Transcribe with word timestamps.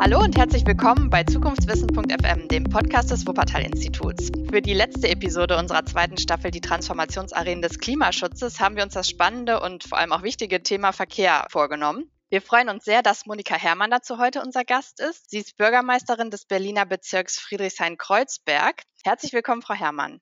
Hallo 0.00 0.20
und 0.20 0.38
herzlich 0.38 0.64
willkommen 0.64 1.10
bei 1.10 1.24
Zukunftswissen.fm, 1.24 2.46
dem 2.46 2.62
Podcast 2.62 3.10
des 3.10 3.26
Wuppertal-Instituts. 3.26 4.30
Für 4.48 4.62
die 4.62 4.72
letzte 4.72 5.08
Episode 5.08 5.58
unserer 5.58 5.84
zweiten 5.86 6.16
Staffel, 6.18 6.52
die 6.52 6.60
Transformationsarenen 6.60 7.62
des 7.62 7.80
Klimaschutzes, 7.80 8.60
haben 8.60 8.76
wir 8.76 8.84
uns 8.84 8.94
das 8.94 9.08
spannende 9.08 9.60
und 9.60 9.82
vor 9.82 9.98
allem 9.98 10.12
auch 10.12 10.22
wichtige 10.22 10.62
Thema 10.62 10.92
Verkehr 10.92 11.46
vorgenommen. 11.50 12.12
Wir 12.30 12.40
freuen 12.40 12.68
uns 12.68 12.84
sehr, 12.84 13.02
dass 13.02 13.26
Monika 13.26 13.56
Herrmann 13.56 13.90
dazu 13.90 14.18
heute 14.18 14.40
unser 14.40 14.64
Gast 14.64 15.00
ist. 15.00 15.30
Sie 15.30 15.38
ist 15.38 15.56
Bürgermeisterin 15.56 16.30
des 16.30 16.44
Berliner 16.44 16.86
Bezirks 16.86 17.40
Friedrichshain-Kreuzberg. 17.40 18.82
Herzlich 19.02 19.32
willkommen, 19.32 19.62
Frau 19.62 19.74
Herrmann. 19.74 20.20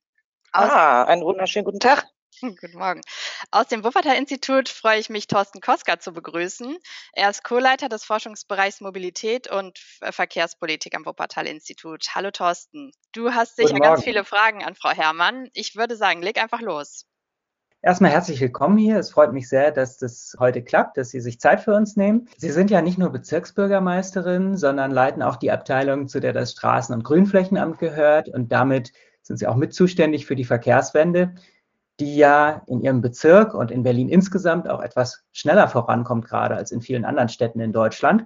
Aus 0.53 0.71
ah, 0.71 1.05
einen 1.05 1.23
wunderschönen 1.23 1.67
guten 1.67 1.81
Tag. 1.81 2.07
Guten 2.61 2.79
Morgen. 2.79 3.01
Aus 3.51 3.69
dem 3.69 3.83
Wuppertal-Institut 3.83 4.69
freue 4.69 4.99
ich 4.99 5.09
mich, 5.09 5.27
Thorsten 5.27 5.61
Koska 5.61 5.99
zu 5.99 6.13
begrüßen. 6.13 6.77
Er 7.15 7.31
ist 7.31 7.45
Co-Leiter 7.45 7.89
des 7.89 8.05
Forschungsbereichs 8.05 8.81
Mobilität 8.81 9.51
und 9.51 9.79
Verkehrspolitik 9.79 10.95
am 10.95 11.07
Wuppertal-Institut. 11.07 12.09
Hallo 12.15 12.31
Thorsten. 12.31 12.93
Du 13.13 13.33
hast 13.33 13.57
sicher 13.57 13.79
ganz 13.79 14.05
viele 14.05 14.25
Fragen 14.25 14.63
an 14.63 14.75
Frau 14.75 14.91
Herrmann. 14.91 15.49
Ich 15.55 15.77
würde 15.77 15.97
sagen, 15.97 16.21
leg 16.21 16.41
einfach 16.41 16.61
los. 16.61 17.07
Erstmal 17.81 18.11
herzlich 18.11 18.41
willkommen 18.41 18.77
hier. 18.77 18.99
Es 18.99 19.11
freut 19.11 19.33
mich 19.33 19.49
sehr, 19.49 19.71
dass 19.71 19.97
das 19.97 20.37
heute 20.39 20.63
klappt, 20.63 20.97
dass 20.97 21.11
Sie 21.11 21.21
sich 21.21 21.41
Zeit 21.41 21.61
für 21.61 21.75
uns 21.75 21.97
nehmen. 21.97 22.29
Sie 22.37 22.51
sind 22.51 22.71
ja 22.71 22.83
nicht 22.83 22.99
nur 22.99 23.11
Bezirksbürgermeisterin, 23.11 24.57
sondern 24.57 24.91
leiten 24.91 25.23
auch 25.23 25.37
die 25.37 25.53
Abteilung, 25.53 26.09
zu 26.09 26.21
der 26.21 26.33
das 26.33 26.53
Straßen- 26.55 26.93
und 26.93 27.05
Grünflächenamt 27.05 27.79
gehört. 27.79 28.29
Und 28.29 28.51
damit 28.51 28.93
sind 29.23 29.39
Sie 29.39 29.47
auch 29.47 29.57
mit 29.57 29.73
zuständig 29.73 30.27
für 30.27 30.37
die 30.37 30.45
Verkehrswende 30.45 31.35
die 32.01 32.17
ja 32.17 32.63
in 32.67 32.81
ihrem 32.81 33.01
Bezirk 33.01 33.55
und 33.55 33.71
in 33.71 33.83
Berlin 33.83 34.09
insgesamt 34.09 34.69
auch 34.69 34.81
etwas 34.81 35.25
schneller 35.33 35.69
vorankommt, 35.69 36.27
gerade 36.27 36.57
als 36.57 36.71
in 36.71 36.83
vielen 36.83 37.05
anderen 37.05 37.29
Städten 37.29 37.61
in 37.61 37.73
Deutschland. 37.73 38.25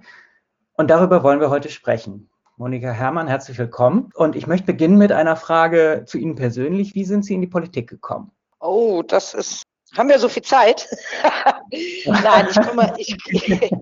Und 0.73 0.89
darüber 0.89 1.23
wollen 1.23 1.39
wir 1.39 1.49
heute 1.49 1.69
sprechen. 1.69 2.29
Monika 2.57 2.91
Herrmann, 2.91 3.27
herzlich 3.27 3.57
willkommen. 3.57 4.09
Und 4.13 4.35
ich 4.35 4.45
möchte 4.45 4.67
beginnen 4.67 4.97
mit 4.97 5.11
einer 5.11 5.35
Frage 5.35 6.03
zu 6.05 6.17
Ihnen 6.17 6.35
persönlich. 6.35 6.95
Wie 6.95 7.05
sind 7.05 7.25
Sie 7.25 7.33
in 7.33 7.41
die 7.41 7.47
Politik 7.47 7.89
gekommen? 7.89 8.31
Oh, 8.59 9.01
das 9.07 9.33
ist 9.33 9.63
haben 9.97 10.09
wir 10.09 10.19
so 10.19 10.29
viel 10.29 10.43
Zeit? 10.43 10.87
Nein, 12.05 12.47
ich 12.49 12.61
komme, 12.61 12.93
ich, 12.97 13.15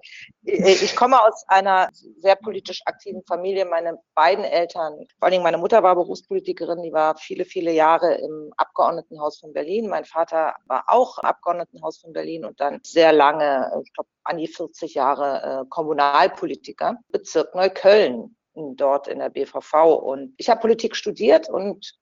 ich 0.43 0.95
komme 0.95 1.21
aus 1.21 1.43
einer 1.47 1.89
sehr 1.93 2.35
politisch 2.35 2.81
aktiven 2.85 3.23
Familie. 3.23 3.65
Meine 3.65 3.99
beiden 4.15 4.43
Eltern, 4.43 5.05
vor 5.19 5.27
allem 5.29 5.43
meine 5.43 5.57
Mutter 5.57 5.83
war 5.83 5.95
Berufspolitikerin, 5.95 6.81
die 6.81 6.93
war 6.93 7.15
viele, 7.17 7.45
viele 7.45 7.71
Jahre 7.71 8.15
im 8.15 8.51
Abgeordnetenhaus 8.57 9.39
von 9.39 9.53
Berlin. 9.53 9.87
Mein 9.87 10.05
Vater 10.05 10.55
war 10.65 10.85
auch 10.87 11.19
Abgeordnetenhaus 11.19 11.99
von 11.99 12.13
Berlin 12.13 12.45
und 12.45 12.59
dann 12.59 12.79
sehr 12.83 13.13
lange, 13.13 13.71
ich 13.83 13.93
glaube 13.93 14.09
an 14.23 14.37
die 14.37 14.47
40 14.47 14.93
Jahre 14.95 15.61
äh, 15.61 15.69
Kommunalpolitiker, 15.69 16.97
Bezirk 17.09 17.53
Neukölln 17.55 18.35
dort 18.53 19.07
in 19.07 19.19
der 19.19 19.29
BVV. 19.29 19.73
Und 20.01 20.33
ich 20.37 20.49
habe 20.49 20.61
Politik 20.61 20.95
studiert 20.95 21.49
und 21.49 21.95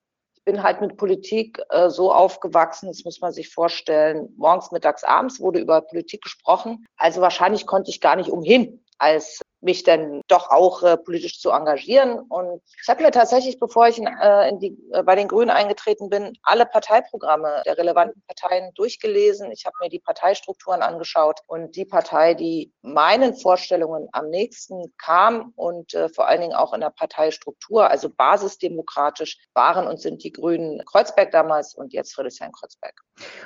bin 0.47 0.63
halt 0.63 0.79
mit 0.79 0.95
Politik 0.95 1.61
äh, 1.69 1.89
so 1.89 2.11
aufgewachsen, 2.11 2.87
das 2.87 3.03
muss 3.03 3.19
man 3.19 3.33
sich 3.33 3.49
vorstellen, 3.49 4.33
morgens, 4.37 4.71
mittags, 4.71 5.03
abends 5.03 5.41
wurde 5.41 5.59
über 5.59 5.81
Politik 5.81 6.21
gesprochen. 6.21 6.85
Also 6.95 7.19
wahrscheinlich 7.19 7.67
konnte 7.67 7.91
ich 7.91 7.99
gar 7.99 8.15
nicht 8.15 8.29
umhin, 8.29 8.81
als 8.97 9.41
mich 9.61 9.83
dann 9.83 10.21
doch 10.27 10.49
auch 10.49 10.83
äh, 10.83 10.97
politisch 10.97 11.39
zu 11.39 11.51
engagieren. 11.51 12.19
Und 12.19 12.61
ich 12.81 12.87
habe 12.87 13.03
mir 13.03 13.11
tatsächlich, 13.11 13.59
bevor 13.59 13.87
ich 13.87 13.97
in, 13.97 14.07
äh, 14.07 14.49
in 14.49 14.59
die, 14.59 14.77
äh, 14.91 15.03
bei 15.03 15.15
den 15.15 15.27
Grünen 15.27 15.49
eingetreten 15.49 16.09
bin, 16.09 16.37
alle 16.43 16.65
Parteiprogramme 16.65 17.63
der 17.65 17.77
relevanten 17.77 18.21
Parteien 18.27 18.71
durchgelesen. 18.75 19.51
Ich 19.51 19.65
habe 19.65 19.75
mir 19.81 19.89
die 19.89 19.99
Parteistrukturen 19.99 20.81
angeschaut 20.81 21.39
und 21.47 21.75
die 21.75 21.85
Partei, 21.85 22.33
die 22.33 22.71
meinen 22.81 23.35
Vorstellungen 23.35 24.07
am 24.11 24.29
nächsten 24.29 24.93
kam 24.97 25.53
und 25.55 25.93
äh, 25.93 26.09
vor 26.09 26.27
allen 26.27 26.41
Dingen 26.41 26.55
auch 26.55 26.73
in 26.73 26.81
der 26.81 26.91
Parteistruktur, 26.91 27.89
also 27.89 28.09
basisdemokratisch, 28.09 29.37
waren 29.53 29.87
und 29.87 29.99
sind 29.99 30.23
die 30.23 30.31
Grünen 30.31 30.83
Kreuzberg 30.85 31.31
damals 31.31 31.73
und 31.73 31.93
jetzt 31.93 32.13
Friedrichshain-Kreuzberg. 32.13 32.93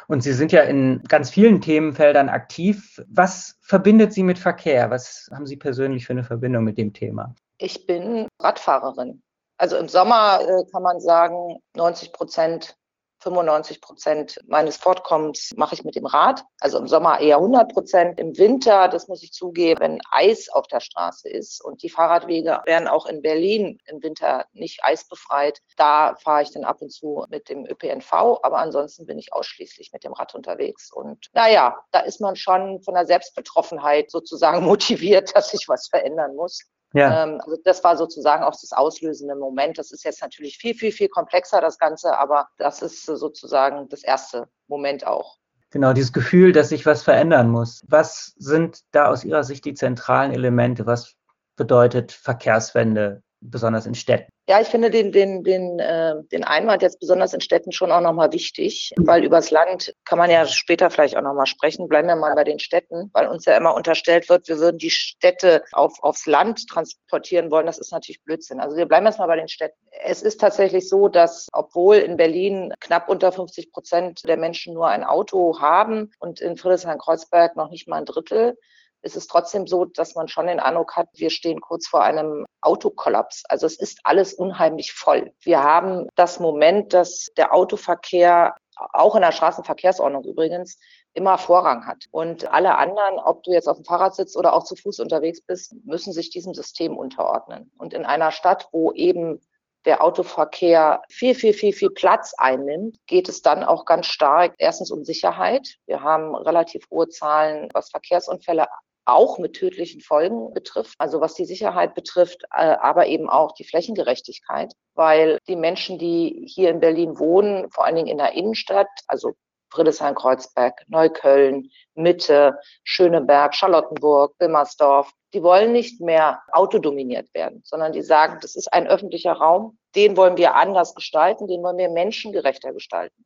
Und 0.08 0.22
Sie 0.22 0.34
sind 0.34 0.52
ja 0.52 0.64
in 0.64 1.02
ganz 1.08 1.30
vielen 1.30 1.62
Themenfeldern 1.62 2.30
aktiv. 2.30 3.02
Was 3.08 3.61
verbindet 3.72 4.12
Sie 4.12 4.24
mit 4.24 4.38
Verkehr? 4.38 4.90
Was 4.90 5.30
haben 5.32 5.46
Sie 5.46 5.56
persönlich 5.56 6.06
für 6.06 6.12
eine 6.12 6.26
Verbindung 6.26 6.66
mit 6.66 6.78
dem 6.78 6.92
Thema? 6.92 7.34
Ich 7.58 7.86
bin 7.86 8.28
Radfahrerin. 8.42 9.22
Also 9.58 9.78
im 9.78 9.88
Sommer 9.88 10.42
äh, 10.42 10.66
kann 10.74 10.84
man 10.84 11.00
sagen, 11.00 11.58
90 11.78 12.12
Prozent 12.12 12.76
95 13.22 13.82
Prozent 13.82 14.40
meines 14.48 14.78
Fortkommens 14.78 15.52
mache 15.56 15.76
ich 15.76 15.84
mit 15.84 15.96
dem 15.96 16.06
Rad. 16.06 16.44
Also 16.60 16.78
im 16.78 16.88
Sommer 16.88 17.20
eher 17.20 17.38
100 17.38 17.72
Prozent. 17.72 18.20
Im 18.20 18.38
Winter, 18.38 18.88
das 18.88 19.08
muss 19.08 19.24
ich 19.24 19.32
zugeben, 19.32 19.80
wenn 19.80 20.02
Eis 20.10 20.50
auf 20.50 20.68
der 20.68 20.80
Straße 20.80 21.30
ist 21.30 21.64
und 21.64 21.84
die 21.84 21.90
Fahrradwege 21.90 22.62
werden 22.66 22.88
auch 22.88 23.06
in 23.06 23.22
Berlin 23.22 23.80
im 23.86 24.02
Winter 24.02 24.46
nicht 24.54 24.84
eisbefreit, 24.84 25.60
da 25.78 26.16
fahre 26.16 26.44
ich 26.44 26.52
dann 26.52 26.64
ab 26.64 26.82
und 26.82 26.92
zu 26.92 27.26
mit 27.30 27.50
dem 27.50 27.66
ÖPNV. 27.66 28.12
Aber 28.14 28.58
ansonsten 28.58 29.06
bin 29.06 29.20
ich 29.20 29.34
ausschließlich 29.34 29.92
mit 29.94 30.04
dem 30.04 30.14
Rad 30.14 30.36
unterwegs. 30.36 30.92
Und 30.92 31.28
naja, 31.34 31.78
da 31.92 32.02
ist 32.02 32.22
man 32.22 32.36
schon 32.36 32.82
von 32.82 32.94
der 32.94 33.06
Selbstbetroffenheit 33.06 34.12
sozusagen 34.12 34.64
motiviert, 34.66 35.36
dass 35.36 35.52
sich 35.52 35.68
was 35.68 35.88
verändern 35.88 36.36
muss. 36.36 36.62
Ja. 36.94 37.24
Ähm, 37.24 37.40
also 37.42 37.58
das 37.64 37.84
war 37.84 37.96
sozusagen 37.98 38.44
auch 38.44 38.52
das 38.52 38.74
auslösende 38.74 39.36
Moment. 39.36 39.78
Das 39.78 39.92
ist 39.92 40.04
jetzt 40.04 40.22
natürlich 40.22 40.58
viel, 40.58 40.76
viel, 40.76 40.92
viel 40.92 41.10
komplexer, 41.10 41.62
das 41.62 41.78
Ganze, 41.78 42.18
aber 42.18 42.50
das 42.58 42.82
ist 42.82 43.06
sozusagen 43.06 43.88
das 43.90 44.04
erste 44.04 44.48
Moment 44.68 45.06
auch. 45.06 45.38
Genau, 45.70 45.94
dieses 45.94 46.12
Gefühl, 46.12 46.52
dass 46.52 46.70
sich 46.70 46.86
was 46.86 47.02
verändern 47.02 47.50
muss. 47.50 47.82
Was 47.88 48.34
sind 48.38 48.82
da 48.92 49.08
aus 49.08 49.24
Ihrer 49.24 49.44
Sicht 49.44 49.64
die 49.64 49.74
zentralen 49.74 50.34
Elemente? 50.34 50.86
Was 50.86 51.16
bedeutet 51.56 52.12
Verkehrswende, 52.12 53.24
besonders 53.42 53.86
in 53.86 53.96
Städten? 53.96 54.30
Ja, 54.48 54.60
ich 54.60 54.68
finde 54.68 54.90
den, 54.90 55.12
den, 55.12 55.44
den, 55.44 55.80
äh, 55.80 56.16
den 56.32 56.44
Einwand 56.44 56.82
jetzt 56.82 57.00
besonders 57.00 57.34
in 57.34 57.42
Städten 57.42 57.72
schon 57.72 57.92
auch 57.92 58.02
nochmal 58.02 58.32
wichtig, 58.32 58.92
weil 58.98 59.24
übers 59.24 59.52
Land 59.52 59.96
kann 60.06 60.18
man 60.18 60.30
ja 60.30 60.46
später 60.46 60.90
vielleicht 60.90 61.16
auch 61.16 61.22
nochmal 61.22 61.46
sprechen. 61.46 61.88
Bleiben 61.88 62.08
wir 62.08 62.16
mal 62.16 62.36
bei 62.36 62.44
den 62.44 62.60
Städten, 62.60 63.10
weil 63.14 63.28
uns 63.28 63.46
ja 63.46 63.56
immer 63.56 63.76
unterstellt 63.76 64.30
wird, 64.30 64.48
wir 64.48 64.60
würden 64.60 64.78
die 64.78 64.90
Städte 64.90 65.64
auf, 65.72 65.94
aufs 66.02 66.26
Land 66.26 66.68
transportieren 66.68 67.52
wollen. 67.52 67.66
Das 67.66 67.80
ist 67.80 67.92
natürlich 67.92 68.24
Blödsinn. 68.24 68.60
Also 68.60 68.78
wir 68.78 68.88
bleiben 68.88 69.06
jetzt 69.06 69.20
mal 69.20 69.28
bei 69.28 69.38
den 69.38 69.48
Städten. 69.48 69.78
Es 70.04 70.22
ist 70.22 70.42
tatsächlich 70.42 70.90
so, 70.90 71.08
dass 71.08 71.48
obwohl 71.54 71.98
in 71.98 72.18
Berlin 72.18 72.74
knapp 72.80 73.10
unter 73.10 73.32
50 73.32 73.72
Prozent 73.72 74.28
der 74.28 74.38
Menschen 74.38 74.74
nur 74.74 74.88
ein 74.88 75.04
Auto 75.04 75.60
haben 75.62 76.12
und 76.20 76.42
in 76.42 76.58
Friedrichshain-Kreuzberg 76.58 77.56
noch 77.56 77.70
nicht 77.70 77.88
mal 77.88 77.98
ein 77.98 78.06
Drittel, 78.06 78.58
ist 79.02 79.16
es 79.16 79.28
trotzdem 79.28 79.68
so, 79.68 79.86
dass 79.86 80.16
man 80.16 80.28
schon 80.28 80.48
den 80.48 80.60
Eindruck 80.60 80.96
hat, 80.96 81.08
wir 81.14 81.30
stehen 81.30 81.62
kurz 81.62 81.88
vor 81.88 82.04
einem 82.04 82.46
Autokollaps. 82.62 83.44
Also 83.50 83.66
es 83.66 83.80
ist 83.80 84.00
alles 84.04 84.34
unheimlich 84.34 84.94
voll. 84.94 85.34
Wir 85.42 85.64
haben 85.64 86.08
das 86.16 86.40
Moment, 86.40 86.94
dass 86.94 87.30
der 87.38 87.54
Autoverkehr 87.54 88.56
auch 88.94 89.16
in 89.16 89.22
der 89.22 89.32
Straßenverkehrsordnung 89.32 90.24
übrigens 90.24 90.78
immer 91.14 91.38
Vorrang 91.38 91.86
hat. 91.86 92.06
Und 92.12 92.52
alle 92.52 92.78
anderen, 92.78 93.20
ob 93.20 93.44
du 93.44 93.52
jetzt 93.52 93.68
auf 93.68 93.78
dem 93.78 93.86
Fahrrad 93.86 94.16
sitzt 94.16 94.38
oder 94.38 94.54
auch 94.54 94.64
zu 94.64 94.76
Fuß 94.76 95.00
unterwegs 95.00 95.42
bist, 95.42 95.76
müssen 95.84 96.14
sich 96.14 96.30
diesem 96.30 96.54
System 96.54 96.98
unterordnen. 96.98 97.72
Und 97.78 97.94
in 97.94 98.06
einer 98.06 98.32
Stadt, 98.32 98.70
wo 98.72 98.92
eben 98.94 99.42
der 99.86 100.04
Autoverkehr 100.04 101.02
viel, 101.10 101.34
viel, 101.36 101.54
viel, 101.54 101.74
viel 101.74 101.90
Platz 101.90 102.34
einnimmt, 102.38 102.98
geht 103.08 103.28
es 103.28 103.42
dann 103.42 103.64
auch 103.64 103.86
ganz 103.86 104.06
stark 104.06 104.54
erstens 104.58 104.92
um 104.92 105.04
Sicherheit. 105.04 105.76
Wir 105.88 106.02
haben 106.02 106.36
relativ 106.36 106.86
hohe 106.92 107.10
Zahlen, 107.10 107.70
was 107.74 107.90
Verkehrsunfälle 107.90 108.68
auch 109.06 109.38
mit 109.38 109.54
tödlichen 109.54 110.02
Folgen 110.02 110.54
betrifft, 110.54 110.96
also 111.00 111.22
was 111.22 111.34
die 111.34 111.46
Sicherheit 111.46 111.96
betrifft, 111.96 112.44
äh, 112.54 112.76
aber 112.80 113.08
eben 113.08 113.30
auch 113.30 113.54
die 113.54 113.64
Flächengerechtigkeit, 113.64 114.74
weil 114.94 115.40
die 115.48 115.56
Menschen, 115.56 115.98
die 115.98 116.46
hier 116.48 116.70
in 116.70 116.80
Berlin 116.80 117.18
wohnen, 117.18 117.70
vor 117.72 117.86
allen 117.86 117.96
Dingen 117.96 118.08
in 118.08 118.18
der 118.18 118.34
Innenstadt, 118.34 118.90
also 119.08 119.34
Friedrichshain-Kreuzberg, 119.72 120.84
Neukölln, 120.88 121.70
Mitte, 121.96 122.60
Schöneberg, 122.84 123.56
Charlottenburg, 123.56 124.36
Wilmersdorf, 124.40 125.12
die 125.34 125.44
wollen 125.44 125.72
nicht 125.72 126.02
mehr 126.02 126.42
autodominiert 126.52 127.34
werden, 127.34 127.62
sondern 127.66 127.94
die 127.94 128.02
sagen, 128.02 128.40
das 128.42 128.56
ist 128.56 128.72
ein 128.74 128.88
öffentlicher 128.88 129.34
Raum, 129.34 129.78
den 129.96 130.18
wollen 130.18 130.38
wir 130.38 130.56
anders 130.56 130.94
gestalten, 130.94 131.48
den 131.48 131.64
wollen 131.64 131.78
wir 131.78 131.90
menschengerechter 131.90 132.74
gestalten. 132.74 133.26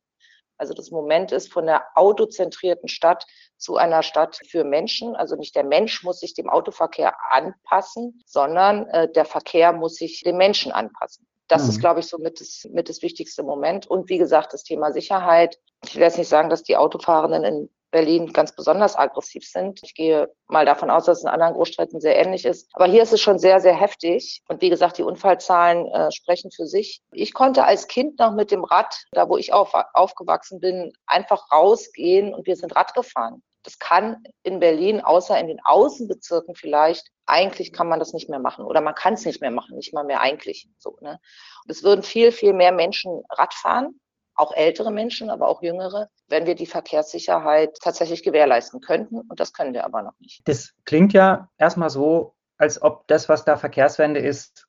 Also 0.58 0.74
das 0.74 0.90
Moment 0.90 1.32
ist 1.32 1.52
von 1.52 1.66
der 1.66 1.84
autozentrierten 1.94 2.88
Stadt 2.88 3.26
zu 3.56 3.76
einer 3.76 4.02
Stadt 4.02 4.38
für 4.48 4.64
Menschen. 4.64 5.16
Also 5.16 5.36
nicht 5.36 5.54
der 5.54 5.64
Mensch 5.64 6.02
muss 6.02 6.20
sich 6.20 6.34
dem 6.34 6.48
Autoverkehr 6.48 7.14
anpassen, 7.30 8.22
sondern 8.26 8.86
äh, 8.88 9.10
der 9.10 9.24
Verkehr 9.24 9.72
muss 9.72 9.96
sich 9.96 10.22
dem 10.22 10.36
Menschen 10.36 10.72
anpassen. 10.72 11.26
Das 11.48 11.64
mhm. 11.64 11.68
ist, 11.70 11.80
glaube 11.80 12.00
ich, 12.00 12.06
so 12.06 12.18
mit 12.18 12.40
das, 12.40 12.66
mit 12.72 12.88
das 12.88 13.02
wichtigste 13.02 13.42
Moment. 13.42 13.86
Und 13.86 14.08
wie 14.08 14.18
gesagt, 14.18 14.52
das 14.52 14.64
Thema 14.64 14.92
Sicherheit. 14.92 15.58
Ich 15.84 15.94
will 15.94 16.02
jetzt 16.02 16.18
nicht 16.18 16.28
sagen, 16.28 16.50
dass 16.50 16.62
die 16.62 16.76
Autofahrenden 16.76 17.44
in 17.44 17.70
Berlin 17.90 18.32
ganz 18.32 18.52
besonders 18.52 18.96
aggressiv 18.96 19.46
sind. 19.46 19.80
Ich 19.82 19.94
gehe 19.94 20.28
mal 20.48 20.66
davon 20.66 20.90
aus, 20.90 21.04
dass 21.04 21.18
es 21.18 21.24
in 21.24 21.30
anderen 21.30 21.54
Großstädten 21.54 22.00
sehr 22.00 22.16
ähnlich 22.16 22.44
ist. 22.44 22.68
Aber 22.74 22.86
hier 22.86 23.02
ist 23.02 23.12
es 23.12 23.20
schon 23.20 23.38
sehr, 23.38 23.60
sehr 23.60 23.74
heftig. 23.74 24.42
Und 24.48 24.60
wie 24.60 24.70
gesagt, 24.70 24.98
die 24.98 25.02
Unfallzahlen 25.02 25.86
äh, 25.86 26.10
sprechen 26.12 26.50
für 26.50 26.66
sich. 26.66 27.02
Ich 27.12 27.32
konnte 27.32 27.64
als 27.64 27.86
Kind 27.86 28.18
noch 28.18 28.32
mit 28.32 28.50
dem 28.50 28.64
Rad, 28.64 29.04
da 29.12 29.28
wo 29.28 29.36
ich 29.36 29.52
auf, 29.52 29.72
aufgewachsen 29.94 30.60
bin, 30.60 30.92
einfach 31.06 31.50
rausgehen 31.52 32.34
und 32.34 32.46
wir 32.46 32.56
sind 32.56 32.74
Rad 32.74 32.94
gefahren. 32.94 33.42
Das 33.62 33.80
kann 33.80 34.22
in 34.44 34.60
Berlin, 34.60 35.00
außer 35.00 35.38
in 35.40 35.48
den 35.48 35.58
Außenbezirken 35.64 36.54
vielleicht, 36.54 37.08
eigentlich 37.26 37.72
kann 37.72 37.88
man 37.88 37.98
das 37.98 38.12
nicht 38.12 38.28
mehr 38.28 38.38
machen 38.38 38.64
oder 38.64 38.80
man 38.80 38.94
kann 38.94 39.14
es 39.14 39.24
nicht 39.24 39.40
mehr 39.40 39.50
machen, 39.50 39.76
nicht 39.76 39.92
mal 39.92 40.04
mehr 40.04 40.20
eigentlich. 40.20 40.68
So, 40.78 40.96
ne? 41.00 41.18
Und 41.64 41.70
es 41.70 41.82
würden 41.82 42.04
viel, 42.04 42.30
viel 42.30 42.52
mehr 42.52 42.70
Menschen 42.70 43.24
Rad 43.28 43.54
fahren, 43.54 44.00
auch 44.36 44.54
ältere 44.54 44.92
Menschen, 44.92 45.30
aber 45.30 45.48
auch 45.48 45.62
jüngere, 45.62 46.08
wenn 46.28 46.46
wir 46.46 46.54
die 46.54 46.66
Verkehrssicherheit 46.66 47.78
tatsächlich 47.82 48.22
gewährleisten 48.22 48.80
könnten. 48.80 49.20
Und 49.20 49.40
das 49.40 49.52
können 49.52 49.74
wir 49.74 49.84
aber 49.84 50.02
noch 50.02 50.18
nicht. 50.20 50.42
Das 50.46 50.72
klingt 50.84 51.12
ja 51.12 51.48
erstmal 51.58 51.90
so, 51.90 52.34
als 52.58 52.80
ob 52.80 53.06
das, 53.08 53.28
was 53.28 53.44
da 53.44 53.56
Verkehrswende 53.56 54.20
ist, 54.20 54.66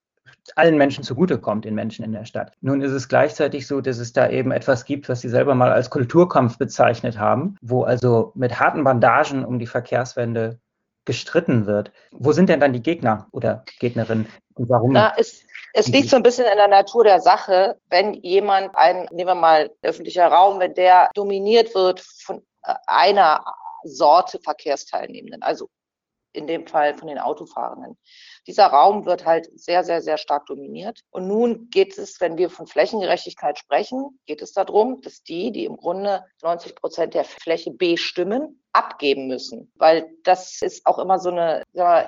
allen 0.56 0.78
Menschen 0.78 1.04
zugutekommt, 1.04 1.66
den 1.66 1.76
Menschen 1.76 2.06
in 2.06 2.14
der 2.14 2.26
Stadt. 2.26 2.54
Nun 2.62 2.82
ist 2.82 2.92
es 2.92 3.10
gleichzeitig 3.10 3.68
so, 3.68 3.82
dass 3.82 3.98
es 3.98 4.14
da 4.14 4.30
eben 4.30 4.52
etwas 4.52 4.86
gibt, 4.86 5.10
was 5.10 5.22
Sie 5.22 5.30
selber 5.30 5.56
mal 5.56 5.72
als 5.72 5.90
Kulturkampf 5.90 6.58
bezeichnet 6.58 7.20
haben, 7.20 7.58
wo 7.62 7.84
also 7.84 8.32
mit 8.36 8.60
harten 8.60 8.84
Bandagen 8.84 9.44
um 9.44 9.60
die 9.60 9.68
Verkehrswende 9.68 10.60
gestritten 11.06 11.66
wird. 11.66 11.92
Wo 12.12 12.34
sind 12.34 12.50
denn 12.50 12.60
dann 12.60 12.74
die 12.74 12.82
Gegner 12.82 13.28
oder 13.32 13.64
Gegnerinnen 13.80 14.28
und 14.56 14.70
warum? 14.70 14.92
Na, 14.92 15.14
es, 15.18 15.46
es 15.78 15.88
liegt 15.90 16.10
so 16.10 16.16
ein 16.16 16.24
bisschen 16.24 16.46
in 16.46 16.58
der 16.58 16.68
Natur 16.68 17.04
der 17.04 17.20
Sache, 17.20 17.80
wenn 17.92 18.16
jemand 18.16 18.76
ein, 18.76 19.08
nehmen 19.12 19.30
wir 19.30 19.36
mal 19.36 19.70
öffentlicher 19.84 20.28
Raum, 20.28 20.60
wenn 20.60 20.74
der 20.74 21.12
dominiert 21.14 21.76
wird 21.76 22.00
von 22.00 22.42
äh, 22.64 22.74
einer 22.88 23.46
Sorte 23.84 24.40
Verkehrsteilnehmenden, 24.40 25.44
also 25.44 25.70
in 26.34 26.48
dem 26.48 26.66
Fall 26.66 26.98
von 26.98 27.08
den 27.08 27.20
Autofahrenden. 27.20 27.96
Dieser 28.48 28.68
Raum 28.68 29.06
wird 29.06 29.26
halt 29.26 29.50
sehr, 29.60 29.84
sehr, 29.84 30.02
sehr 30.02 30.18
stark 30.18 30.46
dominiert. 30.46 31.02
Und 31.12 31.28
nun 31.28 31.70
geht 31.70 31.98
es, 31.98 32.22
wenn 32.22 32.38
wir 32.38 32.50
von 32.50 32.66
Flächengerechtigkeit 32.66 33.60
sprechen, 33.60 34.18
geht 34.26 34.42
es 34.42 34.54
darum, 34.54 35.02
dass 35.02 35.22
die, 35.22 35.52
die 35.52 35.66
im 35.66 35.76
Grunde 35.76 36.24
90 36.42 36.76
Prozent 36.76 37.14
der 37.14 37.26
Fläche 37.26 37.72
bestimmen, 37.72 38.64
abgeben 38.72 39.28
müssen. 39.28 39.70
Weil 39.76 40.10
das 40.24 40.62
ist 40.62 40.86
auch 40.86 40.98
immer 40.98 41.20
so 41.20 41.30
eine, 41.30 41.64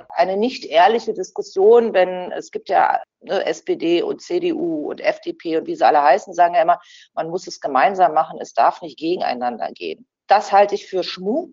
eine 0.09 0.37
nicht 0.37 0.65
ehrliche 0.65 1.13
Diskussion, 1.13 1.93
wenn 1.93 2.31
es 2.31 2.51
gibt 2.51 2.69
ja 2.69 3.01
ne, 3.19 3.45
SPD 3.45 4.01
und 4.01 4.21
CDU 4.21 4.89
und 4.89 5.01
FDP 5.01 5.57
und 5.57 5.67
wie 5.67 5.75
sie 5.75 5.85
alle 5.85 6.01
heißen, 6.01 6.33
sagen 6.33 6.55
ja 6.55 6.61
immer, 6.61 6.79
man 7.13 7.29
muss 7.29 7.47
es 7.47 7.59
gemeinsam 7.59 8.13
machen, 8.13 8.39
es 8.39 8.53
darf 8.53 8.81
nicht 8.81 8.97
gegeneinander 8.97 9.71
gehen. 9.73 10.07
Das 10.27 10.51
halte 10.53 10.75
ich 10.75 10.85
für 10.85 11.03
Schmuh, 11.03 11.49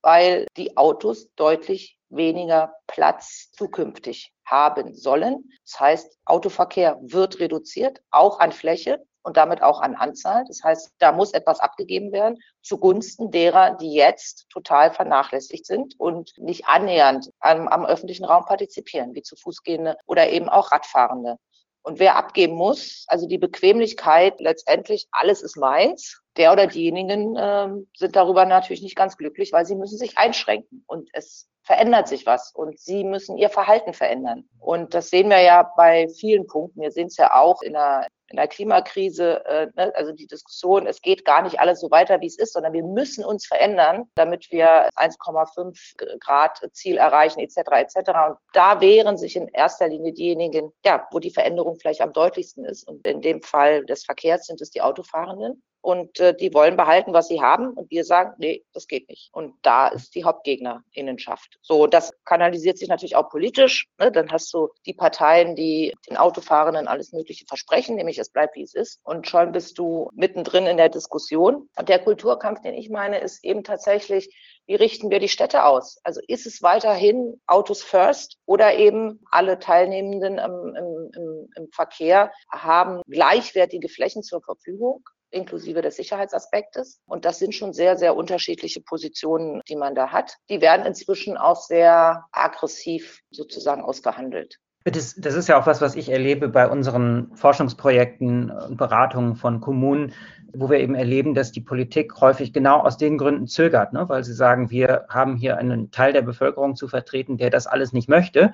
weil 0.00 0.46
die 0.56 0.76
Autos 0.76 1.28
deutlich 1.34 1.98
weniger 2.16 2.74
Platz 2.86 3.50
zukünftig 3.52 4.32
haben 4.44 4.94
sollen. 4.94 5.50
Das 5.64 5.80
heißt, 5.80 6.18
Autoverkehr 6.24 6.98
wird 7.02 7.40
reduziert, 7.40 8.00
auch 8.10 8.40
an 8.40 8.52
Fläche 8.52 9.04
und 9.22 9.36
damit 9.36 9.62
auch 9.62 9.80
an 9.80 9.94
Anzahl. 9.94 10.44
Das 10.46 10.62
heißt, 10.62 10.94
da 10.98 11.12
muss 11.12 11.32
etwas 11.32 11.60
abgegeben 11.60 12.12
werden 12.12 12.38
zugunsten 12.62 13.30
derer, 13.30 13.76
die 13.76 13.92
jetzt 13.92 14.46
total 14.50 14.92
vernachlässigt 14.92 15.66
sind 15.66 15.98
und 15.98 16.32
nicht 16.38 16.66
annähernd 16.66 17.30
am, 17.40 17.68
am 17.68 17.84
öffentlichen 17.86 18.24
Raum 18.24 18.44
partizipieren, 18.44 19.14
wie 19.14 19.22
zu 19.22 19.36
Fußgehende 19.36 19.96
oder 20.06 20.28
eben 20.30 20.48
auch 20.48 20.72
Radfahrende. 20.72 21.38
Und 21.84 21.98
wer 21.98 22.16
abgeben 22.16 22.54
muss, 22.54 23.04
also 23.08 23.28
die 23.28 23.36
Bequemlichkeit, 23.36 24.40
letztendlich 24.40 25.06
alles 25.12 25.42
ist 25.42 25.58
meins, 25.58 26.22
der 26.38 26.50
oder 26.50 26.66
diejenigen 26.66 27.36
äh, 27.36 27.68
sind 27.94 28.16
darüber 28.16 28.46
natürlich 28.46 28.82
nicht 28.82 28.96
ganz 28.96 29.18
glücklich, 29.18 29.52
weil 29.52 29.66
sie 29.66 29.76
müssen 29.76 29.98
sich 29.98 30.16
einschränken. 30.16 30.82
Und 30.86 31.10
es 31.12 31.46
verändert 31.60 32.08
sich 32.08 32.24
was 32.24 32.52
und 32.54 32.80
sie 32.80 33.04
müssen 33.04 33.36
ihr 33.36 33.50
Verhalten 33.50 33.92
verändern. 33.92 34.48
Und 34.58 34.94
das 34.94 35.10
sehen 35.10 35.28
wir 35.28 35.42
ja 35.42 35.70
bei 35.76 36.08
vielen 36.08 36.46
Punkten. 36.46 36.80
Wir 36.80 36.90
sehen 36.90 37.08
es 37.08 37.18
ja 37.18 37.34
auch 37.34 37.60
in 37.60 37.74
der, 37.74 38.08
in 38.34 38.36
der 38.36 38.48
Klimakrise, 38.48 39.44
äh, 39.46 39.68
ne? 39.76 39.92
also 39.94 40.10
die 40.10 40.26
Diskussion, 40.26 40.88
es 40.88 41.00
geht 41.00 41.24
gar 41.24 41.42
nicht 41.42 41.60
alles 41.60 41.80
so 41.80 41.88
weiter, 41.92 42.20
wie 42.20 42.26
es 42.26 42.36
ist, 42.36 42.52
sondern 42.52 42.72
wir 42.72 42.82
müssen 42.82 43.24
uns 43.24 43.46
verändern, 43.46 44.10
damit 44.16 44.50
wir 44.50 44.88
1,5 44.96 46.18
Grad 46.18 46.60
Ziel 46.72 46.96
erreichen, 46.96 47.38
etc. 47.38 47.58
etc. 47.76 47.96
Und 48.28 48.36
da 48.52 48.80
wehren 48.80 49.16
sich 49.16 49.36
in 49.36 49.46
erster 49.46 49.88
Linie 49.88 50.12
diejenigen, 50.12 50.72
ja, 50.84 51.06
wo 51.12 51.20
die 51.20 51.30
Veränderung 51.30 51.76
vielleicht 51.76 52.00
am 52.00 52.12
deutlichsten 52.12 52.64
ist. 52.64 52.88
Und 52.88 53.06
in 53.06 53.20
dem 53.20 53.40
Fall 53.40 53.84
des 53.86 54.04
Verkehrs 54.04 54.46
sind 54.46 54.60
es 54.60 54.70
die 54.70 54.82
Autofahrenden 54.82 55.62
und 55.84 56.18
äh, 56.18 56.34
die 56.34 56.54
wollen 56.54 56.78
behalten, 56.78 57.12
was 57.12 57.28
sie 57.28 57.42
haben 57.42 57.74
und 57.74 57.90
wir 57.90 58.04
sagen, 58.04 58.32
nee, 58.38 58.64
das 58.72 58.88
geht 58.88 59.06
nicht. 59.10 59.28
Und 59.32 59.54
da 59.60 59.88
ist 59.88 60.14
die 60.14 60.24
Hauptgegnerinnenschaft. 60.24 61.58
So, 61.60 61.86
das 61.86 62.10
kanalisiert 62.24 62.78
sich 62.78 62.88
natürlich 62.88 63.16
auch 63.16 63.28
politisch. 63.28 63.86
Ne? 63.98 64.10
Dann 64.10 64.32
hast 64.32 64.52
du 64.54 64.70
die 64.86 64.94
Parteien, 64.94 65.54
die 65.54 65.92
den 66.08 66.16
Autofahrenden 66.16 66.88
alles 66.88 67.12
Mögliche 67.12 67.44
versprechen, 67.46 67.96
nämlich 67.96 68.18
es 68.18 68.30
bleibt, 68.30 68.56
wie 68.56 68.62
es 68.62 68.74
ist. 68.74 68.98
Und 69.04 69.28
schon 69.28 69.52
bist 69.52 69.78
du 69.78 70.08
mittendrin 70.14 70.66
in 70.66 70.78
der 70.78 70.88
Diskussion. 70.88 71.68
Und 71.76 71.88
der 71.90 71.98
Kulturkampf, 71.98 72.62
den 72.62 72.72
ich 72.72 72.88
meine, 72.88 73.18
ist 73.18 73.44
eben 73.44 73.62
tatsächlich, 73.62 74.34
wie 74.66 74.76
richten 74.76 75.10
wir 75.10 75.18
die 75.18 75.28
Städte 75.28 75.66
aus? 75.66 75.98
Also 76.02 76.22
ist 76.26 76.46
es 76.46 76.62
weiterhin 76.62 77.42
Autos 77.46 77.82
first 77.82 78.38
oder 78.46 78.74
eben 78.74 79.20
alle 79.30 79.58
Teilnehmenden 79.58 80.38
im, 80.38 80.74
im, 80.74 81.10
im, 81.14 81.50
im 81.56 81.68
Verkehr 81.72 82.32
haben 82.50 83.02
gleichwertige 83.06 83.90
Flächen 83.90 84.22
zur 84.22 84.40
Verfügung? 84.40 85.04
Inklusive 85.34 85.82
des 85.82 85.96
Sicherheitsaspektes. 85.96 87.00
Und 87.06 87.24
das 87.24 87.38
sind 87.38 87.54
schon 87.54 87.72
sehr, 87.72 87.96
sehr 87.96 88.16
unterschiedliche 88.16 88.80
Positionen, 88.80 89.60
die 89.68 89.76
man 89.76 89.94
da 89.94 90.08
hat. 90.08 90.36
Die 90.48 90.60
werden 90.60 90.86
inzwischen 90.86 91.36
auch 91.36 91.60
sehr 91.60 92.24
aggressiv 92.32 93.20
sozusagen 93.30 93.82
ausgehandelt. 93.82 94.58
Das, 94.84 95.14
das, 95.16 95.34
ist 95.34 95.48
ja 95.48 95.58
auch 95.58 95.66
was, 95.66 95.80
was 95.80 95.96
ich 95.96 96.10
erlebe 96.10 96.48
bei 96.48 96.68
unseren 96.68 97.34
Forschungsprojekten 97.36 98.50
und 98.50 98.76
Beratungen 98.76 99.34
von 99.34 99.62
Kommunen, 99.62 100.12
wo 100.52 100.68
wir 100.68 100.78
eben 100.78 100.94
erleben, 100.94 101.34
dass 101.34 101.52
die 101.52 101.62
Politik 101.62 102.20
häufig 102.20 102.52
genau 102.52 102.80
aus 102.80 102.98
den 102.98 103.16
Gründen 103.16 103.46
zögert, 103.46 103.94
ne? 103.94 104.06
weil 104.10 104.24
sie 104.24 104.34
sagen, 104.34 104.70
wir 104.70 105.06
haben 105.08 105.36
hier 105.36 105.56
einen 105.56 105.90
Teil 105.90 106.12
der 106.12 106.20
Bevölkerung 106.20 106.76
zu 106.76 106.86
vertreten, 106.86 107.38
der 107.38 107.48
das 107.48 107.66
alles 107.66 107.94
nicht 107.94 108.10
möchte, 108.10 108.52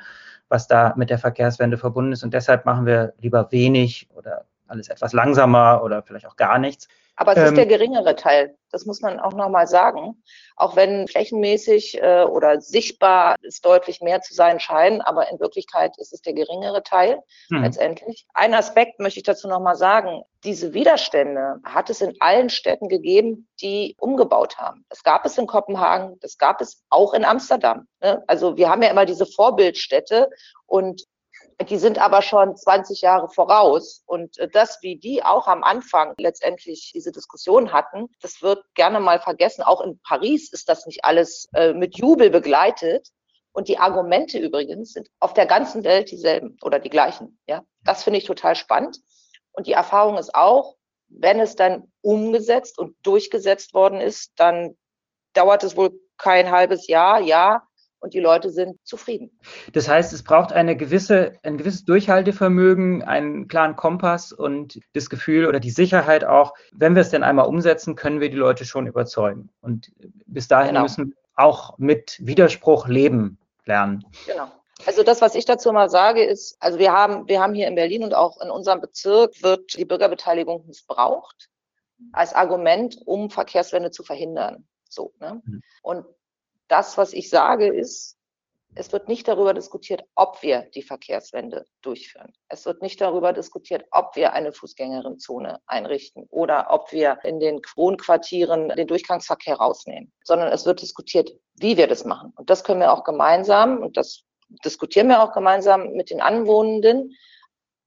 was 0.48 0.68
da 0.68 0.94
mit 0.96 1.10
der 1.10 1.18
Verkehrswende 1.18 1.76
verbunden 1.76 2.12
ist. 2.12 2.22
Und 2.22 2.32
deshalb 2.32 2.64
machen 2.64 2.86
wir 2.86 3.12
lieber 3.18 3.50
wenig 3.50 4.08
oder 4.14 4.46
alles 4.70 4.88
etwas 4.88 5.12
langsamer 5.12 5.82
oder 5.84 6.02
vielleicht 6.02 6.26
auch 6.26 6.36
gar 6.36 6.58
nichts. 6.58 6.88
Aber 7.20 7.32
es 7.32 7.38
ähm, 7.38 7.44
ist 7.48 7.56
der 7.58 7.66
geringere 7.66 8.16
Teil. 8.16 8.56
Das 8.70 8.86
muss 8.86 9.02
man 9.02 9.20
auch 9.20 9.34
nochmal 9.34 9.66
sagen. 9.66 10.22
Auch 10.56 10.74
wenn 10.74 11.06
flächenmäßig 11.06 12.00
äh, 12.00 12.22
oder 12.22 12.62
sichtbar 12.62 13.36
es 13.42 13.60
deutlich 13.60 14.00
mehr 14.00 14.22
zu 14.22 14.32
sein 14.32 14.58
scheinen, 14.58 15.02
aber 15.02 15.30
in 15.30 15.38
Wirklichkeit 15.38 15.98
ist 15.98 16.14
es 16.14 16.22
der 16.22 16.32
geringere 16.32 16.82
Teil 16.82 17.20
hm. 17.50 17.62
letztendlich. 17.62 18.26
Ein 18.32 18.54
Aspekt 18.54 19.00
möchte 19.00 19.20
ich 19.20 19.24
dazu 19.24 19.48
nochmal 19.48 19.76
sagen. 19.76 20.22
Diese 20.44 20.72
Widerstände 20.72 21.56
hat 21.62 21.90
es 21.90 22.00
in 22.00 22.14
allen 22.20 22.48
Städten 22.48 22.88
gegeben, 22.88 23.48
die 23.60 23.96
umgebaut 23.98 24.56
haben. 24.56 24.86
Das 24.88 25.02
gab 25.02 25.26
es 25.26 25.36
in 25.36 25.46
Kopenhagen, 25.46 26.18
das 26.20 26.38
gab 26.38 26.62
es 26.62 26.82
auch 26.88 27.12
in 27.12 27.26
Amsterdam. 27.26 27.86
Ne? 28.00 28.24
Also 28.28 28.56
wir 28.56 28.70
haben 28.70 28.80
ja 28.80 28.88
immer 28.88 29.04
diese 29.04 29.26
Vorbildstädte 29.26 30.30
und 30.64 31.04
die 31.68 31.78
sind 31.78 31.98
aber 31.98 32.22
schon 32.22 32.56
20 32.56 33.00
Jahre 33.02 33.28
voraus. 33.28 34.02
Und 34.06 34.38
äh, 34.38 34.48
das, 34.48 34.78
wie 34.82 34.96
die 34.96 35.22
auch 35.22 35.46
am 35.46 35.62
Anfang 35.62 36.14
letztendlich 36.18 36.92
diese 36.94 37.12
Diskussion 37.12 37.72
hatten, 37.72 38.08
das 38.20 38.42
wird 38.42 38.62
gerne 38.74 39.00
mal 39.00 39.20
vergessen. 39.20 39.62
Auch 39.62 39.80
in 39.80 40.00
Paris 40.02 40.52
ist 40.52 40.68
das 40.68 40.86
nicht 40.86 41.04
alles 41.04 41.48
äh, 41.54 41.72
mit 41.72 41.98
Jubel 41.98 42.30
begleitet. 42.30 43.08
Und 43.52 43.68
die 43.68 43.78
Argumente 43.78 44.38
übrigens 44.38 44.92
sind 44.92 45.08
auf 45.18 45.34
der 45.34 45.46
ganzen 45.46 45.82
Welt 45.82 46.10
dieselben 46.10 46.56
oder 46.62 46.78
die 46.78 46.90
gleichen. 46.90 47.38
Ja, 47.46 47.64
das 47.82 48.04
finde 48.04 48.18
ich 48.18 48.24
total 48.24 48.54
spannend. 48.54 48.98
Und 49.52 49.66
die 49.66 49.72
Erfahrung 49.72 50.16
ist 50.18 50.34
auch, 50.34 50.76
wenn 51.08 51.40
es 51.40 51.56
dann 51.56 51.90
umgesetzt 52.00 52.78
und 52.78 52.96
durchgesetzt 53.02 53.74
worden 53.74 54.00
ist, 54.00 54.32
dann 54.36 54.76
dauert 55.32 55.64
es 55.64 55.76
wohl 55.76 55.90
kein 56.16 56.50
halbes 56.50 56.86
Jahr, 56.86 57.20
ja, 57.20 57.66
und 58.00 58.14
die 58.14 58.20
Leute 58.20 58.50
sind 58.50 58.78
zufrieden. 58.84 59.30
Das 59.72 59.88
heißt, 59.88 60.12
es 60.12 60.22
braucht 60.22 60.52
eine 60.52 60.76
gewisse, 60.76 61.34
ein 61.42 61.58
gewisses 61.58 61.84
Durchhaltevermögen, 61.84 63.02
einen 63.02 63.46
klaren 63.46 63.76
Kompass 63.76 64.32
und 64.32 64.80
das 64.94 65.10
Gefühl 65.10 65.46
oder 65.46 65.60
die 65.60 65.70
Sicherheit 65.70 66.24
auch, 66.24 66.54
wenn 66.72 66.94
wir 66.94 67.02
es 67.02 67.10
denn 67.10 67.22
einmal 67.22 67.46
umsetzen, 67.46 67.96
können 67.96 68.20
wir 68.20 68.30
die 68.30 68.36
Leute 68.36 68.64
schon 68.64 68.86
überzeugen. 68.86 69.50
Und 69.60 69.92
bis 70.26 70.48
dahin 70.48 70.70
genau. 70.70 70.82
müssen 70.82 71.10
wir 71.10 71.16
auch 71.36 71.78
mit 71.78 72.18
Widerspruch 72.20 72.88
leben 72.88 73.38
lernen. 73.64 74.04
Genau. 74.26 74.50
Also 74.86 75.02
das, 75.02 75.20
was 75.20 75.34
ich 75.34 75.44
dazu 75.44 75.72
mal 75.72 75.90
sage, 75.90 76.24
ist, 76.24 76.56
also 76.60 76.78
wir 76.78 76.92
haben, 76.92 77.28
wir 77.28 77.40
haben 77.40 77.54
hier 77.54 77.68
in 77.68 77.74
Berlin 77.74 78.02
und 78.02 78.14
auch 78.14 78.40
in 78.40 78.50
unserem 78.50 78.80
Bezirk 78.80 79.42
wird 79.42 79.76
die 79.76 79.84
Bürgerbeteiligung 79.84 80.66
missbraucht 80.66 81.50
als 82.12 82.32
Argument, 82.32 82.96
um 83.04 83.30
Verkehrswende 83.30 83.90
zu 83.90 84.02
verhindern. 84.02 84.66
So, 84.88 85.12
ne? 85.20 85.42
Mhm. 85.44 85.62
Und 85.82 86.06
das, 86.70 86.96
was 86.96 87.12
ich 87.12 87.28
sage, 87.28 87.66
ist, 87.66 88.16
es 88.76 88.92
wird 88.92 89.08
nicht 89.08 89.26
darüber 89.26 89.52
diskutiert, 89.52 90.04
ob 90.14 90.42
wir 90.42 90.62
die 90.74 90.82
Verkehrswende 90.82 91.66
durchführen. 91.82 92.32
Es 92.48 92.66
wird 92.66 92.82
nicht 92.82 93.00
darüber 93.00 93.32
diskutiert, 93.32 93.84
ob 93.90 94.14
wir 94.14 94.32
eine 94.32 94.52
Fußgängerinzone 94.52 95.58
einrichten 95.66 96.26
oder 96.30 96.68
ob 96.70 96.92
wir 96.92 97.18
in 97.24 97.40
den 97.40 97.60
Wohnquartieren 97.74 98.68
den 98.68 98.86
Durchgangsverkehr 98.86 99.56
rausnehmen, 99.56 100.12
sondern 100.22 100.52
es 100.52 100.66
wird 100.66 100.82
diskutiert, 100.82 101.32
wie 101.56 101.76
wir 101.76 101.88
das 101.88 102.04
machen. 102.04 102.32
Und 102.36 102.48
das 102.48 102.62
können 102.62 102.80
wir 102.80 102.92
auch 102.92 103.02
gemeinsam, 103.02 103.78
und 103.78 103.96
das 103.96 104.22
diskutieren 104.64 105.08
wir 105.08 105.22
auch 105.22 105.32
gemeinsam 105.32 105.92
mit 105.92 106.10
den 106.10 106.20
Anwohnenden. 106.20 107.16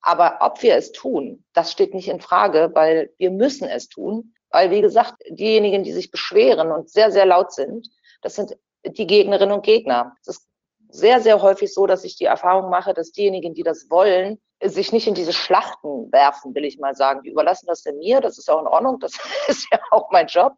Aber 0.01 0.39
ob 0.41 0.61
wir 0.61 0.75
es 0.75 0.91
tun, 0.91 1.45
das 1.53 1.71
steht 1.71 1.93
nicht 1.93 2.09
in 2.09 2.19
Frage, 2.19 2.71
weil 2.73 3.13
wir 3.17 3.31
müssen 3.31 3.69
es 3.69 3.87
tun. 3.87 4.33
Weil, 4.49 4.69
wie 4.69 4.81
gesagt, 4.81 5.15
diejenigen, 5.29 5.83
die 5.83 5.93
sich 5.93 6.11
beschweren 6.11 6.71
und 6.71 6.89
sehr, 6.89 7.11
sehr 7.11 7.25
laut 7.25 7.53
sind, 7.53 7.89
das 8.21 8.35
sind 8.35 8.55
die 8.85 9.07
Gegnerinnen 9.07 9.53
und 9.53 9.65
Gegner. 9.65 10.15
Es 10.25 10.47
sehr, 10.93 11.21
sehr 11.21 11.41
häufig 11.41 11.73
so, 11.73 11.87
dass 11.87 12.03
ich 12.03 12.17
die 12.17 12.25
Erfahrung 12.25 12.69
mache, 12.69 12.93
dass 12.93 13.11
diejenigen, 13.11 13.55
die 13.55 13.63
das 13.63 13.89
wollen, 13.89 14.39
sich 14.63 14.91
nicht 14.91 15.07
in 15.07 15.15
diese 15.15 15.33
Schlachten 15.33 16.11
werfen, 16.11 16.53
will 16.53 16.65
ich 16.65 16.77
mal 16.77 16.95
sagen. 16.95 17.23
Die 17.23 17.31
überlassen 17.31 17.65
das 17.65 17.81
denn 17.81 17.97
mir, 17.97 18.21
das 18.21 18.37
ist 18.37 18.49
auch 18.49 18.61
in 18.61 18.67
Ordnung, 18.67 18.99
das 18.99 19.13
ist 19.47 19.67
ja 19.71 19.79
auch 19.91 20.11
mein 20.11 20.27
Job. 20.27 20.53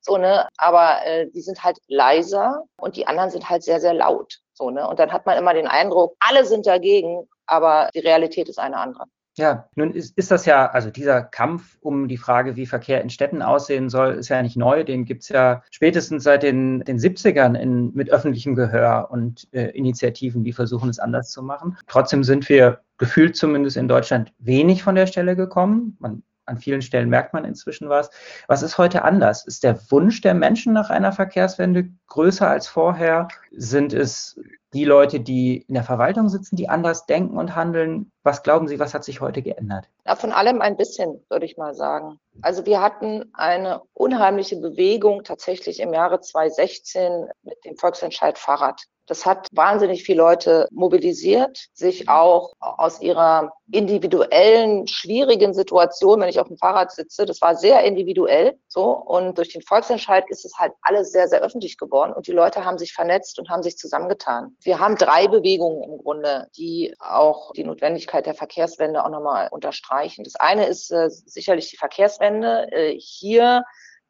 So, 0.00 0.18
ne? 0.18 0.48
Aber 0.56 1.04
äh, 1.04 1.28
die 1.30 1.42
sind 1.42 1.62
halt 1.64 1.78
leiser 1.88 2.64
und 2.76 2.96
die 2.96 3.06
anderen 3.06 3.30
sind 3.30 3.50
halt 3.50 3.64
sehr, 3.64 3.80
sehr 3.80 3.94
laut. 3.94 4.38
So, 4.52 4.70
ne? 4.70 4.86
Und 4.86 5.00
dann 5.00 5.12
hat 5.12 5.26
man 5.26 5.36
immer 5.36 5.52
den 5.52 5.66
Eindruck, 5.66 6.16
alle 6.20 6.44
sind 6.44 6.66
dagegen, 6.66 7.28
aber 7.46 7.90
die 7.94 8.00
Realität 8.00 8.48
ist 8.48 8.58
eine 8.58 8.76
andere. 8.76 9.06
Ja, 9.38 9.68
nun 9.76 9.94
ist, 9.94 10.16
ist 10.18 10.30
das 10.30 10.44
ja, 10.44 10.66
also 10.66 10.90
dieser 10.90 11.22
Kampf 11.22 11.78
um 11.80 12.06
die 12.06 12.18
Frage, 12.18 12.56
wie 12.56 12.66
Verkehr 12.66 13.00
in 13.00 13.08
Städten 13.08 13.40
aussehen 13.40 13.88
soll, 13.88 14.12
ist 14.14 14.28
ja 14.28 14.42
nicht 14.42 14.58
neu. 14.58 14.84
Den 14.84 15.06
gibt's 15.06 15.30
ja 15.30 15.62
spätestens 15.70 16.24
seit 16.24 16.42
den, 16.42 16.80
den 16.80 16.98
70ern 16.98 17.58
in, 17.58 17.94
mit 17.94 18.10
öffentlichem 18.10 18.54
Gehör 18.54 19.08
und 19.10 19.48
äh, 19.52 19.70
Initiativen, 19.70 20.44
die 20.44 20.52
versuchen, 20.52 20.90
es 20.90 20.98
anders 20.98 21.30
zu 21.30 21.42
machen. 21.42 21.78
Trotzdem 21.86 22.24
sind 22.24 22.48
wir 22.50 22.80
gefühlt 22.98 23.34
zumindest 23.34 23.78
in 23.78 23.88
Deutschland 23.88 24.32
wenig 24.38 24.82
von 24.82 24.94
der 24.94 25.06
Stelle 25.06 25.34
gekommen. 25.34 25.96
Man 25.98 26.22
an 26.52 26.58
vielen 26.58 26.82
Stellen 26.82 27.08
merkt 27.08 27.32
man 27.32 27.44
inzwischen 27.44 27.88
was. 27.88 28.10
Was 28.46 28.62
ist 28.62 28.78
heute 28.78 29.02
anders? 29.02 29.46
Ist 29.46 29.64
der 29.64 29.78
Wunsch 29.90 30.20
der 30.20 30.34
Menschen 30.34 30.72
nach 30.72 30.90
einer 30.90 31.12
Verkehrswende 31.12 31.88
größer 32.08 32.48
als 32.48 32.68
vorher? 32.68 33.28
Sind 33.50 33.94
es 33.94 34.38
die 34.74 34.84
Leute, 34.84 35.20
die 35.20 35.62
in 35.62 35.74
der 35.74 35.82
Verwaltung 35.82 36.28
sitzen, 36.28 36.56
die 36.56 36.68
anders 36.68 37.06
denken 37.06 37.38
und 37.38 37.56
handeln? 37.56 38.12
Was 38.22 38.42
glauben 38.42 38.68
Sie, 38.68 38.78
was 38.78 38.92
hat 38.92 39.02
sich 39.02 39.20
heute 39.20 39.42
geändert? 39.42 39.88
Ja, 40.06 40.14
von 40.14 40.32
allem 40.32 40.60
ein 40.60 40.76
bisschen, 40.76 41.24
würde 41.30 41.46
ich 41.46 41.56
mal 41.56 41.74
sagen. 41.74 42.18
Also 42.42 42.66
wir 42.66 42.80
hatten 42.80 43.30
eine 43.32 43.80
unheimliche 43.94 44.56
Bewegung 44.56 45.24
tatsächlich 45.24 45.80
im 45.80 45.94
Jahre 45.94 46.20
2016 46.20 47.28
mit 47.42 47.64
dem 47.64 47.76
Volksentscheid 47.76 48.38
Fahrrad. 48.38 48.82
Das 49.12 49.26
hat 49.26 49.48
wahnsinnig 49.52 50.04
viele 50.04 50.22
Leute 50.22 50.66
mobilisiert, 50.70 51.66
sich 51.74 52.08
auch 52.08 52.54
aus 52.60 53.02
ihrer 53.02 53.52
individuellen, 53.70 54.86
schwierigen 54.86 55.52
Situation, 55.52 56.22
wenn 56.22 56.30
ich 56.30 56.40
auf 56.40 56.48
dem 56.48 56.56
Fahrrad 56.56 56.92
sitze, 56.92 57.26
das 57.26 57.42
war 57.42 57.54
sehr 57.54 57.84
individuell 57.84 58.58
so. 58.68 58.84
Und 58.84 59.36
durch 59.36 59.50
den 59.50 59.60
Volksentscheid 59.60 60.24
ist 60.30 60.46
es 60.46 60.58
halt 60.58 60.72
alles 60.80 61.12
sehr, 61.12 61.28
sehr 61.28 61.42
öffentlich 61.42 61.76
geworden 61.76 62.14
und 62.14 62.26
die 62.26 62.32
Leute 62.32 62.64
haben 62.64 62.78
sich 62.78 62.94
vernetzt 62.94 63.38
und 63.38 63.50
haben 63.50 63.62
sich 63.62 63.76
zusammengetan. 63.76 64.56
Wir 64.62 64.78
haben 64.78 64.96
drei 64.96 65.28
Bewegungen 65.28 65.82
im 65.82 65.98
Grunde, 65.98 66.48
die 66.56 66.94
auch 66.98 67.52
die 67.52 67.64
Notwendigkeit 67.64 68.24
der 68.24 68.34
Verkehrswende 68.34 69.04
auch 69.04 69.10
nochmal 69.10 69.48
unterstreichen. 69.50 70.24
Das 70.24 70.36
eine 70.36 70.64
ist 70.64 70.90
äh, 70.90 71.10
sicherlich 71.10 71.68
die 71.68 71.76
Verkehrswende. 71.76 72.72
Äh, 72.72 72.98
hier 72.98 73.64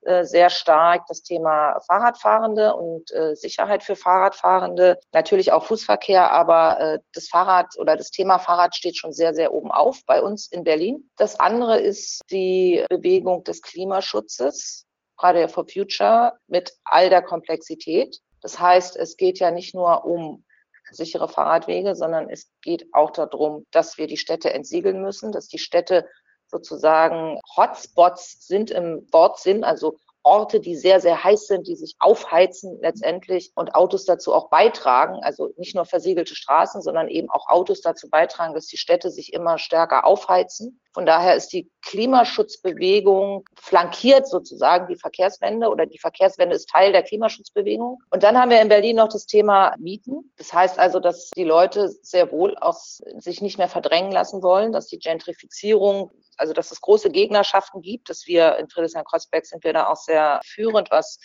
äh, 0.04 0.24
sehr 0.24 0.50
stark 0.50 1.06
das 1.06 1.22
Thema 1.22 1.78
Fahrradfahrende 1.86 2.74
und 2.74 3.12
äh, 3.12 3.36
Sicherheit 3.36 3.82
für 3.82 3.96
Fahrradfahrende, 3.96 4.98
natürlich 5.12 5.52
auch 5.52 5.64
Fußverkehr, 5.64 6.30
aber 6.32 6.80
äh, 6.80 6.98
das 7.12 7.28
Fahrrad 7.28 7.78
oder 7.78 7.96
das 7.96 8.10
Thema 8.10 8.38
Fahrrad 8.38 8.74
steht 8.74 8.96
schon 8.96 9.12
sehr, 9.12 9.34
sehr 9.34 9.52
oben 9.52 9.70
auf 9.70 10.00
bei 10.06 10.20
uns 10.20 10.48
in 10.48 10.64
Berlin. 10.64 11.08
Das 11.16 11.38
andere 11.38 11.80
ist 11.80 12.20
die 12.30 12.84
Bewegung 12.90 13.44
des 13.44 13.62
Klimaschutzes, 13.62 14.86
Friday 15.18 15.48
for 15.48 15.66
Future, 15.68 16.32
mit 16.48 16.72
all 16.84 17.08
der 17.08 17.22
Komplexität. 17.22 18.18
Das 18.40 18.58
heißt, 18.58 18.96
es 18.96 19.16
geht 19.16 19.38
ja 19.38 19.52
nicht 19.52 19.72
nur 19.74 20.04
um 20.04 20.44
sichere 20.90 21.28
Fahrradwege, 21.28 21.94
sondern 21.94 22.28
es 22.28 22.50
geht 22.60 22.86
auch 22.92 23.10
darum, 23.10 23.66
dass 23.70 23.98
wir 23.98 24.06
die 24.06 24.16
Städte 24.16 24.52
entsiegeln 24.52 25.00
müssen, 25.00 25.32
dass 25.32 25.48
die 25.48 25.58
Städte 25.58 26.08
sozusagen 26.52 27.40
Hotspots 27.56 28.46
sind 28.46 28.70
im 28.70 29.08
Wortsinn, 29.10 29.64
also 29.64 29.96
Orte, 30.24 30.60
die 30.60 30.76
sehr, 30.76 31.00
sehr 31.00 31.24
heiß 31.24 31.46
sind, 31.46 31.66
die 31.66 31.74
sich 31.74 31.96
aufheizen 31.98 32.78
letztendlich 32.80 33.50
und 33.54 33.74
Autos 33.74 34.04
dazu 34.04 34.32
auch 34.32 34.50
beitragen, 34.50 35.18
also 35.22 35.52
nicht 35.56 35.74
nur 35.74 35.84
versiegelte 35.84 36.34
Straßen, 36.34 36.80
sondern 36.80 37.08
eben 37.08 37.28
auch 37.28 37.48
Autos 37.48 37.80
dazu 37.80 38.08
beitragen, 38.08 38.54
dass 38.54 38.66
die 38.66 38.76
Städte 38.76 39.10
sich 39.10 39.32
immer 39.32 39.58
stärker 39.58 40.04
aufheizen. 40.06 40.80
Von 40.94 41.06
daher 41.06 41.34
ist 41.34 41.48
die 41.52 41.70
Klimaschutzbewegung 41.82 43.44
flankiert 43.56 44.28
sozusagen 44.28 44.86
die 44.88 44.96
Verkehrswende 44.96 45.68
oder 45.70 45.86
die 45.86 45.98
Verkehrswende 45.98 46.54
ist 46.54 46.68
Teil 46.68 46.92
der 46.92 47.02
Klimaschutzbewegung. 47.02 47.98
Und 48.10 48.22
dann 48.22 48.38
haben 48.38 48.50
wir 48.50 48.60
in 48.60 48.68
Berlin 48.68 48.96
noch 48.96 49.08
das 49.08 49.26
Thema 49.26 49.74
Mieten. 49.78 50.32
Das 50.36 50.52
heißt 50.52 50.78
also, 50.78 51.00
dass 51.00 51.30
die 51.30 51.44
Leute 51.44 51.88
sehr 52.02 52.30
wohl 52.30 52.56
aus 52.58 53.02
sich 53.18 53.40
nicht 53.40 53.58
mehr 53.58 53.68
verdrängen 53.68 54.12
lassen 54.12 54.42
wollen, 54.42 54.72
dass 54.72 54.86
die 54.86 54.98
Gentrifizierung 54.98 56.10
also 56.42 56.54
dass 56.54 56.72
es 56.72 56.80
große 56.80 57.10
Gegnerschaften 57.10 57.82
gibt, 57.82 58.10
dass 58.10 58.26
wir 58.26 58.56
in 58.58 58.68
Friedrichshain-Kreuzberg 58.68 59.46
sind 59.46 59.62
wir 59.62 59.72
da 59.72 59.86
auch 59.86 59.96
sehr 59.96 60.40
führend, 60.44 60.90
was 60.90 61.20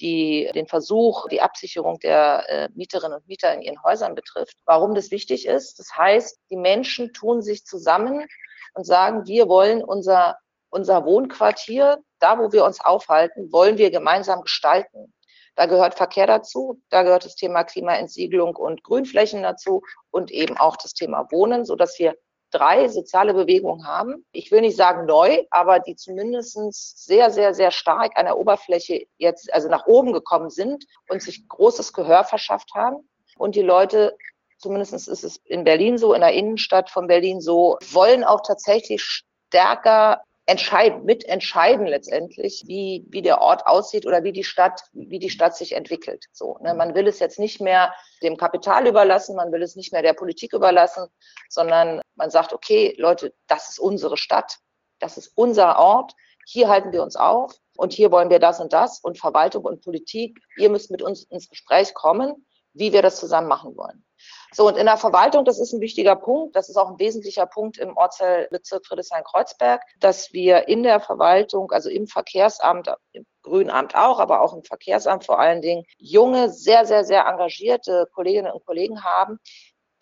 die, 0.00 0.50
den 0.56 0.66
Versuch, 0.66 1.28
die 1.28 1.40
Absicherung 1.40 2.00
der 2.00 2.44
äh, 2.48 2.68
Mieterinnen 2.74 3.16
und 3.16 3.28
Mieter 3.28 3.54
in 3.54 3.62
ihren 3.62 3.80
Häusern 3.84 4.16
betrifft. 4.16 4.56
Warum 4.64 4.96
das 4.96 5.12
wichtig 5.12 5.46
ist? 5.46 5.78
Das 5.78 5.96
heißt, 5.96 6.40
die 6.50 6.56
Menschen 6.56 7.12
tun 7.12 7.42
sich 7.42 7.64
zusammen 7.64 8.26
und 8.74 8.84
sagen, 8.84 9.24
wir 9.28 9.48
wollen 9.48 9.84
unser, 9.84 10.36
unser 10.68 11.04
Wohnquartier, 11.04 11.98
da 12.18 12.36
wo 12.40 12.50
wir 12.50 12.64
uns 12.64 12.80
aufhalten, 12.80 13.52
wollen 13.52 13.78
wir 13.78 13.92
gemeinsam 13.92 14.42
gestalten. 14.42 15.14
Da 15.54 15.66
gehört 15.66 15.94
Verkehr 15.94 16.26
dazu, 16.26 16.82
da 16.90 17.04
gehört 17.04 17.24
das 17.24 17.36
Thema 17.36 17.62
Klimaentsiegelung 17.62 18.56
und 18.56 18.82
Grünflächen 18.82 19.44
dazu 19.44 19.82
und 20.10 20.32
eben 20.32 20.56
auch 20.58 20.76
das 20.76 20.92
Thema 20.92 21.28
Wohnen, 21.30 21.64
so 21.64 21.76
dass 21.76 22.00
wir 22.00 22.16
drei 22.50 22.88
soziale 22.88 23.34
Bewegungen 23.34 23.86
haben. 23.86 24.24
Ich 24.32 24.50
will 24.50 24.60
nicht 24.60 24.76
sagen 24.76 25.06
neu, 25.06 25.42
aber 25.50 25.80
die 25.80 25.96
zumindest 25.96 27.06
sehr, 27.06 27.30
sehr, 27.30 27.54
sehr 27.54 27.70
stark 27.70 28.16
an 28.16 28.26
der 28.26 28.38
Oberfläche 28.38 29.06
jetzt, 29.18 29.52
also 29.52 29.68
nach 29.68 29.86
oben 29.86 30.12
gekommen 30.12 30.50
sind 30.50 30.84
und 31.08 31.22
sich 31.22 31.48
großes 31.48 31.92
Gehör 31.92 32.24
verschafft 32.24 32.74
haben. 32.74 33.08
Und 33.36 33.54
die 33.54 33.62
Leute, 33.62 34.16
zumindest 34.58 34.94
ist 34.94 35.24
es 35.24 35.36
in 35.44 35.64
Berlin 35.64 35.98
so, 35.98 36.14
in 36.14 36.20
der 36.20 36.32
Innenstadt 36.32 36.90
von 36.90 37.06
Berlin 37.06 37.40
so, 37.40 37.78
wollen 37.92 38.24
auch 38.24 38.40
tatsächlich 38.42 39.02
stärker 39.02 40.22
entscheiden, 40.46 41.04
mitentscheiden 41.04 41.86
letztendlich, 41.86 42.62
wie, 42.66 43.04
wie 43.08 43.22
der 43.22 43.40
Ort 43.40 43.66
aussieht 43.66 44.06
oder 44.06 44.22
wie 44.22 44.32
die 44.32 44.44
Stadt, 44.44 44.80
wie 44.92 45.18
die 45.18 45.30
Stadt 45.30 45.56
sich 45.56 45.72
entwickelt. 45.72 46.26
So, 46.32 46.58
ne? 46.62 46.72
Man 46.72 46.94
will 46.94 47.08
es 47.08 47.18
jetzt 47.18 47.40
nicht 47.40 47.60
mehr 47.60 47.92
dem 48.22 48.36
Kapital 48.36 48.86
überlassen, 48.86 49.34
man 49.34 49.50
will 49.50 49.62
es 49.62 49.74
nicht 49.74 49.92
mehr 49.92 50.02
der 50.02 50.12
Politik 50.12 50.52
überlassen, 50.52 51.08
sondern 51.48 52.00
man 52.16 52.30
sagt, 52.30 52.52
okay, 52.52 52.94
Leute, 52.98 53.34
das 53.46 53.68
ist 53.68 53.78
unsere 53.78 54.16
Stadt, 54.16 54.58
das 54.98 55.16
ist 55.16 55.32
unser 55.34 55.78
Ort, 55.78 56.14
hier 56.46 56.68
halten 56.68 56.92
wir 56.92 57.02
uns 57.02 57.16
auf 57.16 57.54
und 57.76 57.92
hier 57.92 58.10
wollen 58.10 58.30
wir 58.30 58.38
das 58.38 58.60
und 58.60 58.72
das 58.72 59.00
und 59.00 59.18
Verwaltung 59.18 59.64
und 59.64 59.82
Politik, 59.82 60.38
ihr 60.56 60.70
müsst 60.70 60.90
mit 60.90 61.02
uns 61.02 61.24
ins 61.24 61.48
Gespräch 61.48 61.94
kommen, 61.94 62.46
wie 62.72 62.92
wir 62.92 63.02
das 63.02 63.16
zusammen 63.16 63.48
machen 63.48 63.76
wollen. 63.76 64.04
So, 64.52 64.66
und 64.68 64.76
in 64.76 64.86
der 64.86 64.96
Verwaltung, 64.96 65.44
das 65.44 65.58
ist 65.58 65.72
ein 65.72 65.80
wichtiger 65.80 66.16
Punkt, 66.16 66.56
das 66.56 66.68
ist 66.68 66.76
auch 66.76 66.90
ein 66.90 66.98
wesentlicher 66.98 67.46
Punkt 67.46 67.78
im 67.78 67.96
Ortsteilbezirk 67.96 68.86
Friedrichshain-Kreuzberg, 68.86 69.82
dass 70.00 70.32
wir 70.32 70.68
in 70.68 70.82
der 70.82 71.00
Verwaltung, 71.00 71.70
also 71.72 71.90
im 71.90 72.06
Verkehrsamt, 72.06 72.88
im 73.12 73.26
Grünamt 73.42 73.94
auch, 73.94 74.18
aber 74.18 74.40
auch 74.40 74.54
im 74.54 74.62
Verkehrsamt 74.62 75.24
vor 75.24 75.38
allen 75.38 75.62
Dingen, 75.62 75.84
junge, 75.98 76.50
sehr, 76.50 76.86
sehr, 76.86 77.04
sehr 77.04 77.26
engagierte 77.26 78.08
Kolleginnen 78.14 78.52
und 78.52 78.64
Kollegen 78.64 79.04
haben, 79.04 79.38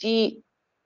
die 0.03 0.45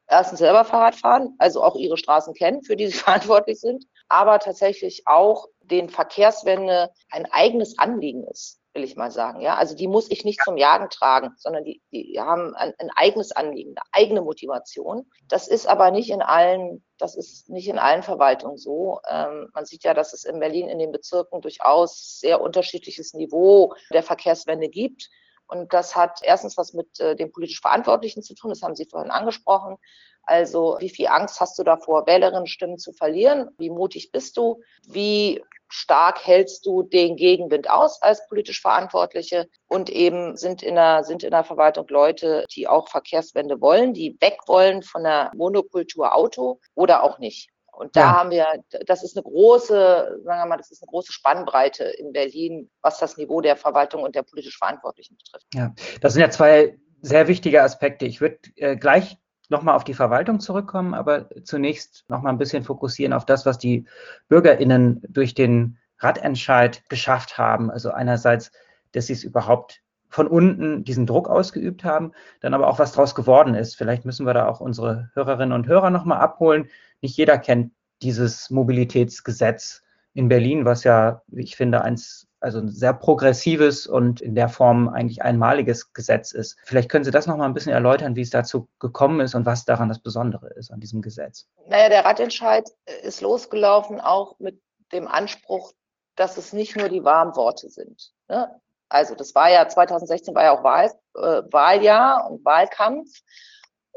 erstens 0.08 0.38
selber 0.38 0.64
Fahrrad 0.64 0.96
fahren, 0.96 1.34
also 1.38 1.62
auch 1.62 1.76
ihre 1.76 1.96
Straßen 1.96 2.34
kennen, 2.34 2.62
für 2.62 2.76
die 2.76 2.86
sie 2.86 2.92
verantwortlich 2.98 3.60
sind, 3.60 3.84
aber 4.08 4.38
tatsächlich 4.38 5.02
auch 5.06 5.46
den 5.60 5.88
Verkehrswende 5.88 6.90
ein 7.10 7.26
eigenes 7.30 7.78
Anliegen 7.78 8.24
ist 8.24 8.58
will 8.78 8.84
ich 8.84 8.96
mal 8.96 9.10
sagen. 9.10 9.40
Ja, 9.40 9.56
also 9.56 9.74
die 9.74 9.88
muss 9.88 10.10
ich 10.10 10.24
nicht 10.24 10.40
zum 10.44 10.56
Jagen 10.56 10.88
tragen, 10.88 11.30
sondern 11.36 11.64
die, 11.64 11.82
die 11.90 12.20
haben 12.20 12.54
ein, 12.54 12.72
ein 12.78 12.90
eigenes 12.94 13.32
Anliegen, 13.32 13.74
eine 13.76 14.04
eigene 14.04 14.22
Motivation. 14.22 15.10
Das 15.28 15.48
ist 15.48 15.66
aber 15.66 15.90
nicht 15.90 16.10
in 16.10 16.22
allen, 16.22 16.84
das 16.96 17.16
ist 17.16 17.48
nicht 17.48 17.68
in 17.68 17.78
allen 17.78 18.02
Verwaltungen 18.02 18.56
so. 18.56 19.00
Ähm, 19.08 19.48
man 19.52 19.64
sieht 19.64 19.82
ja, 19.82 19.94
dass 19.94 20.12
es 20.12 20.24
in 20.24 20.38
Berlin 20.38 20.68
in 20.68 20.78
den 20.78 20.92
Bezirken 20.92 21.40
durchaus 21.40 22.20
sehr 22.20 22.40
unterschiedliches 22.40 23.14
Niveau 23.14 23.74
der 23.92 24.04
Verkehrswende 24.04 24.68
gibt. 24.68 25.08
Und 25.48 25.72
das 25.72 25.96
hat 25.96 26.20
erstens 26.22 26.56
was 26.56 26.74
mit 26.74 27.00
äh, 27.00 27.16
den 27.16 27.32
politisch 27.32 27.60
Verantwortlichen 27.60 28.22
zu 28.22 28.34
tun, 28.34 28.50
das 28.50 28.62
haben 28.62 28.76
Sie 28.76 28.86
vorhin 28.86 29.10
angesprochen. 29.10 29.76
Also 30.22 30.76
wie 30.78 30.90
viel 30.90 31.06
Angst 31.06 31.40
hast 31.40 31.58
du 31.58 31.62
davor, 31.62 32.06
Wählerinnenstimmen 32.06 32.76
zu 32.78 32.92
verlieren? 32.92 33.48
Wie 33.56 33.70
mutig 33.70 34.12
bist 34.12 34.36
du? 34.36 34.60
Wie 34.86 35.42
stark 35.68 36.26
hältst 36.26 36.66
du 36.66 36.82
den 36.82 37.16
Gegenwind 37.16 37.70
aus 37.70 38.02
als 38.02 38.26
politisch 38.28 38.60
Verantwortliche 38.60 39.48
und 39.68 39.88
eben 39.88 40.36
sind 40.36 40.62
in 40.62 40.74
der, 40.74 41.04
sind 41.04 41.22
in 41.22 41.30
der 41.30 41.44
Verwaltung 41.44 41.86
Leute, 41.88 42.44
die 42.54 42.68
auch 42.68 42.88
Verkehrswende 42.88 43.60
wollen, 43.62 43.94
die 43.94 44.18
weg 44.20 44.38
wollen 44.46 44.82
von 44.82 45.04
der 45.04 45.30
Monokultur 45.34 46.14
Auto 46.14 46.60
oder 46.74 47.02
auch 47.02 47.18
nicht. 47.18 47.48
Und 47.78 47.94
da 47.94 48.00
ja. 48.00 48.12
haben 48.18 48.30
wir, 48.30 48.46
das 48.86 49.04
ist 49.04 49.16
eine 49.16 49.22
große, 49.22 50.20
sagen 50.24 50.40
wir 50.40 50.46
mal, 50.46 50.56
das 50.56 50.70
ist 50.70 50.82
eine 50.82 50.90
große 50.90 51.12
Spannbreite 51.12 51.84
in 51.84 52.12
Berlin, 52.12 52.68
was 52.82 52.98
das 52.98 53.16
Niveau 53.16 53.40
der 53.40 53.56
Verwaltung 53.56 54.02
und 54.02 54.14
der 54.14 54.22
politisch 54.22 54.58
Verantwortlichen 54.58 55.16
betrifft. 55.16 55.46
Ja, 55.54 55.72
das 56.00 56.14
sind 56.14 56.22
ja 56.22 56.30
zwei 56.30 56.78
sehr 57.02 57.28
wichtige 57.28 57.62
Aspekte. 57.62 58.06
Ich 58.06 58.20
würde 58.20 58.38
äh, 58.56 58.76
gleich 58.76 59.18
nochmal 59.48 59.76
auf 59.76 59.84
die 59.84 59.94
Verwaltung 59.94 60.40
zurückkommen, 60.40 60.92
aber 60.92 61.28
zunächst 61.44 62.04
nochmal 62.08 62.32
ein 62.32 62.38
bisschen 62.38 62.64
fokussieren 62.64 63.12
auf 63.12 63.24
das, 63.24 63.46
was 63.46 63.58
die 63.58 63.86
BürgerInnen 64.28 65.02
durch 65.08 65.34
den 65.34 65.78
Radentscheid 66.00 66.82
geschafft 66.88 67.38
haben. 67.38 67.70
Also 67.70 67.90
einerseits, 67.90 68.50
dass 68.92 69.06
sie 69.06 69.12
es 69.12 69.24
überhaupt 69.24 69.82
von 70.08 70.26
unten 70.26 70.84
diesen 70.84 71.06
Druck 71.06 71.28
ausgeübt 71.28 71.84
haben, 71.84 72.12
dann 72.40 72.54
aber 72.54 72.66
auch 72.68 72.78
was 72.78 72.92
draus 72.92 73.14
geworden 73.14 73.54
ist. 73.54 73.76
Vielleicht 73.76 74.04
müssen 74.04 74.26
wir 74.26 74.34
da 74.34 74.48
auch 74.48 74.60
unsere 74.60 75.10
Hörerinnen 75.14 75.52
und 75.52 75.66
Hörer 75.66 75.90
nochmal 75.90 76.18
abholen. 76.18 76.68
Nicht 77.00 77.16
jeder 77.16 77.38
kennt 77.38 77.72
dieses 78.02 78.50
Mobilitätsgesetz 78.50 79.82
in 80.14 80.28
Berlin, 80.28 80.64
was 80.64 80.84
ja, 80.84 81.22
ich 81.32 81.56
finde, 81.56 81.82
eins 81.82 82.28
also 82.40 82.58
ein 82.58 82.68
sehr 82.68 82.92
progressives 82.92 83.86
und 83.86 84.20
in 84.20 84.34
der 84.34 84.48
Form 84.48 84.88
eigentlich 84.88 85.22
einmaliges 85.22 85.92
Gesetz 85.92 86.32
ist. 86.32 86.56
Vielleicht 86.64 86.88
können 86.88 87.04
Sie 87.04 87.10
das 87.10 87.26
noch 87.26 87.36
mal 87.36 87.46
ein 87.46 87.54
bisschen 87.54 87.72
erläutern, 87.72 88.16
wie 88.16 88.20
es 88.20 88.30
dazu 88.30 88.68
gekommen 88.78 89.20
ist 89.20 89.34
und 89.34 89.46
was 89.46 89.64
daran 89.64 89.88
das 89.88 89.98
Besondere 89.98 90.48
ist 90.54 90.70
an 90.70 90.80
diesem 90.80 91.02
Gesetz. 91.02 91.48
Naja, 91.66 91.88
der 91.88 92.04
Ratentscheid 92.04 92.68
ist 93.02 93.20
losgelaufen 93.20 94.00
auch 94.00 94.38
mit 94.38 94.60
dem 94.92 95.08
Anspruch, 95.08 95.72
dass 96.16 96.36
es 96.36 96.52
nicht 96.52 96.76
nur 96.76 96.88
die 96.88 97.04
warmen 97.04 97.34
Worte 97.36 97.68
sind. 97.68 98.12
Ne? 98.28 98.48
Also 98.88 99.14
das 99.14 99.34
war 99.34 99.50
ja 99.50 99.68
2016 99.68 100.34
war 100.34 100.44
ja 100.44 100.52
auch 100.52 100.64
Wahl, 100.64 100.90
äh, 101.16 101.42
Wahljahr 101.52 102.30
und 102.30 102.44
Wahlkampf. 102.44 103.10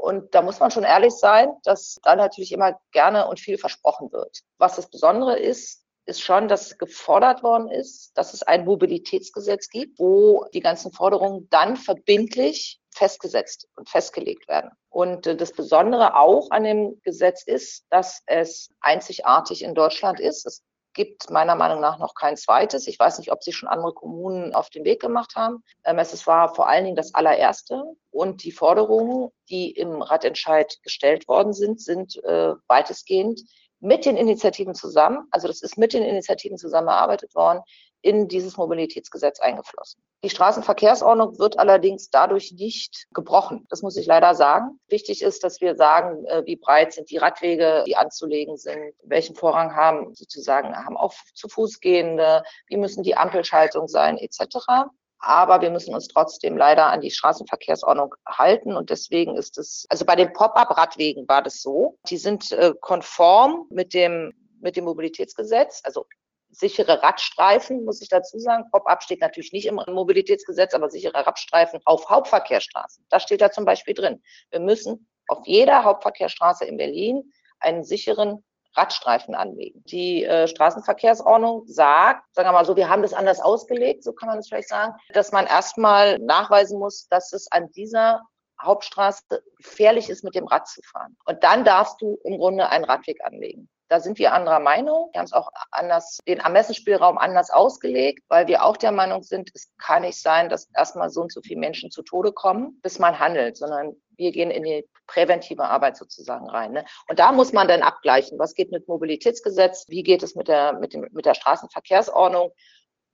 Und 0.01 0.34
da 0.34 0.41
muss 0.41 0.60
man 0.60 0.72
schon 0.72 0.84
ehrlich 0.84 1.13
sein, 1.13 1.53
dass 1.63 2.00
da 2.01 2.15
natürlich 2.15 2.51
immer 2.51 2.79
gerne 2.91 3.27
und 3.27 3.39
viel 3.39 3.60
versprochen 3.60 4.12
wird. 4.12 4.39
Was 4.58 4.75
das 4.75 4.89
Besondere 4.89 5.38
ist, 5.38 5.86
ist 6.08 6.22
schon, 6.22 6.48
dass 6.48 6.79
gefordert 6.79 7.43
worden 7.43 7.70
ist, 7.70 8.12
dass 8.15 8.34
es 8.34 8.41
ein 8.41 8.65
Mobilitätsgesetz 8.65 9.70
gibt, 9.70 10.00
wo 10.00 10.46
die 10.55 10.60
ganzen 10.60 10.91
Forderungen 10.91 11.48
dann 11.51 11.77
verbindlich 11.77 12.81
festgesetzt 12.89 13.67
und 13.75 13.89
festgelegt 13.89 14.48
werden. 14.48 14.72
Und 14.89 15.27
äh, 15.27 15.36
das 15.36 15.53
Besondere 15.53 16.17
auch 16.17 16.50
an 16.50 16.63
dem 16.63 17.00
Gesetz 17.03 17.43
ist, 17.43 17.86
dass 17.91 18.24
es 18.25 18.70
einzigartig 18.79 19.62
in 19.62 19.75
Deutschland 19.75 20.20
ist. 20.20 20.48
Es 20.48 20.63
gibt 20.93 21.29
meiner 21.29 21.55
Meinung 21.55 21.79
nach 21.79 22.00
noch 22.00 22.13
kein 22.13 22.38
zweites. 22.38 22.88
Ich 22.88 23.00
weiß 23.00 23.19
nicht, 23.19 23.31
ob 23.31 23.43
sich 23.43 23.55
schon 23.55 23.69
andere 23.69 23.93
Kommunen 23.93 24.53
auf 24.53 24.69
den 24.69 24.83
Weg 24.83 25.01
gemacht 25.01 25.36
haben. 25.36 25.63
Ähm, 25.83 26.00
es 26.00 26.27
war 26.27 26.53
vor 26.53 26.67
allen 26.67 26.86
Dingen 26.86 26.95
das 26.95 27.13
allererste. 27.13 27.83
Und 28.12 28.43
die 28.43 28.51
Forderungen, 28.51 29.29
die 29.50 29.71
im 29.71 30.01
Ratentscheid 30.01 30.77
gestellt 30.83 31.27
worden 31.27 31.53
sind, 31.53 31.81
sind 31.81 32.21
äh, 32.24 32.53
weitestgehend 32.67 33.41
mit 33.81 34.05
den 34.05 34.15
Initiativen 34.15 34.75
zusammen, 34.75 35.27
also 35.31 35.48
das 35.48 35.62
ist 35.62 35.77
mit 35.77 35.93
den 35.93 36.03
Initiativen 36.03 36.57
zusammen 36.57 36.88
erarbeitet 36.88 37.33
worden, 37.33 37.62
in 38.01 38.27
dieses 38.27 38.58
Mobilitätsgesetz 38.58 39.39
eingeflossen. 39.39 40.01
Die 40.24 40.29
Straßenverkehrsordnung 40.29 41.39
wird 41.39 41.58
allerdings 41.60 42.10
dadurch 42.10 42.51
nicht 42.51 43.08
gebrochen. 43.13 43.65
Das 43.70 43.81
muss 43.81 43.98
ich 43.98 44.05
leider 44.05 44.36
sagen. 44.36 44.79
Wichtig 44.88 45.22
ist, 45.22 45.43
dass 45.43 45.62
wir 45.62 45.75
sagen, 45.75 46.25
äh, 46.25 46.43
wie 46.46 46.55
breit 46.55 46.93
sind 46.93 47.10
die 47.10 47.17
Radwege, 47.17 47.84
die 47.88 47.96
anzulegen 47.96 48.58
sind, 48.58 48.93
welchen 49.03 49.36
Vorrang 49.36 49.75
haben 49.75 50.13
sozusagen 50.15 50.75
haben 50.75 50.98
auch 50.98 51.13
zu 51.34 51.48
Fuß 51.48 51.79
gehende, 51.79 52.43
wie 52.67 52.77
müssen 52.77 53.03
die 53.03 53.17
Ampelschaltung 53.17 53.88
sein, 53.88 54.17
etc. 54.17 54.89
Aber 55.20 55.62
wir 55.62 55.70
müssen 55.70 55.93
uns 55.93 56.08
trotzdem 56.08 56.58
leider 56.58 56.88
an 56.88 57.01
die 57.01 57.12
Straßenverkehrsordnung 57.12 58.15
halten. 58.27 58.75
Und 58.75 58.89
deswegen 58.89 59.38
ist 59.38 59.58
es, 59.58 59.86
also 59.89 60.05
bei 60.05 60.15
den 60.15 60.34
Pop-up-Radwegen 60.34 61.27
war 61.27 61.43
das 61.43 61.62
so. 61.62 61.98
Die 62.10 62.17
sind 62.17 62.51
äh, 62.51 62.74
konform 62.79 63.67
mit 63.70 63.93
dem, 63.93 64.34
mit 64.60 64.75
dem 64.75 64.86
Mobilitätsgesetz. 64.86 65.81
Also 65.84 66.08
sichere 66.51 67.01
Radstreifen, 67.01 67.86
muss 67.86 68.01
ich 68.01 68.10
dazu 68.10 68.38
sagen. 68.39 68.70
Pop-up 68.72 69.03
steht 69.03 69.22
natürlich 69.22 69.51
nicht 69.51 69.65
im 69.65 69.81
Mobilitätsgesetz, 69.88 70.74
aber 70.74 70.89
sichere 70.89 71.25
Radstreifen 71.25 71.79
auf 71.86 72.10
Hauptverkehrsstraßen. 72.10 73.05
Das 73.10 73.24
steht 73.24 73.41
da 73.41 73.51
zum 73.51 73.65
Beispiel 73.65 73.93
drin. 73.93 74.22
Wir 74.50 74.60
müssen 74.60 75.08
auf 75.27 75.39
jeder 75.46 75.84
Hauptverkehrsstraße 75.84 76.65
in 76.65 76.77
Berlin 76.77 77.31
einen 77.60 77.84
sicheren 77.84 78.43
Radstreifen 78.75 79.36
anlegen. 79.36 79.84
Die 79.86 80.24
äh, 80.24 80.48
Straßenverkehrsordnung 80.48 81.63
sagt, 81.67 82.24
sagen 82.34 82.48
wir 82.48 82.53
mal 82.53 82.65
so, 82.65 82.75
wir 82.75 82.89
haben 82.89 83.01
das 83.01 83.13
anders 83.13 83.41
ausgelegt, 83.41 84.03
so 84.03 84.13
kann 84.13 84.29
man 84.29 84.38
es 84.39 84.48
vielleicht 84.48 84.70
sagen, 84.70 84.93
dass 85.13 85.31
man 85.31 85.46
erstmal 85.46 86.20
nachweisen 86.20 86.79
muss, 86.79 87.07
dass 87.09 87.33
es 87.33 87.51
an 87.51 87.70
dieser 87.72 88.22
Hauptstraße 88.61 89.44
gefährlich 89.57 90.09
ist, 90.09 90.24
mit 90.24 90.35
dem 90.35 90.48
Rad 90.48 90.68
zu 90.68 90.81
fahren. 90.83 91.18
Und 91.25 91.44
dann 91.44 91.66
darfst 91.66 92.01
du 92.01 92.20
im 92.24 92.37
Grunde 92.37 92.70
einen 92.70 92.85
Radweg 92.85 93.24
anlegen. 93.25 93.70
Da 93.92 94.00
sind 94.00 94.20
wir 94.20 94.32
anderer 94.32 94.62
Meinung. 94.62 95.10
Wir 95.12 95.20
haben 95.20 95.25
es 95.25 95.34
auch 95.34 95.50
anders, 95.70 96.20
den 96.25 96.40
Ermessensspielraum 96.40 97.18
anders 97.18 97.50
ausgelegt, 97.50 98.24
weil 98.30 98.48
wir 98.48 98.64
auch 98.64 98.77
der 98.77 98.94
Meinung 98.94 99.22
sind, 99.22 99.51
es 99.54 99.70
kann 99.77 100.04
nicht 100.04 100.22
sein, 100.22 100.48
dass 100.48 100.70
erstmal 100.74 101.10
so 101.10 101.20
und 101.20 101.34
so 101.34 101.42
viele 101.42 101.60
Menschen 101.60 101.92
zu 101.92 102.01
Tode 102.01 102.32
kommen, 102.32 102.80
bis 102.84 103.00
man 103.00 103.20
handelt, 103.20 103.58
sondern 103.58 103.98
wir 104.16 104.32
gehen 104.32 104.50
in 104.50 104.64
die 104.64 104.88
präventive 105.08 105.66
Arbeit 105.66 105.98
sozusagen 105.98 106.50
rein. 106.50 106.72
Ne? 106.72 106.86
Und 107.10 107.20
da 107.20 107.34
muss 107.34 107.51
man 107.51 107.68
dann 107.68 107.82
abgleichen, 107.82 108.40
was 108.40 108.54
geht 108.54 108.72
mit 108.72 108.88
Mobilitätsgesetz, 108.88 109.84
wie 109.90 110.04
geht 110.04 110.24
es 110.24 110.36
mit 110.36 110.48
der, 110.48 110.72
mit, 110.72 110.94
dem, 110.94 111.10
mit 111.12 111.25
der 111.25 111.34
Straßenverkehrsordnung. 111.34 112.54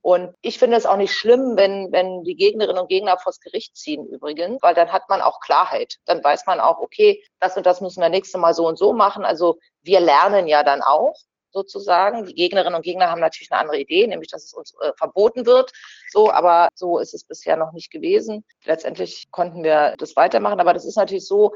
Und 0.08 0.34
ich 0.40 0.58
finde 0.58 0.78
es 0.78 0.86
auch 0.86 0.96
nicht 0.96 1.12
schlimm, 1.12 1.58
wenn, 1.58 1.92
wenn 1.92 2.24
die 2.24 2.34
Gegnerinnen 2.34 2.80
und 2.80 2.88
Gegner 2.88 3.18
vors 3.18 3.40
Gericht 3.40 3.76
ziehen 3.76 4.06
übrigens, 4.06 4.62
weil 4.62 4.74
dann 4.74 4.90
hat 4.90 5.06
man 5.10 5.20
auch 5.20 5.38
Klarheit. 5.40 5.96
Dann 6.06 6.24
weiß 6.24 6.46
man 6.46 6.60
auch, 6.60 6.78
okay, 6.78 7.22
das 7.40 7.58
und 7.58 7.66
das 7.66 7.82
müssen 7.82 8.00
wir 8.00 8.08
nächste 8.08 8.38
Mal 8.38 8.54
so 8.54 8.66
und 8.66 8.78
so 8.78 8.94
machen. 8.94 9.26
Also 9.26 9.58
wir 9.82 10.00
lernen 10.00 10.46
ja 10.46 10.62
dann 10.62 10.80
auch 10.80 11.14
sozusagen. 11.50 12.24
Die 12.24 12.34
Gegnerinnen 12.34 12.76
und 12.76 12.84
Gegner 12.86 13.10
haben 13.10 13.20
natürlich 13.20 13.52
eine 13.52 13.60
andere 13.60 13.80
Idee, 13.80 14.06
nämlich 14.06 14.30
dass 14.30 14.44
es 14.44 14.54
uns 14.54 14.74
äh, 14.80 14.92
verboten 14.96 15.44
wird. 15.44 15.72
So, 16.10 16.32
aber 16.32 16.70
so 16.74 16.98
ist 16.98 17.12
es 17.12 17.24
bisher 17.24 17.58
noch 17.58 17.72
nicht 17.72 17.90
gewesen. 17.90 18.46
Letztendlich 18.64 19.30
konnten 19.30 19.62
wir 19.62 19.94
das 19.98 20.16
weitermachen, 20.16 20.58
aber 20.58 20.72
das 20.72 20.86
ist 20.86 20.96
natürlich 20.96 21.26
so 21.26 21.52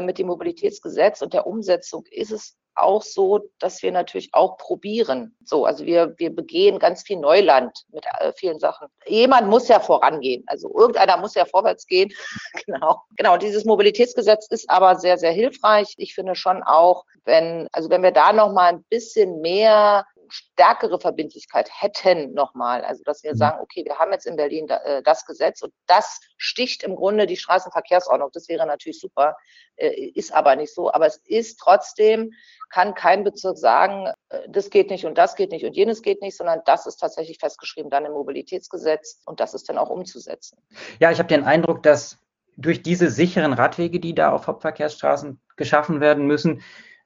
mit 0.00 0.18
dem 0.18 0.28
Mobilitätsgesetz 0.28 1.22
und 1.22 1.34
der 1.34 1.46
Umsetzung 1.46 2.04
ist 2.10 2.32
es 2.32 2.56
auch 2.74 3.02
so, 3.02 3.40
dass 3.58 3.82
wir 3.82 3.92
natürlich 3.92 4.30
auch 4.32 4.56
probieren. 4.56 5.36
So, 5.44 5.66
also 5.66 5.84
wir, 5.84 6.14
wir 6.18 6.34
begehen 6.34 6.78
ganz 6.78 7.02
viel 7.02 7.18
Neuland 7.18 7.84
mit 7.92 8.04
äh, 8.20 8.32
vielen 8.34 8.58
Sachen. 8.58 8.88
Jemand 9.06 9.48
muss 9.48 9.68
ja 9.68 9.80
vorangehen. 9.80 10.44
Also 10.46 10.72
irgendeiner 10.74 11.16
muss 11.16 11.34
ja 11.34 11.44
vorwärts 11.44 11.86
gehen. 11.86 12.12
genau. 12.66 13.02
Genau. 13.16 13.34
Und 13.34 13.42
dieses 13.42 13.64
Mobilitätsgesetz 13.64 14.46
ist 14.48 14.70
aber 14.70 14.96
sehr, 14.96 15.18
sehr 15.18 15.32
hilfreich. 15.32 15.94
Ich 15.96 16.14
finde 16.14 16.34
schon 16.34 16.62
auch, 16.62 17.04
wenn, 17.24 17.68
also 17.72 17.90
wenn 17.90 18.02
wir 18.02 18.12
da 18.12 18.32
noch 18.32 18.52
mal 18.52 18.72
ein 18.72 18.84
bisschen 18.84 19.40
mehr 19.40 20.06
stärkere 20.32 20.98
Verbindlichkeit 20.98 21.68
hätten 21.70 22.32
nochmal. 22.32 22.84
Also 22.84 23.02
dass 23.04 23.22
wir 23.22 23.32
mhm. 23.32 23.36
sagen, 23.36 23.58
okay, 23.60 23.84
wir 23.84 23.98
haben 23.98 24.12
jetzt 24.12 24.26
in 24.26 24.36
Berlin 24.36 24.66
äh, 24.68 25.02
das 25.02 25.26
Gesetz 25.26 25.62
und 25.62 25.72
das 25.86 26.20
sticht 26.38 26.82
im 26.82 26.96
Grunde 26.96 27.26
die 27.26 27.36
Straßenverkehrsordnung. 27.36 28.30
Das 28.32 28.48
wäre 28.48 28.66
natürlich 28.66 28.98
super, 28.98 29.36
äh, 29.76 29.90
ist 30.14 30.32
aber 30.32 30.56
nicht 30.56 30.74
so. 30.74 30.90
Aber 30.92 31.06
es 31.06 31.18
ist 31.26 31.58
trotzdem, 31.58 32.32
kann 32.70 32.94
kein 32.94 33.24
Bezirk 33.24 33.58
sagen, 33.58 34.10
äh, 34.30 34.38
das 34.48 34.70
geht 34.70 34.88
nicht 34.88 35.04
und 35.04 35.18
das 35.18 35.36
geht 35.36 35.50
nicht 35.50 35.66
und 35.66 35.76
jenes 35.76 36.00
geht 36.00 36.22
nicht, 36.22 36.36
sondern 36.36 36.62
das 36.64 36.86
ist 36.86 36.96
tatsächlich 36.96 37.38
festgeschrieben 37.38 37.90
dann 37.90 38.06
im 38.06 38.12
Mobilitätsgesetz 38.12 39.20
und 39.26 39.38
das 39.38 39.52
ist 39.52 39.68
dann 39.68 39.76
auch 39.76 39.90
umzusetzen. 39.90 40.58
Ja, 40.98 41.10
ich 41.10 41.18
habe 41.18 41.28
den 41.28 41.44
Eindruck, 41.44 41.82
dass 41.82 42.18
durch 42.56 42.82
diese 42.82 43.10
sicheren 43.10 43.52
Radwege, 43.52 44.00
die 44.00 44.14
da 44.14 44.32
auf 44.32 44.46
Hauptverkehrsstraßen 44.46 45.40
geschaffen 45.56 46.00
werden 46.00 46.26
müssen, 46.26 46.62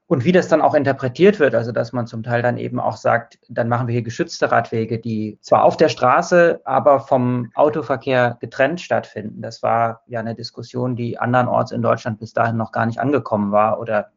und 0.09 0.25
wie 0.25 0.33
das 0.33 0.49
dann 0.49 0.63
auch 0.63 0.75
interpretiert 0.75 1.41
wird, 1.41 1.55
also 1.55 1.73
dass 1.73 1.93
man 1.93 2.07
zum 2.07 2.23
Teil 2.23 2.41
dann 2.41 2.59
eben 2.59 2.79
auch 2.79 2.97
sagt, 2.97 3.39
dann 3.49 3.69
machen 3.69 3.89
wir 3.89 3.93
hier 3.93 4.03
geschützte 4.03 4.53
Radwege, 4.53 4.99
die 4.99 5.39
zwar 5.41 5.65
auf 5.65 5.77
der 5.77 5.89
Straße, 5.89 6.61
aber 6.65 7.01
vom 7.01 7.51
Autoverkehr 7.55 8.37
getrennt 8.41 8.81
stattfinden. 8.81 9.43
Das 9.43 9.63
war 9.65 10.03
ja 10.07 10.21
eine 10.21 10.37
Diskussion, 10.37 10.95
die 10.95 11.19
andernorts 11.19 11.73
in 11.73 11.83
Deutschland 11.83 12.21
bis 12.21 12.33
dahin 12.33 12.57
noch 12.57 12.71
gar 12.71 12.87
nicht 12.87 13.01
angekommen 13.01 13.51
war 13.51 13.81
oder 13.81 14.11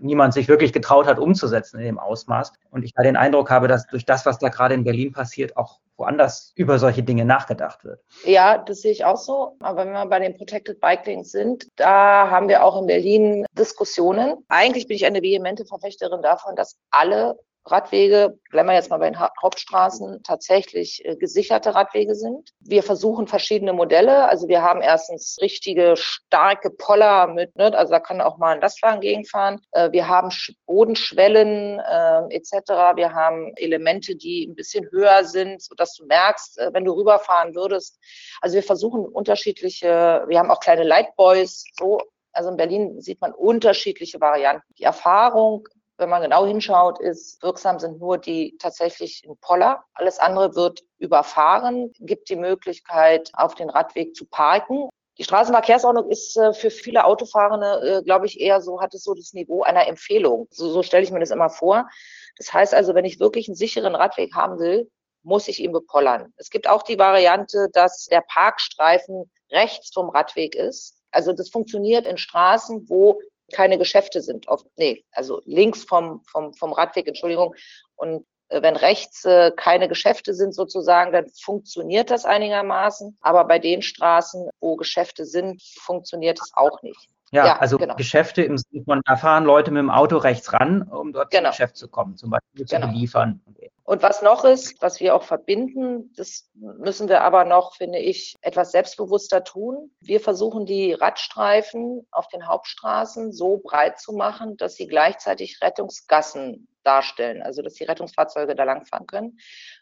niemand 0.00 0.34
sich 0.34 0.48
wirklich 0.48 0.72
getraut 0.72 1.06
hat, 1.06 1.18
umzusetzen 1.18 1.78
in 1.78 1.86
dem 1.86 1.98
Ausmaß. 1.98 2.52
Und 2.70 2.84
ich 2.84 2.94
da 2.94 3.02
den 3.02 3.16
Eindruck 3.16 3.50
habe, 3.50 3.68
dass 3.68 3.86
durch 3.86 4.04
das, 4.04 4.26
was 4.26 4.38
da 4.38 4.48
gerade 4.48 4.74
in 4.74 4.84
Berlin 4.84 5.12
passiert, 5.12 5.56
auch 5.56 5.80
woanders 5.96 6.52
über 6.54 6.78
solche 6.78 7.02
Dinge 7.02 7.24
nachgedacht 7.24 7.84
wird. 7.84 8.00
Ja, 8.24 8.58
das 8.58 8.82
sehe 8.82 8.92
ich 8.92 9.04
auch 9.04 9.16
so. 9.16 9.56
Aber 9.60 9.84
wenn 9.84 9.92
wir 9.92 10.06
bei 10.06 10.20
den 10.20 10.36
Protected 10.36 10.80
Bike 10.80 11.06
Lanes 11.06 11.32
sind, 11.32 11.68
da 11.76 12.30
haben 12.30 12.48
wir 12.48 12.64
auch 12.64 12.80
in 12.80 12.86
Berlin 12.86 13.46
Diskussionen. 13.58 14.36
Eigentlich 14.48 14.86
bin 14.86 14.96
ich 14.96 15.06
eine 15.06 15.22
vehemente 15.22 15.64
Verfechterin 15.64 16.22
davon, 16.22 16.54
dass 16.54 16.76
alle 16.90 17.36
Radwege, 17.70 18.38
bleiben 18.50 18.68
wir 18.68 18.74
jetzt 18.74 18.90
mal 18.90 18.98
bei 18.98 19.10
den 19.10 19.20
Hauptstraßen, 19.20 20.22
tatsächlich 20.22 21.04
äh, 21.04 21.16
gesicherte 21.16 21.74
Radwege 21.74 22.14
sind. 22.14 22.50
Wir 22.60 22.82
versuchen 22.82 23.26
verschiedene 23.26 23.72
Modelle. 23.72 24.28
Also 24.28 24.48
wir 24.48 24.62
haben 24.62 24.80
erstens 24.80 25.38
richtige 25.40 25.94
starke 25.96 26.70
Poller 26.70 27.28
mit, 27.28 27.54
ne, 27.56 27.76
also 27.76 27.92
da 27.92 28.00
kann 28.00 28.20
auch 28.20 28.38
mal 28.38 28.54
ein 28.54 28.60
Lastwagen 28.60 29.00
gegenfahren. 29.00 29.60
Äh, 29.72 29.92
wir 29.92 30.08
haben 30.08 30.30
Bodenschwellen 30.66 31.78
äh, 31.78 32.34
etc. 32.34 32.96
Wir 32.96 33.14
haben 33.14 33.52
Elemente, 33.56 34.16
die 34.16 34.46
ein 34.46 34.54
bisschen 34.54 34.90
höher 34.90 35.24
sind, 35.24 35.62
sodass 35.62 35.94
du 35.94 36.06
merkst, 36.06 36.58
äh, 36.58 36.70
wenn 36.72 36.84
du 36.84 36.92
rüberfahren 36.92 37.54
würdest. 37.54 37.98
Also 38.40 38.56
wir 38.56 38.62
versuchen 38.62 39.04
unterschiedliche, 39.04 40.24
wir 40.26 40.38
haben 40.38 40.50
auch 40.50 40.60
kleine 40.60 40.84
Lightboys, 40.84 41.64
so 41.78 42.00
also 42.32 42.50
in 42.50 42.56
Berlin 42.56 43.00
sieht 43.00 43.20
man 43.20 43.32
unterschiedliche 43.32 44.20
Varianten. 44.20 44.62
Die 44.78 44.84
Erfahrung 44.84 45.66
wenn 45.98 46.08
man 46.08 46.22
genau 46.22 46.46
hinschaut, 46.46 47.00
ist, 47.00 47.42
wirksam 47.42 47.78
sind 47.78 47.98
nur 47.98 48.18
die 48.18 48.56
tatsächlich 48.58 49.24
in 49.24 49.36
Poller. 49.38 49.84
Alles 49.94 50.18
andere 50.18 50.54
wird 50.54 50.84
überfahren, 50.98 51.92
gibt 51.98 52.28
die 52.30 52.36
Möglichkeit, 52.36 53.30
auf 53.34 53.54
den 53.54 53.68
Radweg 53.68 54.14
zu 54.14 54.24
parken. 54.24 54.88
Die 55.18 55.24
Straßenverkehrsordnung 55.24 56.08
ist 56.08 56.36
äh, 56.36 56.52
für 56.52 56.70
viele 56.70 57.04
Autofahrende, 57.04 57.98
äh, 57.98 58.02
glaube 58.04 58.26
ich, 58.26 58.40
eher 58.40 58.60
so, 58.60 58.80
hat 58.80 58.94
es 58.94 59.02
so 59.02 59.14
das 59.14 59.32
Niveau 59.32 59.64
einer 59.64 59.88
Empfehlung. 59.88 60.46
So, 60.50 60.70
so 60.70 60.84
stelle 60.84 61.02
ich 61.02 61.10
mir 61.10 61.18
das 61.18 61.32
immer 61.32 61.50
vor. 61.50 61.88
Das 62.36 62.52
heißt 62.52 62.72
also, 62.72 62.94
wenn 62.94 63.04
ich 63.04 63.18
wirklich 63.18 63.48
einen 63.48 63.56
sicheren 63.56 63.96
Radweg 63.96 64.34
haben 64.36 64.60
will, 64.60 64.88
muss 65.24 65.48
ich 65.48 65.58
ihn 65.58 65.72
bepollern. 65.72 66.32
Es 66.36 66.50
gibt 66.50 66.68
auch 66.68 66.84
die 66.84 66.98
Variante, 66.98 67.68
dass 67.72 68.06
der 68.06 68.20
Parkstreifen 68.20 69.28
rechts 69.50 69.90
vom 69.92 70.10
Radweg 70.10 70.54
ist. 70.54 70.94
Also 71.10 71.32
das 71.32 71.50
funktioniert 71.50 72.06
in 72.06 72.18
Straßen, 72.18 72.88
wo 72.88 73.20
keine 73.52 73.78
Geschäfte 73.78 74.20
sind. 74.20 74.48
Auf, 74.48 74.64
nee, 74.76 75.04
also 75.12 75.40
links 75.44 75.84
vom, 75.84 76.22
vom, 76.30 76.52
vom 76.54 76.72
Radweg, 76.72 77.06
Entschuldigung. 77.06 77.54
Und 77.96 78.26
äh, 78.48 78.62
wenn 78.62 78.76
rechts 78.76 79.24
äh, 79.24 79.52
keine 79.56 79.88
Geschäfte 79.88 80.34
sind 80.34 80.54
sozusagen, 80.54 81.12
dann 81.12 81.26
funktioniert 81.40 82.10
das 82.10 82.24
einigermaßen. 82.24 83.16
Aber 83.20 83.44
bei 83.44 83.58
den 83.58 83.82
Straßen, 83.82 84.48
wo 84.60 84.76
Geschäfte 84.76 85.24
sind, 85.24 85.62
funktioniert 85.80 86.40
es 86.40 86.52
auch 86.54 86.82
nicht. 86.82 87.08
Ja, 87.30 87.46
ja 87.46 87.58
also 87.58 87.78
genau. 87.78 87.94
Geschäfte 87.96 88.42
im 88.42 88.56
Sinne 88.56 88.84
von, 88.84 89.00
da 89.04 89.16
fahren 89.16 89.44
Leute 89.44 89.70
mit 89.70 89.80
dem 89.80 89.90
Auto 89.90 90.16
rechts 90.16 90.52
ran, 90.52 90.82
um 90.82 91.12
dort 91.12 91.30
genau. 91.30 91.50
zum 91.50 91.50
Geschäft 91.50 91.76
zu 91.76 91.88
kommen, 91.88 92.16
zum 92.16 92.30
Beispiel 92.30 92.66
zu 92.66 92.74
genau. 92.74 92.88
beliefern. 92.88 93.42
Und 93.88 94.02
was 94.02 94.20
noch 94.20 94.44
ist, 94.44 94.82
was 94.82 95.00
wir 95.00 95.14
auch 95.14 95.22
verbinden, 95.22 96.12
das 96.14 96.50
müssen 96.52 97.08
wir 97.08 97.22
aber 97.22 97.46
noch, 97.46 97.74
finde 97.74 97.98
ich, 97.98 98.36
etwas 98.42 98.70
selbstbewusster 98.70 99.44
tun. 99.44 99.90
Wir 100.00 100.20
versuchen 100.20 100.66
die 100.66 100.92
Radstreifen 100.92 102.06
auf 102.10 102.28
den 102.28 102.46
Hauptstraßen 102.46 103.32
so 103.32 103.62
breit 103.64 103.98
zu 103.98 104.12
machen, 104.12 104.58
dass 104.58 104.74
sie 104.74 104.88
gleichzeitig 104.88 105.62
Rettungsgassen 105.62 106.68
darstellen, 106.88 107.42
also 107.42 107.60
dass 107.60 107.74
die 107.74 107.84
Rettungsfahrzeuge 107.84 108.54
da 108.54 108.64
langfahren 108.64 109.06
können. 109.06 109.38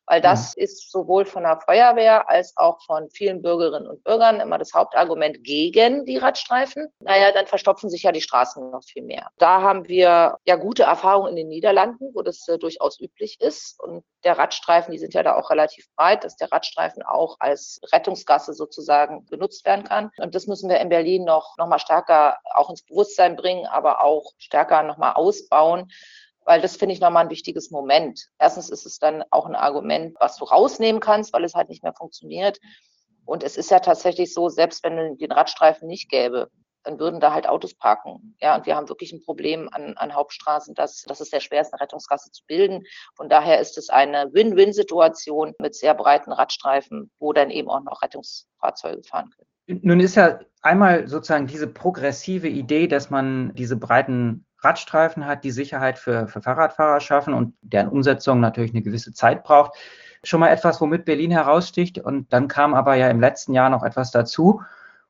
Weil 0.07 0.21
das 0.21 0.57
mhm. 0.57 0.65
ist 0.65 0.91
sowohl 0.91 1.25
von 1.25 1.45
der 1.45 1.61
Feuerwehr 1.61 2.29
als 2.29 2.57
auch 2.57 2.81
von 2.85 3.09
vielen 3.11 3.43
Bürgerinnen 3.43 3.87
und 3.87 4.03
Bürgern 4.03 4.41
immer 4.41 4.59
das 4.59 4.73
Hauptargument 4.75 5.43
gegen 5.45 6.05
die 6.05 6.17
Radstreifen. 6.17 6.89
Naja, 7.01 7.33
dann 7.33 7.47
verstopfen 7.47 7.91
sich 7.91 8.03
ja 8.03 8.13
die 8.13 8.21
Straßen 8.21 8.71
noch 8.71 8.85
viel 8.85 9.03
mehr. 9.03 9.31
Da 9.39 9.63
haben 9.63 9.87
wir 9.89 10.39
ja 10.45 10.57
gute 10.57 10.85
Erfahrungen 10.85 11.31
in 11.31 11.37
den 11.37 11.49
Niederlanden, 11.49 12.11
wo 12.15 12.23
das 12.23 12.47
äh, 12.49 12.59
durchaus 12.59 13.01
üblich 13.01 13.41
ist. 13.41 13.81
Und 13.81 13.96
der 14.25 14.39
Radstreifen, 14.39 14.93
die 14.93 14.99
sind 14.99 15.15
ja 15.15 15.23
da 15.23 15.37
auch 15.37 15.51
relativ 15.51 15.87
breit, 15.95 16.25
dass 16.25 16.37
der 16.37 16.51
Radstreifen 16.51 17.03
auch 17.03 17.37
als 17.39 17.81
Rettungsgasse 17.93 18.55
sozusagen 18.55 19.25
benutzt 19.27 19.65
werden 19.65 19.85
kann. 19.85 20.11
Und 20.19 20.35
das 20.35 20.47
müssen 20.47 20.69
wir 20.69 20.81
in 20.81 20.89
Berlin 20.89 21.25
noch, 21.25 21.57
noch 21.59 21.69
mal 21.69 21.79
stärker 21.79 22.39
auch 22.55 22.71
ins 22.71 22.83
Bewusstsein 22.83 23.37
bringen, 23.37 23.67
aber 23.67 24.03
auch 24.03 24.33
stärker 24.39 24.83
noch 24.83 24.97
mal 24.97 25.13
ausbauen 25.13 25.91
weil 26.47 26.61
das 26.61 26.77
finde 26.77 26.95
ich 26.95 27.01
nochmal 27.01 27.25
ein 27.25 27.31
wichtiges 27.31 27.73
Moment. 27.73 28.29
Erstens 28.39 28.71
ist 28.71 28.87
es 28.87 29.01
dann 29.01 29.25
auch 29.31 29.47
ein 29.47 29.57
Argument, 29.57 30.17
was 30.21 30.37
du 30.37 30.45
rausnehmen 30.45 31.01
kannst, 31.01 31.33
weil 31.33 31.43
es 31.43 31.55
halt 31.55 31.69
nicht 31.69 31.83
mehr 31.83 31.93
funktioniert. 31.93 32.61
Und 33.25 33.43
es 33.43 33.57
ist 33.57 33.71
ja 33.71 33.81
tatsächlich 33.81 34.33
so, 34.33 34.49
selbst 34.49 34.85
wenn 34.85 34.97
es 34.97 35.19
den 35.19 35.33
Radstreifen 35.33 35.89
nicht 35.89 36.09
gäbe, 36.09 36.49
dann 36.87 36.99
würden 36.99 37.21
da 37.21 37.33
halt 37.33 37.49
Autos 37.49 37.75
parken. 37.75 38.37
Ja, 38.41 38.57
und 38.57 38.67
wir 38.67 38.77
haben 38.77 38.89
wirklich 38.89 39.13
ein 39.13 39.23
Problem 39.23 39.69
an, 39.73 39.95
an 39.97 40.15
Hauptstraßen, 40.15 40.75
dass, 40.75 41.03
dass 41.03 41.21
es 41.21 41.31
sehr 41.31 41.41
schwer 41.41 41.61
ist, 41.61 41.73
eine 41.73 41.81
Rettungsgasse 41.81 42.31
zu 42.31 42.45
bilden. 42.47 42.85
Von 43.15 43.29
daher 43.29 43.61
ist 43.61 43.77
es 43.77 43.91
eine 43.91 44.31
Win-Win-Situation 44.33 45.55
mit 45.61 45.75
sehr 45.75 45.95
breiten 45.95 46.33
Radstreifen, 46.33 47.11
wo 47.19 47.33
dann 47.33 47.51
eben 47.51 47.69
auch 47.69 47.83
noch 47.83 48.03
Rettungsfahrzeuge 48.03 49.03
fahren 49.03 49.31
können. 49.31 49.83
Nun 49.83 49.99
ist 49.99 50.15
ja 50.15 50.39
einmal 50.63 51.09
sozusagen 51.09 51.49
diese 51.49 51.67
progressive 51.67 52.49
Idee, 52.49 52.87
dass 52.87 53.11
man 53.11 53.53
diese 53.55 53.77
breiten 53.77 54.47
Radstreifen 54.61 55.27
hat, 55.27 55.43
die 55.43 55.51
Sicherheit 55.51 55.99
für, 55.99 56.29
für 56.29 56.41
Fahrradfahrer 56.41 57.01
schaffen 57.01 57.35
und 57.35 57.55
deren 57.63 57.89
Umsetzung 57.89 58.39
natürlich 58.39 58.73
eine 58.73 58.83
gewisse 58.83 59.13
Zeit 59.13 59.43
braucht. 59.43 59.77
Schon 60.23 60.41
mal 60.41 60.49
etwas, 60.49 60.81
womit 60.81 61.05
Berlin 61.05 61.33
heraussticht. 61.33 61.99
Und 61.99 62.33
dann 62.33 62.47
kam 62.47 62.75
aber 62.75 62.95
ja 62.95 63.09
im 63.09 63.21
letzten 63.21 63.55
Jahr 63.55 63.71
noch 63.71 63.83
etwas 63.83 64.13
dazu, 64.13 64.63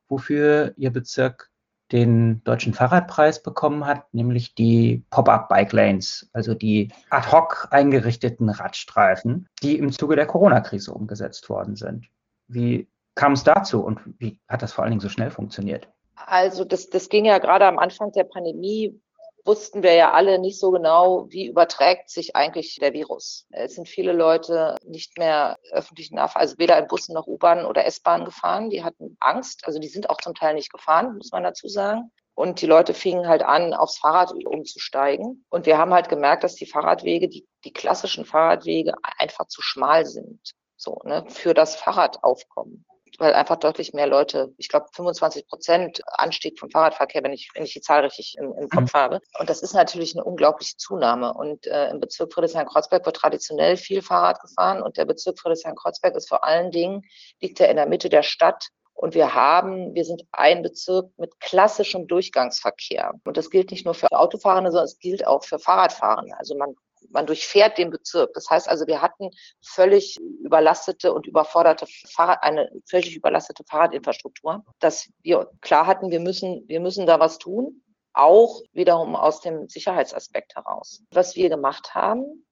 wofür 0.09 0.73
Ihr 0.77 0.91
Bezirk 0.91 1.51
den 1.93 2.43
deutschen 2.45 2.75
Fahrradpreis 2.75 3.43
bekommen 3.43 3.87
hat, 3.87 4.13
nämlich 4.13 4.55
die 4.55 5.05
Pop-up-Bike 5.11 5.73
Lanes, 5.73 6.29
also 6.33 6.55
die 6.55 6.93
ad 7.11 7.31
hoc 7.31 7.69
eingerichteten 7.71 8.49
Radstreifen, 8.49 9.49
die 9.63 9.79
im 9.79 9.93
Zuge 9.93 10.17
der 10.17 10.27
Corona-Krise 10.27 10.93
umgesetzt 10.93 11.49
worden 11.49 11.77
sind. 11.77 12.07
Wie 12.49 12.89
kam 13.15 13.33
es 13.33 13.45
dazu 13.45 13.85
und 13.85 14.01
wie 14.19 14.41
hat 14.49 14.63
das 14.63 14.73
vor 14.73 14.85
allen 14.85 14.93
Dingen 14.93 15.01
so 15.01 15.09
schnell 15.09 15.31
funktioniert? 15.31 15.89
Also 16.15 16.65
das, 16.65 16.89
das 16.91 17.09
ging 17.09 17.25
ja 17.25 17.39
gerade 17.39 17.67
am 17.67 17.79
Anfang 17.79 18.11
der 18.13 18.25
Pandemie, 18.25 19.01
wussten 19.47 19.83
wir 19.83 19.95
ja 19.95 20.13
alle 20.13 20.39
nicht 20.39 20.59
so 20.59 20.71
genau, 20.71 21.27
wie 21.31 21.47
überträgt 21.47 22.11
sich 22.11 22.35
eigentlich 22.35 22.77
der 22.81 22.93
Virus. 22.93 23.47
Es 23.51 23.75
sind 23.75 23.89
viele 23.89 24.13
Leute 24.13 24.77
nicht 24.85 25.19
mehr 25.19 25.57
öffentlichen 25.71 26.17
Nahverkehr, 26.17 26.41
also 26.41 26.59
weder 26.59 26.79
in 26.79 26.89
Bussen 26.89 27.15
noch 27.15 27.27
U-Bahn 27.27 27.65
oder 27.65 27.85
S-Bahn 27.87 28.25
gefahren. 28.25 28.71
Die 28.71 28.83
hatten 28.83 29.17
Angst, 29.21 29.67
also 29.67 29.79
die 29.79 29.89
sind 29.89 30.11
auch 30.11 30.19
zum 30.19 30.35
Teil 30.35 30.55
nicht 30.55 30.73
gefahren, 30.73 31.17
muss 31.17 31.33
man 31.33 31.43
dazu 31.43 31.69
sagen. 31.69 32.11
Und 32.35 32.61
die 32.61 32.67
Leute 32.67 32.93
fingen 32.93 33.29
halt 33.29 33.43
an, 33.43 33.73
aufs 33.73 33.99
Fahrrad 33.99 34.33
umzusteigen. 34.33 35.47
Und 35.49 35.65
wir 35.65 35.79
haben 35.79 35.95
halt 35.95 36.11
gemerkt, 36.11 36.45
dass 36.45 36.55
die 36.55 36.67
Fahrradwege, 36.67 37.29
die, 37.29 37.47
die 37.65 37.73
klassischen 37.73 38.27
Fahrradwege 38.27 38.93
einfach 39.17 39.47
zu 39.47 39.63
schmal 39.63 40.05
sind. 40.05 40.41
So, 40.77 41.01
ne, 41.05 41.25
für 41.29 41.55
das 41.55 41.77
Fahrradaufkommen 41.77 42.85
weil 43.19 43.35
einfach 43.35 43.57
deutlich 43.57 43.93
mehr 43.93 44.07
Leute, 44.07 44.53
ich 44.57 44.69
glaube 44.69 44.87
25 44.93 45.47
Prozent 45.49 46.01
Anstieg 46.07 46.59
vom 46.59 46.71
Fahrradverkehr, 46.71 47.23
wenn 47.23 47.33
ich, 47.33 47.51
wenn 47.55 47.65
ich 47.65 47.73
die 47.73 47.81
Zahl 47.81 48.03
richtig 48.03 48.37
im, 48.39 48.53
im 48.53 48.69
Kopf 48.69 48.93
mhm. 48.93 48.99
habe. 48.99 49.21
Und 49.39 49.51
das 49.51 49.63
ist 49.63 49.75
natürlich 49.75 50.15
eine 50.15 50.25
unglaubliche 50.25 50.77
Zunahme. 50.77 51.35
Und 51.35 51.67
äh, 51.67 51.91
im 51.91 52.01
Bezirk 52.01 52.33
Friedrichshain-Kreuzberg 52.33 53.05
wird 53.05 53.17
traditionell 53.17 53.77
viel 53.77 54.03
Fahrrad 54.03 54.41
gefahren 54.41 54.83
und 54.83 54.97
der 54.97 55.05
Bezirk 55.05 55.39
Friedrichshain-Kreuzberg 55.39 56.15
ist 56.15 56.29
vor 56.29 56.45
allen 56.45 56.71
Dingen, 56.71 57.03
liegt 57.41 57.59
ja 57.59 57.67
in 57.67 57.77
der 57.77 57.87
Mitte 57.87 58.09
der 58.09 58.23
Stadt 58.23 58.69
und 58.97 59.15
wir 59.15 59.35
haben, 59.35 59.95
wir 59.95 60.07
sind 60.07 60.25
ein 60.33 60.63
Bezirk 60.63 61.11
mit 61.19 61.39
klassischem 61.39 62.07
Durchgangsverkehr. 62.07 63.13
Und 63.25 63.37
das 63.37 63.51
gilt 63.51 63.71
nicht 63.71 63.85
nur 63.85 63.93
für 63.93 64.11
Autofahrende, 64.11 64.71
sondern 64.71 64.87
es 64.87 64.99
gilt 64.99 65.27
auch 65.27 65.45
für 65.45 65.59
Fahrradfahrende. 65.59 66.35
Also 66.39 66.57
man 66.57 66.75
man 67.11 67.27
durchfährt 67.27 67.79
den 67.79 67.91
Bezirk. 67.91 68.33
Das 68.35 68.49
heißt 68.51 68.69
also, 68.69 68.87
wir 68.87 69.03
hatten 69.03 69.31
völlig 69.65 70.19
überlastete 70.43 71.13
und 71.13 71.27
überforderte 71.27 71.87
Fahrrad, 72.09 72.43
eine 72.43 72.71
völlig 72.89 73.17
überlastete 73.17 73.65
Fahrradinfrastruktur, 73.65 74.65
dass 74.79 75.09
wir 75.23 75.51
klar 75.61 75.87
hatten, 75.87 76.11
wir 76.11 76.21
müssen, 76.21 76.65
wir 76.67 76.81
müssen 76.81 77.07
da 77.07 77.21
was 77.21 77.39
tun. 77.39 77.83
Auch 78.13 78.63
wiederum 78.73 79.15
aus 79.15 79.41
dem 79.41 79.69
Sicherheitsaspekt 79.69 80.57
heraus. 80.57 81.03
Was 81.11 81.37
wir 81.37 81.51
gemacht 81.51 81.95
haben, 81.95 82.47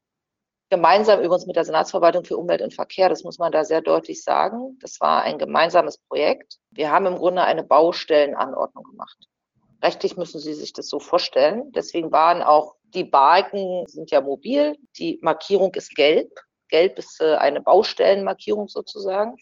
gemeinsam 0.69 1.21
übrigens 1.21 1.47
mit 1.47 1.57
der 1.57 1.65
Senatsverwaltung 1.65 2.25
für 2.25 2.37
Umwelt 2.37 2.61
und 2.61 2.75
Verkehr, 2.75 3.09
das 3.09 3.25
muss 3.25 3.39
man 3.39 3.51
da 3.51 3.65
sehr 3.65 3.81
deutlich 3.81 4.23
sagen. 4.23 4.79
Das 4.81 5.01
war 5.01 5.23
ein 5.23 5.39
gemeinsames 5.39 5.99
Projekt. 5.99 6.59
Wir 6.71 6.91
haben 6.91 7.07
im 7.07 7.17
Grunde 7.17 7.45
eine 7.45 7.65
Baustellenanordnung 7.65 8.85
gemacht. 8.85 9.17
Rechtlich 9.83 10.17
müssen 10.17 10.41
Sie 10.41 10.55
sich 10.55 10.73
das 10.73 10.89
so 10.89 10.99
vorstellen. 10.99 11.71
Deswegen 11.73 12.11
waren 12.11 12.43
auch 12.43 12.75
die 12.95 13.05
Balken 13.05 13.87
sind 13.87 14.11
ja 14.11 14.21
mobil. 14.21 14.77
Die 14.99 15.19
Markierung 15.23 15.75
ist 15.75 15.95
gelb. 15.95 16.31
Gelb 16.69 16.99
ist 16.99 17.21
äh, 17.21 17.35
eine 17.37 17.61
Baustellenmarkierung 17.61 18.69
sozusagen. 18.69 19.37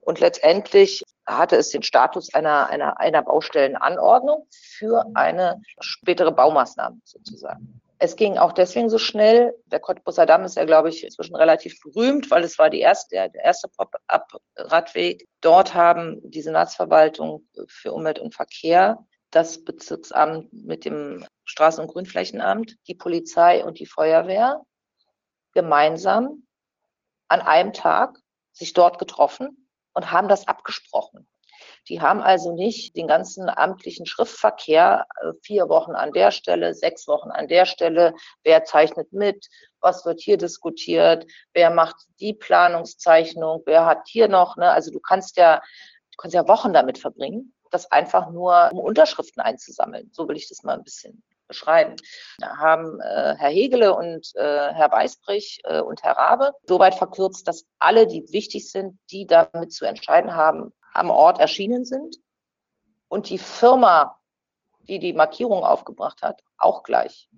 Und 0.00 0.20
letztendlich 0.20 1.04
hatte 1.26 1.56
es 1.56 1.70
den 1.70 1.82
Status 1.82 2.32
einer, 2.34 2.68
einer, 2.68 2.98
einer 2.98 3.22
Baustellenanordnung 3.22 4.46
für 4.50 5.04
eine 5.14 5.62
spätere 5.80 6.32
Baumaßnahme 6.32 7.00
sozusagen. 7.04 7.80
Es 8.02 8.16
ging 8.16 8.38
auch 8.38 8.52
deswegen 8.52 8.88
so 8.88 8.96
schnell. 8.96 9.54
Der 9.66 9.78
Cottbusser 9.78 10.24
Damm 10.24 10.44
ist 10.44 10.56
ja, 10.56 10.64
glaube 10.64 10.88
ich, 10.88 11.04
inzwischen 11.04 11.36
relativ 11.36 11.78
berühmt, 11.82 12.30
weil 12.30 12.44
es 12.44 12.58
war 12.58 12.70
die 12.70 12.80
erste, 12.80 13.14
der, 13.14 13.28
der 13.28 13.44
erste 13.44 13.68
Pop-up-Radweg. 13.68 15.28
Dort 15.42 15.74
haben 15.74 16.18
die 16.24 16.40
Senatsverwaltung 16.40 17.46
für 17.68 17.92
Umwelt 17.92 18.18
und 18.18 18.34
Verkehr 18.34 19.04
das 19.30 19.64
Bezirksamt 19.64 20.52
mit 20.52 20.84
dem 20.84 21.26
Straßen- 21.46 21.80
und 21.80 21.88
Grünflächenamt, 21.88 22.76
die 22.86 22.94
Polizei 22.94 23.64
und 23.64 23.78
die 23.78 23.86
Feuerwehr 23.86 24.64
gemeinsam 25.52 26.46
an 27.28 27.40
einem 27.40 27.72
Tag 27.72 28.18
sich 28.52 28.72
dort 28.72 28.98
getroffen 28.98 29.68
und 29.94 30.10
haben 30.10 30.28
das 30.28 30.48
abgesprochen. 30.48 31.28
Die 31.88 32.00
haben 32.00 32.20
also 32.20 32.54
nicht 32.54 32.96
den 32.96 33.06
ganzen 33.06 33.48
amtlichen 33.48 34.06
Schriftverkehr, 34.06 35.06
äh, 35.20 35.32
vier 35.42 35.68
Wochen 35.68 35.92
an 35.92 36.12
der 36.12 36.30
Stelle, 36.30 36.74
sechs 36.74 37.06
Wochen 37.06 37.30
an 37.30 37.48
der 37.48 37.66
Stelle, 37.66 38.14
wer 38.44 38.64
zeichnet 38.64 39.12
mit, 39.12 39.46
was 39.80 40.04
wird 40.04 40.20
hier 40.20 40.36
diskutiert, 40.36 41.26
wer 41.52 41.70
macht 41.70 41.96
die 42.20 42.34
Planungszeichnung, 42.34 43.62
wer 43.66 43.86
hat 43.86 44.08
hier 44.08 44.28
noch, 44.28 44.56
ne? 44.56 44.70
also 44.70 44.90
du 44.90 45.00
kannst 45.00 45.36
ja, 45.36 45.56
du 46.12 46.16
kannst 46.18 46.34
ja 46.34 46.48
Wochen 46.48 46.72
damit 46.72 46.98
verbringen 46.98 47.54
das 47.70 47.90
einfach 47.90 48.30
nur, 48.30 48.70
um 48.72 48.78
Unterschriften 48.78 49.42
einzusammeln. 49.42 50.10
So 50.12 50.28
will 50.28 50.36
ich 50.36 50.48
das 50.48 50.62
mal 50.62 50.74
ein 50.74 50.84
bisschen 50.84 51.22
beschreiben. 51.48 51.96
Da 52.38 52.56
haben 52.58 53.00
äh, 53.00 53.34
Herr 53.36 53.50
Hegele 53.50 53.94
und 53.94 54.30
äh, 54.36 54.72
Herr 54.72 54.90
Weißbrich 54.90 55.62
äh, 55.64 55.80
und 55.80 56.02
Herr 56.02 56.16
Rabe 56.16 56.52
soweit 56.64 56.94
verkürzt, 56.94 57.48
dass 57.48 57.66
alle, 57.78 58.06
die 58.06 58.32
wichtig 58.32 58.70
sind, 58.70 58.98
die 59.10 59.26
damit 59.26 59.72
zu 59.72 59.84
entscheiden 59.84 60.34
haben, 60.34 60.72
am 60.94 61.10
Ort 61.10 61.40
erschienen 61.40 61.84
sind. 61.84 62.16
Und 63.08 63.28
die 63.28 63.38
Firma, 63.38 64.16
die 64.82 65.00
die 65.00 65.12
Markierung 65.12 65.64
aufgebracht 65.64 66.22
hat, 66.22 66.42
auch 66.56 66.84
gleich. 66.84 67.28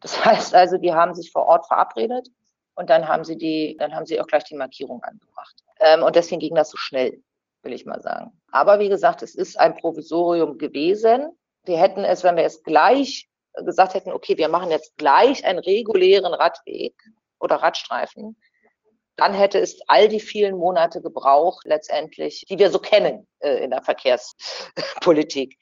Das 0.00 0.24
heißt 0.24 0.54
also, 0.54 0.76
die 0.76 0.92
haben 0.92 1.14
sich 1.14 1.32
vor 1.32 1.46
Ort 1.46 1.66
verabredet 1.66 2.28
und 2.74 2.90
dann 2.90 3.08
haben 3.08 3.24
sie 3.24 3.38
die, 3.38 3.76
dann 3.78 3.94
haben 3.94 4.04
sie 4.04 4.20
auch 4.20 4.26
gleich 4.26 4.44
die 4.44 4.56
Markierung 4.56 5.02
angebracht. 5.02 5.56
Ähm, 5.80 6.02
und 6.02 6.16
deswegen 6.16 6.40
ging 6.40 6.54
das 6.54 6.70
so 6.70 6.76
schnell 6.76 7.22
will 7.66 7.74
ich 7.74 7.84
mal 7.84 8.00
sagen. 8.00 8.32
Aber 8.56 8.78
wie 8.78 8.88
gesagt, 8.88 9.22
es 9.22 9.34
ist 9.34 9.60
ein 9.60 9.76
Provisorium 9.76 10.56
gewesen. 10.56 11.28
Wir 11.66 11.78
hätten 11.78 12.04
es, 12.04 12.24
wenn 12.24 12.36
wir 12.36 12.44
es 12.44 12.62
gleich 12.62 13.28
gesagt 13.52 13.92
hätten, 13.92 14.12
okay, 14.12 14.38
wir 14.38 14.48
machen 14.48 14.70
jetzt 14.70 14.96
gleich 14.96 15.44
einen 15.44 15.58
regulären 15.58 16.32
Radweg 16.32 16.94
oder 17.38 17.56
Radstreifen, 17.56 18.34
dann 19.16 19.34
hätte 19.34 19.58
es 19.58 19.80
all 19.88 20.08
die 20.08 20.20
vielen 20.20 20.56
Monate 20.56 21.02
gebraucht, 21.02 21.66
letztendlich, 21.66 22.46
die 22.48 22.58
wir 22.58 22.70
so 22.70 22.78
kennen 22.78 23.26
äh, 23.40 23.62
in 23.62 23.70
der 23.70 23.82
Verkehrspolitik. 23.82 25.58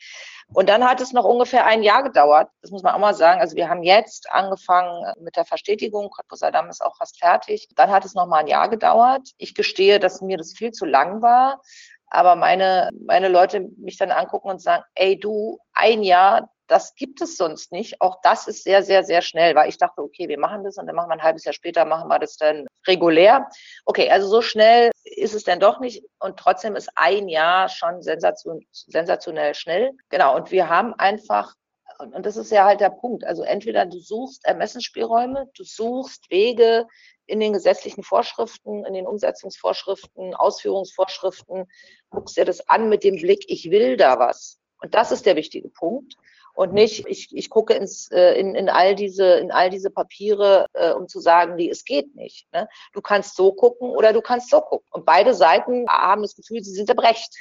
Und 0.53 0.69
dann 0.69 0.89
hat 0.89 1.01
es 1.01 1.13
noch 1.13 1.25
ungefähr 1.25 1.67
ein 1.67 1.83
Jahr 1.83 2.05
gedauert. 2.05 2.49
Das 2.63 2.71
muss 2.71 2.85
man 2.85 2.95
auch 2.95 2.99
mal 2.99 3.15
sagen. 3.15 3.41
Also 3.41 3.57
wir 3.57 3.69
haben 3.69 3.83
jetzt 3.83 4.31
angefangen 4.31 5.05
mit 5.19 5.37
der 5.37 5.45
Verstetigung. 5.45 6.11
Cottbus-Adam 6.11 6.69
ist 6.69 6.85
auch 6.85 6.97
fast 6.97 7.19
fertig. 7.19 7.69
Dann 7.75 7.91
hat 7.91 8.05
es 8.05 8.15
noch 8.15 8.27
mal 8.27 8.39
ein 8.39 8.47
Jahr 8.47 8.69
gedauert. 8.69 9.31
Ich 9.39 9.55
gestehe, 9.55 9.99
dass 9.99 10.21
mir 10.21 10.37
das 10.37 10.53
viel 10.53 10.71
zu 10.71 10.85
lang 10.85 11.23
war. 11.23 11.61
Aber 12.09 12.37
meine, 12.37 12.90
meine 13.07 13.29
Leute 13.29 13.61
mich 13.79 13.97
dann 13.97 14.11
angucken 14.11 14.51
und 14.51 14.62
sagen, 14.62 14.85
ey 14.95 15.19
du, 15.19 15.59
ein 15.73 16.03
Jahr, 16.03 16.51
das 16.67 16.95
gibt 16.95 17.21
es 17.21 17.37
sonst 17.37 17.73
nicht. 17.73 18.01
Auch 18.01 18.21
das 18.23 18.49
ist 18.49 18.64
sehr, 18.64 18.83
sehr, 18.83 19.05
sehr 19.05 19.23
schnell, 19.23 19.55
weil 19.55 19.69
ich 19.69 19.79
dachte, 19.79 20.03
okay, 20.03 20.29
wir 20.29 20.38
machen 20.38 20.64
das 20.64 20.77
und 20.79 20.87
dann 20.87 20.97
machen 20.97 21.09
wir 21.09 21.14
ein 21.14 21.23
halbes 21.23 21.45
Jahr 21.45 21.53
später, 21.53 21.85
machen 21.85 22.09
wir 22.09 22.19
das 22.19 22.37
dann 22.37 22.67
regulär. 22.87 23.49
Okay, 23.85 24.11
also 24.11 24.29
so 24.29 24.43
schnell 24.43 24.90
ist 25.05 25.35
es 25.35 25.45
denn 25.45 25.61
doch 25.61 25.81
nicht 25.81 26.05
und 26.21 26.38
trotzdem 26.38 26.77
ist 26.77 26.90
ein 26.95 27.29
Jahr 27.29 27.69
schon 27.69 28.03
sensation, 28.03 28.64
sensationell 28.71 29.55
schnell. 29.55 29.93
Genau, 30.09 30.37
und 30.37 30.51
wir 30.51 30.69
haben 30.69 30.95
einfach 30.95 31.55
und 31.99 32.27
das 32.27 32.37
ist 32.37 32.51
ja 32.51 32.64
halt 32.64 32.81
der 32.81 32.90
Punkt. 32.90 33.25
Also 33.25 33.45
entweder 33.45 33.87
du 33.87 33.99
suchst 33.99 34.45
Ermessensspielräume, 34.45 35.49
du 35.57 35.62
suchst 35.62 36.29
Wege 36.31 36.87
in 37.27 37.41
den 37.41 37.53
gesetzlichen 37.53 38.03
Vorschriften, 38.03 38.85
in 38.85 38.95
den 38.95 39.07
Umsetzungsvorschriften, 39.07 40.35
Ausführungsvorschriften, 40.35 41.67
guckst 42.11 42.37
dir 42.37 42.45
das 42.45 42.69
an 42.69 42.89
mit 42.89 43.05
dem 43.05 43.17
Blick, 43.17 43.45
ich 43.49 43.71
will 43.71 43.97
da 43.97 44.19
was. 44.19 44.59
Und 44.79 44.95
das 44.95 45.13
ist 45.13 45.27
der 45.27 45.37
wichtige 45.37 45.69
Punkt 45.69 46.17
und 46.55 46.73
nicht, 46.73 47.05
ich, 47.09 47.29
ich 47.33 47.51
gucke 47.51 47.75
ins, 47.75 48.11
äh, 48.13 48.39
in, 48.39 48.55
in, 48.55 48.69
all 48.69 48.95
diese, 48.95 49.25
in 49.25 49.51
all 49.51 49.71
diese 49.71 49.91
Papiere, 49.91 50.67
äh, 50.73 50.93
um 50.93 51.09
zu 51.09 51.19
sagen, 51.19 51.57
wie 51.57 51.69
es 51.69 51.85
geht 51.85 52.15
nicht. 52.15 52.47
Ne? 52.53 52.69
Du 52.93 53.01
kannst 53.01 53.37
so 53.37 53.53
gucken 53.53 53.91
oder 53.91 54.13
du 54.13 54.21
kannst 54.21 54.51
so 54.51 54.61
gucken. 54.61 54.87
Und 54.93 55.05
beide 55.05 55.35
Seiten 55.35 55.87
haben 55.89 56.23
das 56.23 56.37
Gefühl, 56.37 56.63
sie 56.63 56.73
sind 56.73 56.89
im 56.89 56.99
Recht. 56.99 57.35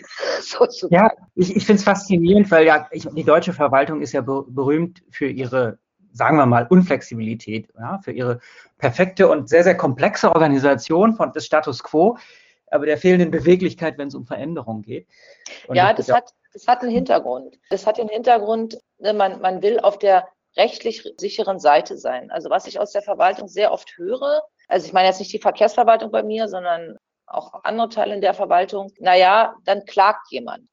ja, 0.89 1.12
ich, 1.36 1.56
ich 1.56 1.65
finde 1.65 1.80
es 1.80 1.84
faszinierend, 1.84 2.50
weil 2.50 2.65
ja 2.65 2.88
ich, 2.91 3.06
die 3.06 3.24
deutsche 3.24 3.54
Verwaltung 3.54 4.02
ist 4.02 4.13
ja 4.13 4.22
berühmt 4.22 5.04
für 5.12 5.28
ihre 5.28 5.78
sagen 6.13 6.38
wir 6.38 6.45
mal, 6.45 6.67
Unflexibilität, 6.69 7.67
ja, 7.78 7.99
für 7.99 8.12
ihre 8.12 8.39
perfekte 8.78 9.28
und 9.28 9.49
sehr, 9.49 9.63
sehr 9.63 9.76
komplexe 9.76 10.32
Organisation 10.34 11.15
von, 11.15 11.32
des 11.34 11.45
Status 11.45 11.84
quo, 11.84 12.17
aber 12.71 12.86
der 12.86 12.97
fehlenden 12.97 13.32
Beweglichkeit, 13.32 13.97
wenn 13.97 14.08
es 14.08 14.15
um 14.15 14.26
Veränderung 14.26 14.82
geht. 14.82 15.08
Und 15.67 15.76
ja, 15.76 15.93
das, 15.93 16.08
das 16.08 16.15
hat, 16.15 16.34
das 16.54 16.67
hat 16.67 16.82
einen 16.82 16.91
Hintergrund. 16.91 17.60
Das 17.69 17.86
hat 17.86 17.97
den 17.97 18.08
Hintergrund, 18.08 18.78
ne, 18.99 19.13
man, 19.13 19.41
man 19.41 19.62
will 19.62 19.80
auf 19.80 19.99
der 19.99 20.28
rechtlich 20.56 21.04
sicheren 21.17 21.60
Seite 21.60 21.97
sein. 21.97 22.30
Also 22.30 22.49
was 22.49 22.67
ich 22.67 22.80
aus 22.80 22.91
der 22.91 23.02
Verwaltung 23.02 23.47
sehr 23.47 23.71
oft 23.71 23.97
höre, 23.97 24.43
also 24.67 24.86
ich 24.86 24.93
meine 24.93 25.08
jetzt 25.08 25.19
nicht 25.19 25.34
die 25.34 25.39
Verkehrsverwaltung 25.39 26.12
bei 26.12 26.23
mir, 26.23 26.47
sondern 26.47 26.97
auch 27.26 27.63
andere 27.63 27.89
Teile 27.89 28.13
in 28.13 28.21
der 28.21 28.34
Verwaltung, 28.34 28.91
naja, 28.99 29.56
dann 29.65 29.86
klagt 29.86 30.32
jemand. 30.32 30.67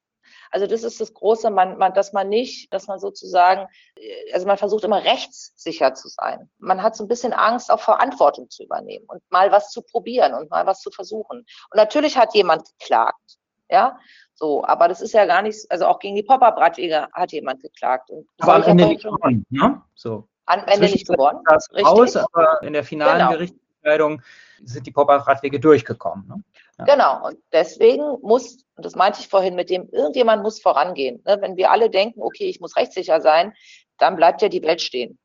Also 0.50 0.66
das 0.66 0.82
ist 0.82 1.00
das 1.00 1.14
Große, 1.14 1.50
man, 1.50 1.78
man, 1.78 1.94
dass 1.94 2.12
man 2.12 2.28
nicht, 2.28 2.72
dass 2.72 2.86
man 2.86 2.98
sozusagen, 2.98 3.68
äh, 3.96 4.32
also 4.32 4.46
man 4.46 4.58
versucht 4.58 4.84
immer 4.84 5.04
rechtssicher 5.04 5.94
zu 5.94 6.08
sein. 6.08 6.50
Man 6.58 6.82
hat 6.82 6.96
so 6.96 7.04
ein 7.04 7.08
bisschen 7.08 7.32
Angst, 7.32 7.70
auch 7.70 7.80
Verantwortung 7.80 8.50
zu 8.50 8.64
übernehmen 8.64 9.06
und 9.08 9.22
mal 9.30 9.52
was 9.52 9.70
zu 9.70 9.82
probieren 9.82 10.34
und 10.34 10.50
mal 10.50 10.66
was 10.66 10.80
zu 10.80 10.90
versuchen. 10.90 11.38
Und 11.38 11.76
natürlich 11.76 12.16
hat 12.16 12.34
jemand 12.34 12.64
geklagt. 12.78 13.38
Ja, 13.72 13.96
so, 14.34 14.64
aber 14.64 14.88
das 14.88 15.00
ist 15.00 15.12
ja 15.12 15.26
gar 15.26 15.42
nichts, 15.42 15.70
also 15.70 15.86
auch 15.86 16.00
gegen 16.00 16.16
die 16.16 16.24
Pop-Up-Radwege 16.24 17.06
hat 17.12 17.30
jemand 17.30 17.62
geklagt. 17.62 18.10
Und 18.10 18.26
aber 18.40 18.56
am 18.56 18.62
Ende 18.64 18.86
nicht 18.86 19.04
gewonnen, 19.04 19.46
ne? 19.48 19.80
So. 19.94 20.26
Am 20.46 20.64
Ende 20.66 20.86
nicht 20.86 21.06
gewonnen. 21.06 21.38
Das 21.46 21.68
raus, 21.72 22.16
aber 22.16 22.60
in 22.62 22.72
der 22.72 22.82
finalen 22.82 23.38
genau. 23.38 23.52
Gerichtsentscheidung 23.82 24.22
sind 24.64 24.86
die 24.86 24.90
Pop-Up-Radwege 24.90 25.60
durchgekommen. 25.60 26.26
Ne? 26.28 26.42
Ja. 26.78 26.84
Genau, 26.84 27.26
und 27.28 27.38
deswegen 27.52 28.18
muss, 28.22 28.64
und 28.76 28.84
das 28.84 28.94
meinte 28.94 29.20
ich 29.20 29.28
vorhin 29.28 29.54
mit 29.54 29.70
dem, 29.70 29.88
irgendjemand 29.90 30.42
muss 30.42 30.60
vorangehen. 30.60 31.22
Ne? 31.26 31.38
Wenn 31.40 31.56
wir 31.56 31.70
alle 31.70 31.90
denken, 31.90 32.20
okay, 32.22 32.44
ich 32.44 32.60
muss 32.60 32.76
rechtssicher 32.76 33.20
sein, 33.20 33.52
dann 33.98 34.16
bleibt 34.16 34.40
ja 34.40 34.48
die 34.48 34.62
Welt 34.62 34.80
stehen. 34.80 35.18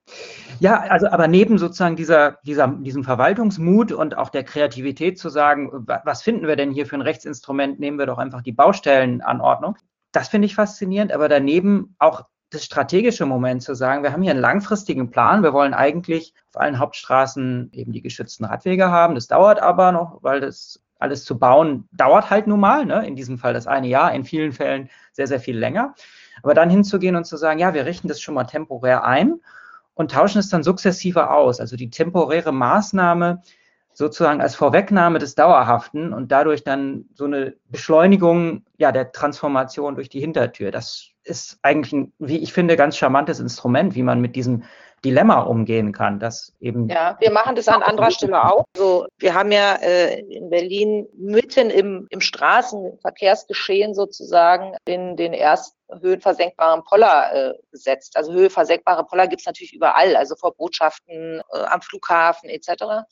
Ja, 0.59 0.81
also 0.81 1.07
aber 1.07 1.27
neben 1.27 1.57
sozusagen 1.57 1.95
dieser, 1.95 2.39
dieser, 2.43 2.67
diesem 2.67 3.05
Verwaltungsmut 3.05 3.93
und 3.93 4.17
auch 4.17 4.29
der 4.29 4.43
Kreativität 4.43 5.17
zu 5.17 5.29
sagen, 5.29 5.87
was 6.03 6.21
finden 6.21 6.47
wir 6.47 6.57
denn 6.57 6.71
hier 6.71 6.85
für 6.85 6.95
ein 6.95 7.01
Rechtsinstrument, 7.01 7.79
nehmen 7.79 7.97
wir 7.97 8.05
doch 8.05 8.17
einfach 8.17 8.41
die 8.41 8.51
Baustellenanordnung. 8.51 9.77
Das 10.11 10.27
finde 10.27 10.47
ich 10.47 10.55
faszinierend, 10.55 11.13
aber 11.13 11.29
daneben 11.29 11.95
auch 11.99 12.23
das 12.49 12.63
strategische 12.63 13.25
Moment 13.25 13.63
zu 13.63 13.73
sagen, 13.73 14.03
wir 14.03 14.11
haben 14.11 14.21
hier 14.21 14.31
einen 14.31 14.39
langfristigen 14.39 15.09
Plan, 15.09 15.43
wir 15.43 15.53
wollen 15.53 15.73
eigentlich 15.73 16.33
auf 16.53 16.61
allen 16.61 16.79
Hauptstraßen 16.79 17.71
eben 17.73 17.91
die 17.91 18.01
geschützten 18.01 18.45
Radwege 18.45 18.89
haben. 18.91 19.15
Das 19.15 19.27
dauert 19.27 19.59
aber 19.59 19.91
noch, 19.91 20.19
weil 20.21 20.41
das 20.41 20.81
alles 20.99 21.25
zu 21.25 21.37
bauen 21.37 21.89
dauert 21.91 22.29
halt 22.29 22.47
nun 22.47 22.59
mal, 22.59 22.85
ne? 22.85 23.05
in 23.05 23.15
diesem 23.15 23.37
Fall 23.37 23.53
das 23.53 23.67
eine 23.67 23.87
Jahr, 23.87 24.13
in 24.13 24.23
vielen 24.23 24.53
Fällen 24.53 24.89
sehr, 25.11 25.27
sehr 25.27 25.39
viel 25.39 25.57
länger. 25.57 25.93
Aber 26.41 26.53
dann 26.53 26.69
hinzugehen 26.69 27.15
und 27.15 27.25
zu 27.25 27.37
sagen, 27.37 27.59
ja, 27.59 27.73
wir 27.73 27.85
richten 27.85 28.07
das 28.07 28.21
schon 28.21 28.35
mal 28.35 28.45
temporär 28.45 29.03
ein 29.03 29.39
und 29.93 30.11
tauschen 30.11 30.39
es 30.39 30.49
dann 30.49 30.63
sukzessive 30.63 31.29
aus. 31.29 31.59
Also 31.59 31.75
die 31.75 31.89
temporäre 31.89 32.51
Maßnahme 32.51 33.41
sozusagen 33.95 34.41
als 34.41 34.55
Vorwegnahme 34.55 35.19
des 35.19 35.35
Dauerhaften 35.35 36.13
und 36.13 36.31
dadurch 36.31 36.63
dann 36.63 37.05
so 37.13 37.25
eine 37.25 37.55
Beschleunigung 37.69 38.65
ja, 38.77 38.91
der 38.91 39.11
Transformation 39.13 39.95
durch 39.95 40.09
die 40.09 40.19
Hintertür. 40.19 40.71
Das 40.71 41.11
ist 41.23 41.57
eigentlich 41.61 41.93
ein, 41.93 42.13
wie 42.19 42.37
ich 42.37 42.53
finde, 42.53 42.75
ganz 42.75 42.97
charmantes 42.97 43.39
Instrument, 43.39 43.95
wie 43.95 44.03
man 44.03 44.19
mit 44.19 44.35
diesem 44.35 44.63
Dilemma 45.03 45.41
umgehen 45.41 45.93
kann. 45.93 46.19
Dass 46.19 46.53
eben 46.59 46.89
ja, 46.89 47.15
wir 47.21 47.31
machen 47.31 47.55
das 47.55 47.69
an 47.69 47.83
anderer 47.83 48.11
Stelle 48.11 48.43
auch. 48.43 48.65
Also 48.75 49.05
wir 49.17 49.33
haben 49.33 49.51
ja 49.51 49.75
äh, 49.75 50.19
in 50.19 50.49
Berlin 50.49 51.07
mitten 51.15 51.69
im, 51.69 52.07
im 52.09 52.19
Straßenverkehrsgeschehen 52.19 53.93
sozusagen 53.93 54.75
den, 54.87 55.15
den 55.15 55.33
ersten 55.33 55.77
höhenversenkbaren 56.01 56.83
Poller 56.83 57.31
äh, 57.33 57.53
gesetzt. 57.71 58.17
Also 58.17 58.33
höhenversenkbare 58.33 59.05
Poller 59.05 59.27
gibt 59.27 59.41
es 59.41 59.45
natürlich 59.45 59.73
überall, 59.73 60.17
also 60.17 60.35
vor 60.35 60.53
Botschaften, 60.55 61.41
äh, 61.53 61.63
am 61.65 61.81
Flughafen 61.81 62.49
etc. 62.49 63.05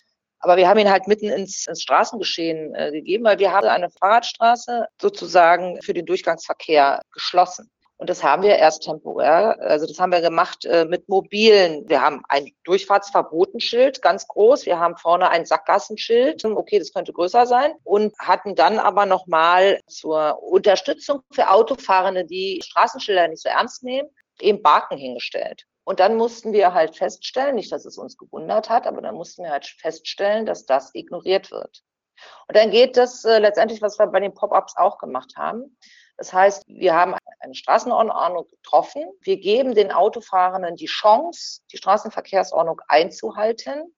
Aber 0.44 0.58
wir 0.58 0.68
haben 0.68 0.78
ihn 0.78 0.92
halt 0.92 1.08
mitten 1.08 1.30
ins, 1.30 1.68
ins 1.68 1.82
Straßengeschehen 1.82 2.76
äh, 2.76 2.92
gegeben, 2.92 3.24
weil 3.24 3.40
wir 3.40 3.54
haben 3.54 3.66
eine 3.66 3.90
Fahrradstraße 3.90 4.88
sozusagen 5.02 5.82
für 5.82 5.94
den 5.94 6.06
Durchgangsverkehr 6.06 7.02
geschlossen. 7.14 7.72
Und 7.96 8.10
das 8.10 8.22
haben 8.22 8.44
wir 8.44 8.58
erst 8.58 8.84
temporär, 8.84 9.58
also 9.62 9.88
das 9.88 9.98
haben 9.98 10.12
wir 10.12 10.20
gemacht 10.20 10.66
äh, 10.66 10.84
mit 10.84 11.08
mobilen. 11.08 11.88
Wir 11.88 12.02
haben 12.02 12.22
ein 12.28 12.52
Durchfahrtsverbotenschild, 12.66 14.02
ganz 14.02 14.28
groß. 14.28 14.66
Wir 14.66 14.78
haben 14.78 14.98
vorne 14.98 15.30
ein 15.30 15.46
Sackgassenschild. 15.46 16.44
Okay, 16.44 16.80
das 16.80 16.92
könnte 16.92 17.14
größer 17.14 17.46
sein. 17.46 17.72
Und 17.86 18.14
hatten 18.20 18.56
dann 18.56 18.80
aber 18.80 19.06
nochmal 19.06 19.80
zur 19.88 20.44
Unterstützung 20.44 21.22
für 21.32 21.50
Autofahrende, 21.50 22.26
die 22.26 22.60
Straßenschilder 22.62 23.30
nicht 23.30 23.44
so 23.44 23.48
ernst 23.48 23.84
nehmen, 23.84 24.10
eben 24.42 24.62
Barken 24.62 24.98
hingestellt. 24.98 25.64
Und 25.86 26.00
dann 26.00 26.15
mussten 26.15 26.54
wir 26.54 26.74
halt 26.74 26.96
feststellen, 26.96 27.56
nicht, 27.56 27.72
dass 27.72 27.86
es 27.86 27.98
uns 27.98 28.17
gewundert 28.17 28.69
hat, 28.69 28.88
aber 28.88 29.02
dann 29.02 29.15
mussten 29.15 29.43
wir 29.43 29.52
halt 29.52 29.65
feststellen, 29.65 30.46
dass 30.46 30.65
das 30.65 30.91
ignoriert 30.93 31.52
wird. 31.52 31.84
Und 32.48 32.56
dann 32.56 32.72
geht 32.72 32.96
das 32.96 33.26
äh, 33.26 33.39
letztendlich, 33.39 33.82
was 33.82 34.00
wir 34.00 34.08
bei 34.08 34.19
den 34.19 34.34
Pop-ups 34.34 34.78
auch 34.78 34.98
gemacht 34.98 35.34
haben. 35.36 35.78
Das 36.17 36.32
heißt, 36.32 36.63
wir 36.67 36.96
haben 36.96 37.15
eine 37.39 37.56
Straßenordnung 37.56 38.48
getroffen. 38.48 39.04
Wir 39.22 39.38
geben 39.38 39.76
den 39.76 39.91
Autofahrenden 39.91 40.76
die 40.76 40.86
Chance, 40.86 41.62
die 41.72 41.78
Straßenverkehrsordnung 41.78 42.82
einzuhalten 42.88 43.93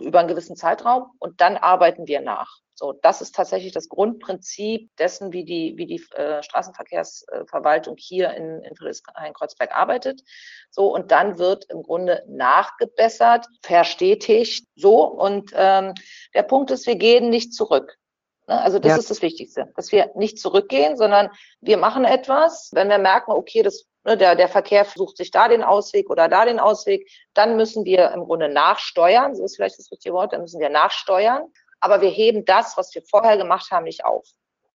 über 0.00 0.20
einen 0.20 0.28
gewissen 0.28 0.56
Zeitraum 0.56 1.10
und 1.18 1.40
dann 1.40 1.56
arbeiten 1.56 2.06
wir 2.06 2.20
nach. 2.20 2.58
So, 2.74 2.92
das 2.92 3.20
ist 3.20 3.34
tatsächlich 3.34 3.72
das 3.72 3.88
Grundprinzip 3.88 4.88
dessen, 4.98 5.32
wie 5.32 5.44
die, 5.44 5.74
wie 5.76 5.86
die 5.86 6.00
äh, 6.14 6.42
Straßenverkehrsverwaltung 6.44 7.96
hier 7.98 8.32
in, 8.34 8.62
in 8.62 8.76
Friedrichshain-Kreuzberg 8.76 9.74
arbeitet. 9.74 10.22
So, 10.70 10.94
und 10.94 11.10
dann 11.10 11.38
wird 11.38 11.64
im 11.70 11.82
Grunde 11.82 12.22
nachgebessert, 12.28 13.46
verstetigt. 13.62 14.64
So, 14.76 15.02
und 15.04 15.50
ähm, 15.56 15.94
der 16.34 16.44
Punkt 16.44 16.70
ist, 16.70 16.86
wir 16.86 16.94
gehen 16.94 17.30
nicht 17.30 17.52
zurück. 17.52 17.98
Ne? 18.46 18.60
Also 18.60 18.78
das 18.78 18.92
ja. 18.92 18.98
ist 18.98 19.10
das 19.10 19.22
Wichtigste, 19.22 19.72
dass 19.74 19.92
wir 19.92 20.12
nicht 20.14 20.38
zurückgehen, 20.38 20.96
sondern 20.96 21.30
wir 21.60 21.78
machen 21.78 22.04
etwas. 22.04 22.70
Wenn 22.72 22.88
wir 22.88 22.98
merken, 22.98 23.32
okay, 23.32 23.62
das, 23.62 23.86
der, 24.16 24.36
der 24.36 24.48
Verkehr 24.48 24.84
sucht 24.84 25.16
sich 25.16 25.30
da 25.30 25.48
den 25.48 25.62
Ausweg 25.62 26.10
oder 26.10 26.28
da 26.28 26.44
den 26.44 26.60
Ausweg, 26.60 27.10
dann 27.34 27.56
müssen 27.56 27.84
wir 27.84 28.10
im 28.12 28.24
Grunde 28.24 28.48
nachsteuern. 28.48 29.34
So 29.34 29.44
ist 29.44 29.56
vielleicht 29.56 29.78
das 29.78 29.90
richtige 29.90 30.14
Wort. 30.14 30.32
Dann 30.32 30.42
müssen 30.42 30.60
wir 30.60 30.68
nachsteuern. 30.68 31.52
Aber 31.80 32.00
wir 32.00 32.10
heben 32.10 32.44
das, 32.44 32.76
was 32.76 32.94
wir 32.94 33.02
vorher 33.02 33.36
gemacht 33.36 33.70
haben, 33.70 33.84
nicht 33.84 34.04
auf. 34.04 34.26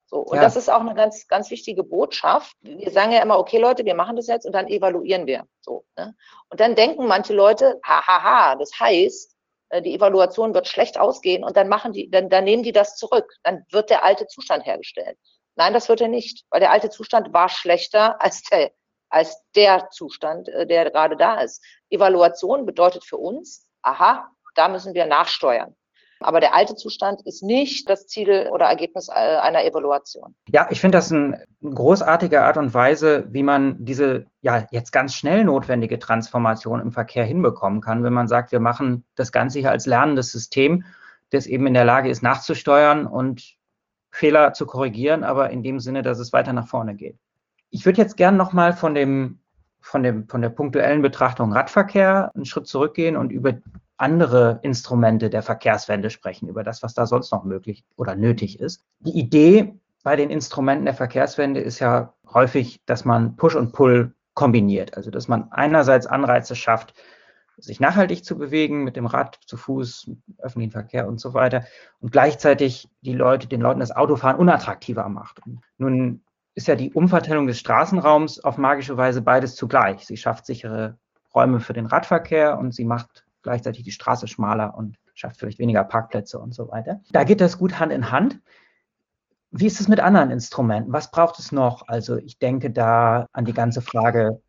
So, 0.06 0.19
und 0.19 0.36
ja. 0.36 0.43
das 0.43 0.56
ist 0.56 0.69
auch 0.69 0.82
eine 0.82 0.93
ganz, 0.93 1.28
ganz 1.28 1.50
wichtige 1.50 1.84
Botschaft. 1.84 2.56
Wir 2.62 2.91
sagen 2.91 3.12
ja 3.12 3.22
immer, 3.22 3.39
okay, 3.39 3.58
Leute, 3.58 3.84
wir 3.84 3.96
machen 3.96 4.15
das 4.15 4.28
jetzt 4.28 4.46
und 4.46 4.54
dann 4.54 4.67
evaluieren 4.67 5.26
wir. 5.26 5.48
So, 5.60 5.86
ne? 5.98 6.15
Und 6.50 6.60
dann 6.60 6.76
denken 6.76 7.08
manche 7.08 7.34
Leute, 7.34 7.80
hahaha, 7.84 8.06
ha, 8.06 8.24
ha, 8.24 8.56
das 8.56 8.80
heißt, 8.80 9.36
äh, 9.69 9.82
die 9.82 9.96
Evaluation 9.96 10.54
wird 10.54 10.67
schlecht 10.67 11.00
ausgehen 11.00 11.43
und 11.43 11.58
dann 11.58 11.67
machen 11.67 11.93
die, 11.93 12.12
dann, 12.12 12.30
dann 12.30 12.43
nehmen 12.43 12.62
die 12.62 12.72
das 12.72 12.96
zurück. 12.96 13.34
Dann 13.41 13.65
wird 13.72 13.89
der 13.89 14.04
alte 14.04 14.28
Zustand 14.28 14.65
hergestellt. 14.67 15.17
Nein, 15.56 15.74
das 15.74 15.89
wird 15.89 16.02
er 16.02 16.08
nicht, 16.10 16.46
weil 16.52 16.60
der 16.60 16.72
alte 16.72 16.91
Zustand 16.91 17.34
war 17.34 17.50
schlechter 17.50 18.22
als 18.22 18.43
der, 18.43 18.72
als 19.13 19.43
der 19.56 19.89
Zustand, 19.91 20.49
äh, 20.49 20.65
der 20.65 20.89
gerade 20.89 21.15
da 21.15 21.41
ist. 21.41 21.63
Evaluation 21.89 22.65
bedeutet 22.65 23.06
für 23.06 23.17
uns, 23.17 23.67
aha, 23.84 24.28
da 24.56 24.67
müssen 24.67 24.93
wir 24.93 25.06
nachsteuern. 25.06 25.76
Aber 26.19 26.39
der 26.39 26.56
alte 26.56 26.76
Zustand 26.76 27.21
ist 27.26 27.43
nicht 27.43 27.89
das 27.89 28.08
Ziel 28.08 28.49
oder 28.52 28.65
Ergebnis 28.65 29.10
äh, 29.10 29.12
einer 29.12 29.65
Evaluation. 29.65 30.36
Ja, 30.47 30.67
ich 30.69 30.80
finde 30.80 30.97
das 30.97 31.12
eine 31.12 31.43
großartige 31.62 32.43
Art 32.43 32.58
und 32.58 32.73
Weise, 32.73 33.26
wie 33.30 33.43
man 33.43 33.84
diese 33.84 34.26
ja 34.41 34.65
jetzt 34.71 34.91
ganz 34.91 35.13
schnell 35.15 35.43
notwendige 35.43 35.99
Transformation 35.99 36.80
im 36.80 36.91
Verkehr 36.91 37.26
hinbekommen 37.26 37.82
kann, 37.82 38.04
wenn 38.04 38.13
man 38.13 38.28
sagt, 38.28 38.52
wir 38.52 38.62
machen 38.62 39.06
das 39.15 39.32
Ganze 39.32 39.60
hier 39.60 39.71
als 39.71 39.86
lernendes 39.86 40.32
System, 40.32 40.86
das 41.30 41.45
eben 41.45 41.67
in 41.67 41.73
der 41.73 41.86
Lage 41.86 42.10
ist, 42.10 42.23
nachzusteuern 42.23 43.06
und 43.06 43.58
Fehler 44.12 44.54
zu 44.54 44.65
korrigieren, 44.65 45.23
aber 45.23 45.49
in 45.49 45.63
dem 45.63 45.80
Sinne, 45.80 46.04
dass 46.04 46.19
es 46.19 46.32
weiter 46.32 46.54
nach 46.54 46.67
vorne 46.67 46.95
geht. 46.95 47.17
Ich 47.74 47.88
würde 47.88 48.00
jetzt 48.00 48.18
gerne 48.18 48.38
nochmal 48.38 48.74
von 48.74 48.94
dem, 48.94 49.40
von 49.82 50.04
dem, 50.04 50.28
von 50.28 50.44
der 50.44 50.50
punktuellen 50.50 51.02
Betrachtung 51.02 51.52
Radverkehr 51.52 52.32
einen 52.36 52.46
Schritt 52.46 52.68
zurückgehen 52.68 53.18
und 53.18 53.32
über 53.32 53.56
andere 53.98 54.60
Instrumente 54.62 55.32
der 55.32 55.42
Verkehrswende 55.42 56.12
sprechen, 56.12 56.48
über 56.48 56.64
das, 56.64 56.84
was 56.84 56.94
da 56.94 57.08
sonst 57.08 57.32
noch 57.32 57.46
möglich 57.46 57.84
oder 57.96 58.16
nötig 58.16 58.60
ist. 58.60 58.86
Die 59.00 59.18
Idee 59.18 59.74
bei 60.04 60.16
den 60.16 60.30
Instrumenten 60.30 60.86
der 60.86 60.94
Verkehrswende 60.94 61.62
ist 61.62 61.80
ja 61.80 62.14
häufig, 62.32 62.80
dass 62.86 63.06
man 63.06 63.38
Push 63.38 63.56
und 63.56 63.74
Pull 63.74 64.14
kombiniert. 64.36 64.96
Also, 64.96 65.10
dass 65.10 65.28
man 65.28 65.52
einerseits 65.52 66.06
Anreize 66.06 66.56
schafft, 66.56 66.94
sich 67.58 67.80
nachhaltig 67.80 68.24
zu 68.24 68.38
bewegen 68.38 68.84
mit 68.84 68.96
dem 68.96 69.08
Rad, 69.08 69.40
zu 69.48 69.58
Fuß, 69.58 70.12
öffentlichen 70.38 70.72
Verkehr 70.72 71.08
und 71.08 71.20
so 71.20 71.34
weiter 71.34 71.64
und 72.02 72.12
gleichzeitig 72.12 72.88
die 73.02 73.14
Leute, 73.14 73.48
den 73.48 73.62
Leuten 73.62 73.80
das 73.80 73.96
Autofahren 73.96 74.38
unattraktiver 74.38 75.10
macht. 75.10 75.42
Nun 75.80 76.22
ist 76.56 76.68
ja 76.68 76.76
die 76.76 76.92
Umverteilung 76.92 77.48
des 77.48 77.60
Straßenraums 77.60 78.39
auf 78.39 78.58
magische 78.58 78.98
Weise 78.98 79.22
beides 79.22 79.56
zugleich. 79.56 80.06
Sie 80.06 80.18
schafft 80.18 80.46
sichere 80.46 80.98
Räume 81.34 81.60
für 81.60 81.74
den 81.74 81.88
Radverkehr 81.88 82.58
und 82.58 82.74
sie 82.74 82.86
macht 82.86 83.26
gleichzeitig 83.42 83.84
die 83.84 83.92
Straße 83.92 84.28
schmaler 84.28 84.76
und 84.78 84.98
schafft 85.13 85.38
vielleicht 85.38 85.60
weniger 85.60 85.84
Parkplätze 85.84 86.39
und 86.39 86.54
so 86.54 86.70
weiter. 86.70 87.02
Da 87.12 87.24
geht 87.24 87.42
das 87.42 87.58
gut 87.58 87.80
Hand 87.80 87.92
in 87.92 88.12
Hand. 88.12 88.39
Wie 89.52 89.68
ist 89.68 89.80
es 89.80 89.88
mit 89.88 90.00
anderen 90.00 90.32
Instrumenten? 90.32 90.94
Was 90.94 91.12
braucht 91.12 91.38
es 91.39 91.52
noch? 91.52 91.88
Also 91.88 92.18
ich 92.18 92.39
denke 92.39 92.72
da 92.72 93.28
an 93.34 93.46
die 93.46 93.54
ganze 93.54 93.82
Frage 93.82 94.42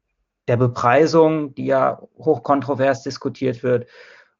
der 0.49 0.57
Bepreisung, 0.57 1.55
die 1.55 1.67
ja 1.67 2.01
hochkontrovers 2.19 3.03
diskutiert 3.03 3.63
wird. 3.63 3.87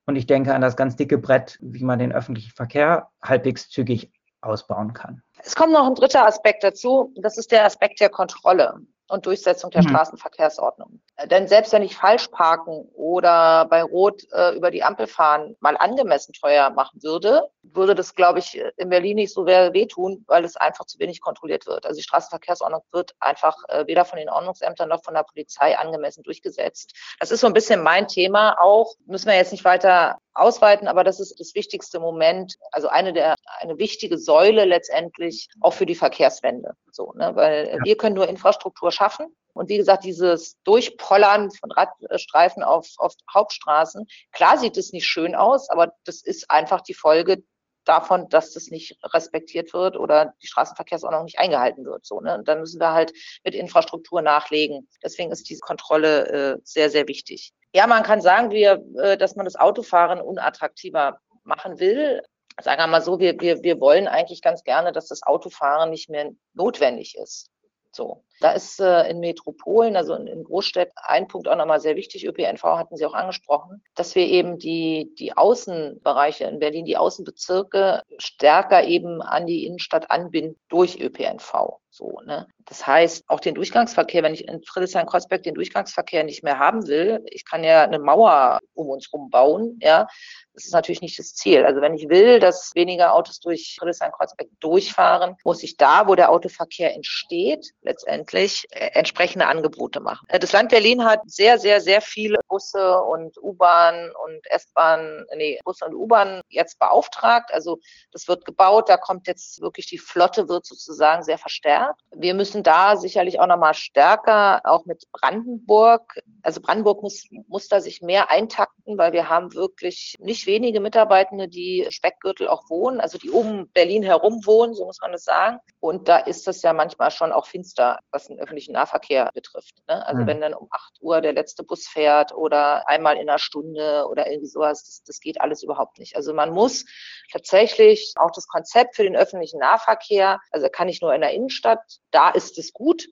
Und 0.07 0.17
ich 0.17 0.27
denke 0.27 0.55
an 0.55 0.61
das 0.61 0.77
ganz 0.77 0.97
dicke 0.97 1.19
Brett, 1.19 1.59
wie 1.63 1.85
man 1.85 1.99
den 1.99 2.13
öffentlichen 2.13 2.53
Verkehr 2.53 3.09
halbwegs 3.23 3.71
zügig 3.71 4.13
ausbauen 4.45 4.93
kann. 4.93 5.23
Es 5.43 5.57
kommt 5.57 5.73
noch 5.73 5.87
ein 5.87 5.95
dritter 5.95 6.27
Aspekt 6.27 6.65
dazu. 6.65 7.13
Das 7.17 7.39
ist 7.39 7.53
der 7.53 7.65
Aspekt 7.65 8.01
der 8.01 8.11
Kontrolle 8.11 8.81
und 9.09 9.27
Durchsetzung 9.27 9.71
der 9.71 9.83
mhm. 9.83 9.89
Straßenverkehrsordnung. 9.89 11.01
Denn 11.27 11.47
selbst 11.47 11.73
wenn 11.73 11.83
ich 11.83 11.97
falsch 11.97 12.29
parken 12.29 12.89
oder 12.95 13.67
bei 13.67 13.83
Rot 13.83 14.23
äh, 14.33 14.57
über 14.57 14.71
die 14.71 14.83
Ampel 14.83 15.07
fahren 15.07 15.57
mal 15.61 15.77
angemessen 15.77 16.33
teuer 16.33 16.71
machen 16.71 17.03
würde, 17.03 17.49
würde 17.63 17.95
das, 17.95 18.15
glaube 18.15 18.39
ich, 18.39 18.61
in 18.77 18.89
Berlin 18.89 19.17
nicht 19.17 19.33
so 19.33 19.47
wehtun, 19.47 20.25
weil 20.27 20.45
es 20.45 20.57
einfach 20.57 20.87
zu 20.87 20.99
wenig 20.99 21.21
kontrolliert 21.21 21.67
wird. 21.67 21.87
Also 21.87 21.99
die 21.99 22.03
Straßenverkehrsordnung 22.03 22.83
wird 22.93 23.15
einfach 23.21 23.57
äh, 23.69 23.87
weder 23.87 24.05
von 24.05 24.19
den 24.19 24.29
Ordnungsämtern 24.29 24.89
noch 24.89 25.05
von 25.05 25.15
der 25.15 25.23
Polizei 25.23 25.77
angemessen 25.77 26.23
durchgesetzt. 26.23 26.95
Das 27.21 27.31
ist 27.31 27.41
so 27.41 27.47
ein 27.47 27.53
bisschen 27.53 27.83
mein 27.83 28.09
Thema 28.09 28.57
auch. 28.61 28.95
Müssen 29.07 29.29
wir 29.29 29.37
jetzt 29.37 29.53
nicht 29.53 29.65
weiter 29.65 30.19
ausweiten, 30.35 30.89
aber 30.89 31.05
das 31.05 31.21
ist 31.21 31.39
das 31.39 31.55
wichtigste 31.55 32.01
Moment, 32.01 32.57
also 32.73 32.89
eine 32.89 33.13
der 33.13 33.37
eine 33.61 33.79
wichtige 33.79 34.19
Säule 34.19 34.65
letztendlich 34.65 35.49
auch 35.61 35.73
für 35.73 35.87
die 35.87 35.95
Verkehrswende. 35.95 36.75
So, 36.95 37.13
ne? 37.15 37.35
Weil 37.35 37.69
ja. 37.69 37.85
wir 37.85 37.97
können 37.97 38.15
nur 38.15 38.29
Infrastruktur 38.29 38.93
schaffen. 38.93 39.35
Und 39.53 39.69
wie 39.69 39.77
gesagt, 39.77 40.05
dieses 40.05 40.61
Durchpollern 40.65 41.51
von 41.51 41.71
Radstreifen 41.71 42.63
auf, 42.63 42.89
auf 42.97 43.15
Hauptstraßen, 43.33 44.07
klar 44.33 44.59
sieht 44.59 44.77
es 44.77 44.93
nicht 44.93 45.07
schön 45.07 45.35
aus, 45.35 45.71
aber 45.71 45.95
das 46.05 46.23
ist 46.23 46.51
einfach 46.51 46.81
die 46.81 46.95
Folge 46.95 47.45
davon, 47.85 48.29
dass 48.29 48.53
das 48.53 48.71
nicht 48.71 48.97
respektiert 49.13 49.73
wird 49.73 49.97
oder 49.97 50.35
die 50.43 50.47
Straßenverkehrsordnung 50.47 51.25
nicht 51.25 51.39
eingehalten 51.39 51.85
wird. 51.85 52.05
So, 52.07 52.21
ne? 52.21 52.37
Und 52.39 52.49
dann 52.49 52.61
müssen 52.61 52.81
wir 52.81 52.93
halt 52.93 53.13
mit 53.45 53.55
Infrastruktur 53.55 54.23
nachlegen. 54.23 54.89
Deswegen 55.03 55.31
ist 55.31 55.49
diese 55.51 55.61
Kontrolle 55.61 56.29
äh, 56.29 56.61
sehr, 56.65 56.91
sehr 56.91 57.09
wichtig. 57.09 57.53
Ja, 57.75 57.87
man 57.87 58.05
kann 58.05 58.21
sagen, 58.21 58.51
wir, 58.51 58.85
äh, 58.99 59.17
dass 59.17 59.37
man 59.37 59.45
das 59.45 59.57
Autofahren 59.57 60.21
unattraktiver 60.21 61.21
machen 61.43 61.79
will. 61.79 62.23
Sagen 62.61 62.81
wir 62.81 62.87
mal 62.87 63.03
so, 63.03 63.19
wir, 63.19 63.41
wir, 63.41 63.63
wir 63.63 63.81
wollen 63.81 64.07
eigentlich 64.07 64.43
ganz 64.43 64.63
gerne, 64.63 64.93
dass 64.93 65.09
das 65.09 65.23
Autofahren 65.23 65.91
nicht 65.91 66.09
mehr 66.09 66.31
notwendig 66.55 67.17
ist. 67.17 67.51
So. 67.95 68.25
Da 68.41 68.53
ist 68.53 68.81
äh, 68.81 69.09
in 69.09 69.21
Metropolen, 69.21 69.97
also 69.97 70.15
in, 70.15 70.27
in 70.27 70.45
Großstädten, 70.45 70.93
ein 70.97 71.29
Punkt 71.29 71.49
auch 71.49 71.57
nochmal 71.57 71.81
sehr 71.81 71.97
wichtig. 71.97 72.27
ÖPNV 72.27 72.63
hatten 72.63 72.97
Sie 72.97 73.07
auch 73.07 73.15
angesprochen, 73.15 73.83
dass 73.95 74.15
wir 74.17 74.27
eben 74.27 74.59
die, 74.59 75.15
die 75.19 75.37
Außenbereiche 75.37 76.45
in 76.45 76.59
Berlin, 76.59 76.85
die 76.85 76.97
Außenbezirke 76.97 78.03
stärker 78.19 78.85
eben 78.85 79.23
an 79.23 79.47
die 79.47 79.65
Innenstadt 79.65 80.11
anbinden 80.11 80.59
durch 80.69 81.01
ÖPNV. 81.01 81.79
So, 81.97 82.21
ne? 82.25 82.49
Das 82.65 82.85
heißt, 82.89 83.23
auch 83.29 83.39
den 83.39 83.55
Durchgangsverkehr, 83.55 84.25
wenn 84.25 84.35
ich 84.35 84.49
in 84.49 84.65
Friedrichshain-Kreuzberg 84.65 85.45
den 85.45 85.55
Durchgangsverkehr 85.55 86.25
nicht 86.25 86.43
mehr 86.43 86.59
haben 86.59 86.89
will, 86.89 87.25
ich 87.31 87.45
kann 87.45 87.63
ja 87.63 87.85
eine 87.85 88.01
Mauer 88.01 88.59
um 88.75 88.89
uns 88.89 89.13
rum 89.13 89.31
bauen, 89.31 89.79
ja, 89.81 90.09
das 90.55 90.65
ist 90.65 90.73
natürlich 90.73 91.03
nicht 91.03 91.19
das 91.19 91.35
Ziel. 91.35 91.65
Also 91.65 91.81
wenn 91.81 91.95
ich 91.95 92.09
will, 92.09 92.41
dass 92.41 92.73
weniger 92.75 93.15
Autos 93.15 93.39
durch 93.39 93.77
Friedrichshain-Kreuzberg 93.79 94.49
durchfahren, 94.59 95.37
muss 95.45 95.63
ich 95.63 95.77
da, 95.77 96.09
wo 96.09 96.17
der 96.17 96.33
Autoverkehr 96.33 96.95
entsteht, 96.95 97.71
letztendlich 97.83 98.67
äh, 98.71 98.91
entsprechende 98.95 99.47
Angebote 99.47 100.01
machen. 100.01 100.27
Das 100.29 100.51
Land 100.51 100.71
Berlin 100.71 101.05
hat 101.05 101.21
sehr, 101.27 101.59
sehr, 101.59 101.81
sehr 101.81 102.01
viele 102.01 102.41
Busse 102.49 103.01
und 103.03 103.37
U-Bahn 103.41 104.11
und 104.25 104.41
S-Bahn, 104.51 105.25
nee, 105.37 105.61
Busse 105.65 105.85
und 105.85 105.95
U-Bahn 105.95 106.41
jetzt 106.49 106.81
beauftragt. 106.81 107.53
Also 107.53 107.79
das 108.11 108.27
wird 108.27 108.45
gebaut, 108.45 108.89
da 108.89 108.97
kommt 108.97 109.29
jetzt 109.29 109.61
wirklich 109.61 109.87
die 109.87 109.99
Flotte 109.99 110.49
wird 110.49 110.67
sozusagen 110.67 111.23
sehr 111.23 111.39
verstärkt. 111.39 111.84
Wir 112.15 112.35
müssen 112.35 112.63
da 112.63 112.97
sicherlich 112.97 113.41
auch 113.41 113.47
nochmal 113.47 113.75
stärker, 113.75 114.61
auch 114.65 114.87
mit 114.87 115.05
Brandenburg, 115.13 116.23
also 116.43 116.61
Brandenburg 116.61 117.03
muss, 117.03 117.27
muss 117.49 117.69
da 117.69 117.81
sich 117.81 118.03
mehr 118.03 118.31
eintakten, 118.31 118.99
weil 118.99 119.13
wir 119.13 119.29
haben 119.29 119.55
wirklich 119.55 120.15
nicht 120.19 120.47
wenige 120.47 120.81
Mitarbeitende, 120.81 121.49
die 121.49 121.87
Speckgürtel 121.91 122.49
auch 122.49 122.69
wohnen, 122.69 123.01
also 123.01 123.19
die 123.19 123.31
um 123.31 123.69
Berlin 123.73 124.03
herum 124.03 124.45
wohnen, 124.45 124.75
so 124.75 124.85
muss 124.85 125.01
man 125.01 125.13
das 125.13 125.25
sagen. 125.25 125.59
Und 125.81 126.09
da 126.09 126.19
ist 126.19 126.47
es 126.47 126.63
ja 126.63 126.73
manchmal 126.73 127.11
schon 127.11 127.33
auch 127.33 127.47
finster, 127.47 127.99
was 128.11 128.27
den 128.27 128.39
öffentlichen 128.39 128.73
Nahverkehr 128.73 129.31
betrifft. 129.35 129.75
Ne? 129.89 130.07
Also 130.07 130.23
mhm. 130.23 130.27
wenn 130.27 130.41
dann 130.41 130.55
um 130.55 130.69
8 130.71 130.99
Uhr 131.01 131.21
der 131.21 131.33
letzte 131.33 131.65
Bus 131.65 131.87
fährt 131.87 132.35
oder 132.35 132.89
einmal 132.89 133.17
in 133.17 133.29
einer 133.29 133.39
Stunde 133.39 134.07
oder 134.09 134.31
irgendwie 134.31 134.49
sowas, 134.49 134.85
das, 134.85 135.03
das 135.05 135.21
geht 135.21 135.41
alles 135.41 135.63
überhaupt 135.63 135.99
nicht. 135.99 136.17
Also 136.17 136.35
man 136.35 136.51
muss 136.51 136.85
tatsächlich 137.33 138.13
auch 138.17 138.31
das 138.31 138.47
Konzept 138.47 138.97
für 138.97 139.03
den 139.03 139.17
öffentlichen 139.17 139.59
Nahverkehr, 139.59 140.41
also 140.51 140.69
kann 140.69 140.89
ich 140.89 141.01
nur 141.01 141.15
in 141.15 141.21
der 141.21 141.33
Innenstadt, 141.33 141.74
da 142.11 142.31
ist 142.31 142.59
es 142.59 142.73
gut, 142.73 143.07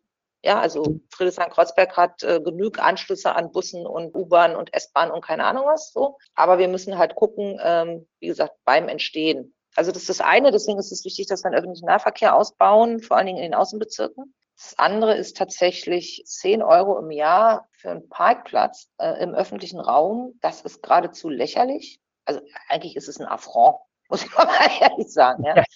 ja, 0.44 0.61
also 0.61 1.01
Friedrichshain-Kreuzberg 1.11 1.96
hat 1.96 2.22
äh, 2.25 2.40
genug 2.40 2.81
Anschlüsse 2.81 3.35
an 3.35 3.53
Bussen 3.53 3.87
und 3.87 4.14
U-Bahn 4.14 4.57
und 4.57 4.75
S-Bahn 4.75 5.12
und 5.12 5.25
keine 5.25 5.44
Ahnung 5.44 5.66
was 5.66 5.92
so. 5.92 6.18
Aber 6.35 6.59
wir 6.59 6.66
müssen 6.66 6.98
halt 6.98 7.14
gucken, 7.14 7.61
ähm, 7.62 8.09
wie 8.18 8.27
gesagt, 8.27 8.55
beim 8.64 8.88
Entstehen. 8.88 9.55
Also 9.77 9.92
das 9.92 10.03
ist 10.03 10.11
das 10.11 10.20
eine, 10.20 10.51
deswegen 10.51 10.79
ist 10.79 10.90
es 10.90 11.05
wichtig, 11.05 11.29
dass 11.29 11.44
wir 11.44 11.51
den 11.51 11.59
öffentlichen 11.59 11.87
Nahverkehr 11.87 12.35
ausbauen, 12.35 13.01
vor 13.01 13.16
allen 13.16 13.27
Dingen 13.27 13.38
in 13.38 13.44
den 13.44 13.55
Außenbezirken. 13.55 14.35
Das 14.57 14.79
andere 14.79 15.16
ist 15.16 15.37
tatsächlich 15.37 16.25
10 16.27 16.62
Euro 16.62 16.98
im 16.98 17.11
Jahr 17.11 17.68
für 17.72 17.90
einen 17.90 18.09
Parkplatz 18.09 18.88
äh, 18.98 19.22
im 19.22 19.35
öffentlichen 19.35 19.81
Raum. 19.81 20.38
Das 20.40 20.61
ist 20.62 20.83
geradezu 20.83 21.29
lächerlich. 21.29 22.01
Also 22.25 22.40
eigentlich 22.68 22.96
ist 22.96 23.09
es 23.09 23.20
ein 23.20 23.27
Affront, 23.27 23.77
muss 24.09 24.25
ich 24.25 24.35
mal 24.35 24.48
ehrlich 24.81 25.12
sagen. 25.12 25.44
Ja. 25.44 25.62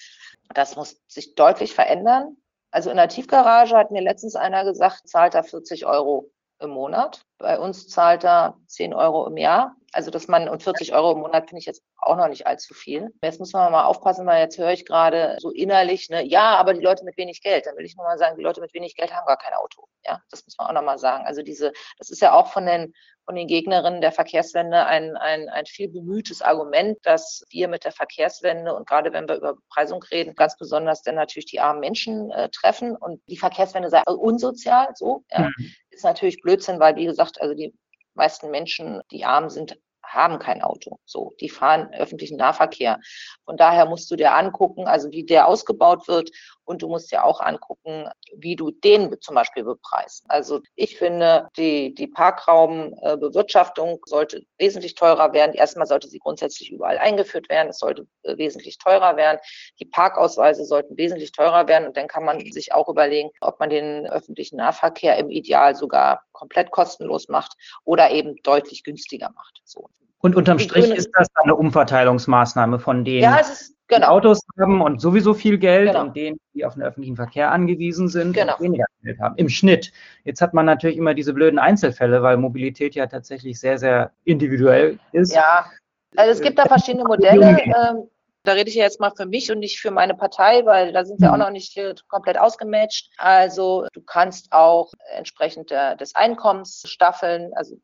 Das 0.54 0.76
muss 0.76 1.02
sich 1.08 1.34
deutlich 1.34 1.74
verändern. 1.74 2.36
Also 2.70 2.90
in 2.90 2.96
der 2.96 3.08
Tiefgarage 3.08 3.76
hat 3.76 3.90
mir 3.90 4.02
letztens 4.02 4.36
einer 4.36 4.64
gesagt, 4.64 5.08
zahlt 5.08 5.34
er 5.34 5.44
40 5.44 5.86
Euro 5.86 6.30
im 6.60 6.70
Monat. 6.70 7.22
Bei 7.38 7.58
uns 7.58 7.88
zahlt 7.88 8.24
er 8.24 8.56
10 8.66 8.94
Euro 8.94 9.26
im 9.26 9.36
Jahr. 9.36 9.76
Also 9.92 10.10
dass 10.10 10.28
man 10.28 10.48
und 10.48 10.62
40 10.62 10.94
Euro 10.94 11.12
im 11.12 11.20
Monat 11.20 11.48
finde 11.48 11.60
ich 11.60 11.66
jetzt 11.66 11.82
auch 11.96 12.16
noch 12.16 12.28
nicht 12.28 12.46
allzu 12.46 12.74
viel. 12.74 13.14
Jetzt 13.22 13.40
muss 13.40 13.52
man 13.52 13.72
mal 13.72 13.84
aufpassen, 13.84 14.26
weil 14.26 14.42
jetzt 14.42 14.58
höre 14.58 14.72
ich 14.72 14.84
gerade 14.84 15.36
so 15.40 15.50
innerlich, 15.50 16.10
ne, 16.10 16.22
ja, 16.24 16.56
aber 16.56 16.74
die 16.74 16.82
Leute 16.82 17.04
mit 17.04 17.16
wenig 17.16 17.40
Geld. 17.40 17.66
Dann 17.66 17.76
will 17.76 17.84
ich 17.84 17.96
nur 17.96 18.04
mal 18.04 18.18
sagen, 18.18 18.36
die 18.36 18.42
Leute 18.42 18.60
mit 18.60 18.74
wenig 18.74 18.94
Geld 18.94 19.14
haben 19.14 19.26
gar 19.26 19.38
kein 19.38 19.54
Auto. 19.54 19.86
Ja, 20.04 20.20
das 20.30 20.44
muss 20.44 20.56
man 20.58 20.68
auch 20.68 20.72
noch 20.72 20.82
mal 20.82 20.98
sagen. 20.98 21.24
Also 21.24 21.42
diese, 21.42 21.72
das 21.98 22.10
ist 22.10 22.20
ja 22.20 22.32
auch 22.32 22.52
von 22.52 22.66
den 22.66 22.92
von 23.26 23.34
den 23.34 23.48
Gegnerinnen 23.48 24.00
der 24.00 24.12
Verkehrswende 24.12 24.86
ein, 24.86 25.16
ein, 25.16 25.48
ein 25.48 25.66
viel 25.66 25.88
bemühtes 25.88 26.42
Argument, 26.42 26.96
dass 27.02 27.44
wir 27.50 27.66
mit 27.66 27.84
der 27.84 27.90
Verkehrswende 27.90 28.72
und 28.72 28.86
gerade 28.86 29.12
wenn 29.12 29.28
wir 29.28 29.34
über 29.34 29.54
Bepreisung 29.54 30.02
reden, 30.04 30.36
ganz 30.36 30.56
besonders 30.56 31.02
dann 31.02 31.16
natürlich 31.16 31.46
die 31.46 31.58
armen 31.58 31.80
Menschen 31.80 32.30
äh, 32.30 32.48
treffen 32.50 32.94
und 32.94 33.20
die 33.26 33.36
Verkehrswende 33.36 33.90
sei 33.90 34.02
unsozial, 34.02 34.90
so, 34.94 35.24
ja, 35.30 35.40
mhm. 35.40 35.72
Ist 35.96 36.04
natürlich 36.04 36.40
Blödsinn, 36.42 36.80
weil 36.80 36.96
wie 36.96 37.06
gesagt, 37.06 37.40
also 37.40 37.54
die 37.54 37.74
meisten 38.14 38.50
Menschen, 38.50 39.00
die 39.10 39.24
arm 39.24 39.50
sind, 39.50 39.78
haben 40.02 40.38
kein 40.38 40.62
Auto. 40.62 41.00
So, 41.04 41.34
die 41.40 41.48
fahren 41.48 41.92
öffentlichen 41.92 42.36
Nahverkehr. 42.36 43.00
Von 43.44 43.56
daher 43.56 43.86
musst 43.86 44.10
du 44.10 44.16
dir 44.16 44.34
angucken, 44.34 44.86
also 44.86 45.10
wie 45.10 45.24
der 45.24 45.48
ausgebaut 45.48 46.06
wird 46.08 46.30
und 46.66 46.82
du 46.82 46.88
musst 46.88 47.10
dir 47.10 47.24
auch 47.24 47.40
angucken, 47.40 48.08
wie 48.36 48.56
du 48.56 48.70
den 48.70 49.16
zum 49.20 49.34
Beispiel 49.34 49.64
bepreist. 49.64 50.24
Also 50.28 50.60
ich 50.74 50.98
finde, 50.98 51.48
die, 51.56 51.94
die 51.94 52.08
Parkraumbewirtschaftung 52.08 54.00
sollte 54.04 54.42
wesentlich 54.58 54.94
teurer 54.94 55.32
werden. 55.32 55.54
Erstmal 55.54 55.86
sollte 55.86 56.08
sie 56.08 56.18
grundsätzlich 56.18 56.70
überall 56.70 56.98
eingeführt 56.98 57.48
werden. 57.48 57.70
Es 57.70 57.78
sollte 57.78 58.06
äh, 58.24 58.36
wesentlich 58.36 58.78
teurer 58.78 59.16
werden. 59.16 59.38
Die 59.80 59.86
Parkausweise 59.86 60.64
sollten 60.64 60.96
wesentlich 60.98 61.32
teurer 61.32 61.68
werden. 61.68 61.86
Und 61.86 61.96
dann 61.96 62.08
kann 62.08 62.24
man 62.24 62.40
sich 62.52 62.74
auch 62.74 62.88
überlegen, 62.88 63.30
ob 63.40 63.60
man 63.60 63.70
den 63.70 64.06
öffentlichen 64.06 64.56
Nahverkehr 64.56 65.16
im 65.16 65.30
Ideal 65.30 65.74
sogar 65.76 66.24
komplett 66.32 66.70
kostenlos 66.70 67.28
macht 67.28 67.52
oder 67.84 68.10
eben 68.10 68.36
deutlich 68.42 68.84
günstiger 68.84 69.30
macht. 69.30 69.62
So. 69.64 69.88
Und 70.26 70.34
unterm 70.34 70.58
Strich 70.58 70.90
ist 70.90 71.08
das 71.16 71.28
eine 71.36 71.54
Umverteilungsmaßnahme 71.54 72.80
von 72.80 73.04
denen, 73.04 73.22
ja, 73.22 73.36
ist, 73.36 73.76
genau. 73.86 74.00
die 74.00 74.04
Autos 74.06 74.40
haben 74.60 74.80
und 74.80 75.00
sowieso 75.00 75.34
viel 75.34 75.56
Geld 75.56 75.90
genau. 75.90 76.02
und 76.02 76.16
denen, 76.16 76.40
die 76.52 76.64
auf 76.64 76.74
den 76.74 76.82
öffentlichen 76.82 77.14
Verkehr 77.14 77.52
angewiesen 77.52 78.08
sind 78.08 78.32
genau. 78.32 78.54
und 78.54 78.60
weniger 78.60 78.86
Geld 79.04 79.20
haben. 79.20 79.36
Im 79.36 79.48
Schnitt. 79.48 79.92
Jetzt 80.24 80.40
hat 80.40 80.52
man 80.52 80.66
natürlich 80.66 80.96
immer 80.96 81.14
diese 81.14 81.32
blöden 81.32 81.60
Einzelfälle, 81.60 82.24
weil 82.24 82.38
Mobilität 82.38 82.96
ja 82.96 83.06
tatsächlich 83.06 83.60
sehr, 83.60 83.78
sehr 83.78 84.10
individuell 84.24 84.98
ist. 85.12 85.32
Ja, 85.32 85.70
also 86.16 86.32
es 86.32 86.40
gibt 86.40 86.58
da 86.58 86.64
verschiedene 86.64 87.04
Modelle. 87.08 87.60
Ähm, 87.62 88.08
da 88.42 88.52
rede 88.52 88.68
ich 88.68 88.74
jetzt 88.74 88.98
mal 88.98 89.12
für 89.16 89.26
mich 89.26 89.52
und 89.52 89.60
nicht 89.60 89.78
für 89.78 89.92
meine 89.92 90.16
Partei, 90.16 90.66
weil 90.66 90.92
da 90.92 91.04
sind 91.04 91.20
wir 91.20 91.30
auch 91.30 91.34
mhm. 91.34 91.42
noch 91.42 91.50
nicht 91.50 91.78
komplett 92.08 92.36
ausgematcht. 92.36 93.12
Also 93.16 93.86
du 93.92 94.00
kannst 94.00 94.50
auch 94.50 94.90
entsprechend 95.14 95.70
des 95.70 96.16
Einkommens 96.16 96.82
staffeln. 96.84 97.52
Also 97.54 97.76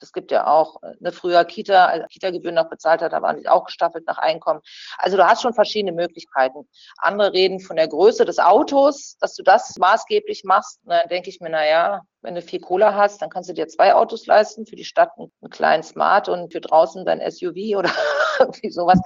es 0.00 0.12
gibt 0.12 0.30
ja 0.30 0.46
auch 0.46 0.76
eine 0.82 1.12
früher 1.12 1.44
Kita, 1.44 1.86
also 1.86 2.06
Kita-Gebühren 2.06 2.54
noch 2.54 2.68
bezahlt 2.68 3.02
hat, 3.02 3.12
da 3.12 3.22
waren 3.22 3.38
die 3.38 3.48
auch 3.48 3.64
gestaffelt 3.64 4.06
nach 4.06 4.18
Einkommen. 4.18 4.60
Also 4.98 5.16
du 5.16 5.26
hast 5.26 5.42
schon 5.42 5.54
verschiedene 5.54 5.92
Möglichkeiten. 5.92 6.68
Andere 6.98 7.32
reden 7.32 7.60
von 7.60 7.76
der 7.76 7.88
Größe 7.88 8.24
des 8.24 8.38
Autos, 8.38 9.16
dass 9.20 9.34
du 9.34 9.42
das 9.42 9.76
maßgeblich 9.78 10.44
machst. 10.44 10.80
dann 10.84 11.08
denke 11.08 11.30
ich 11.30 11.40
mir, 11.40 11.50
na 11.50 11.66
ja, 11.66 12.02
wenn 12.22 12.34
du 12.34 12.42
viel 12.42 12.60
Cola 12.60 12.94
hast, 12.94 13.20
dann 13.20 13.30
kannst 13.30 13.50
du 13.50 13.54
dir 13.54 13.68
zwei 13.68 13.94
Autos 13.94 14.26
leisten, 14.26 14.66
für 14.66 14.76
die 14.76 14.84
Stadt 14.84 15.10
einen 15.18 15.50
kleinen 15.50 15.82
Smart 15.82 16.28
und 16.28 16.52
für 16.52 16.60
draußen 16.60 17.04
dein 17.04 17.20
SUV 17.20 17.76
oder 17.76 17.90
irgendwie 18.38 18.70
sowas. 18.70 18.98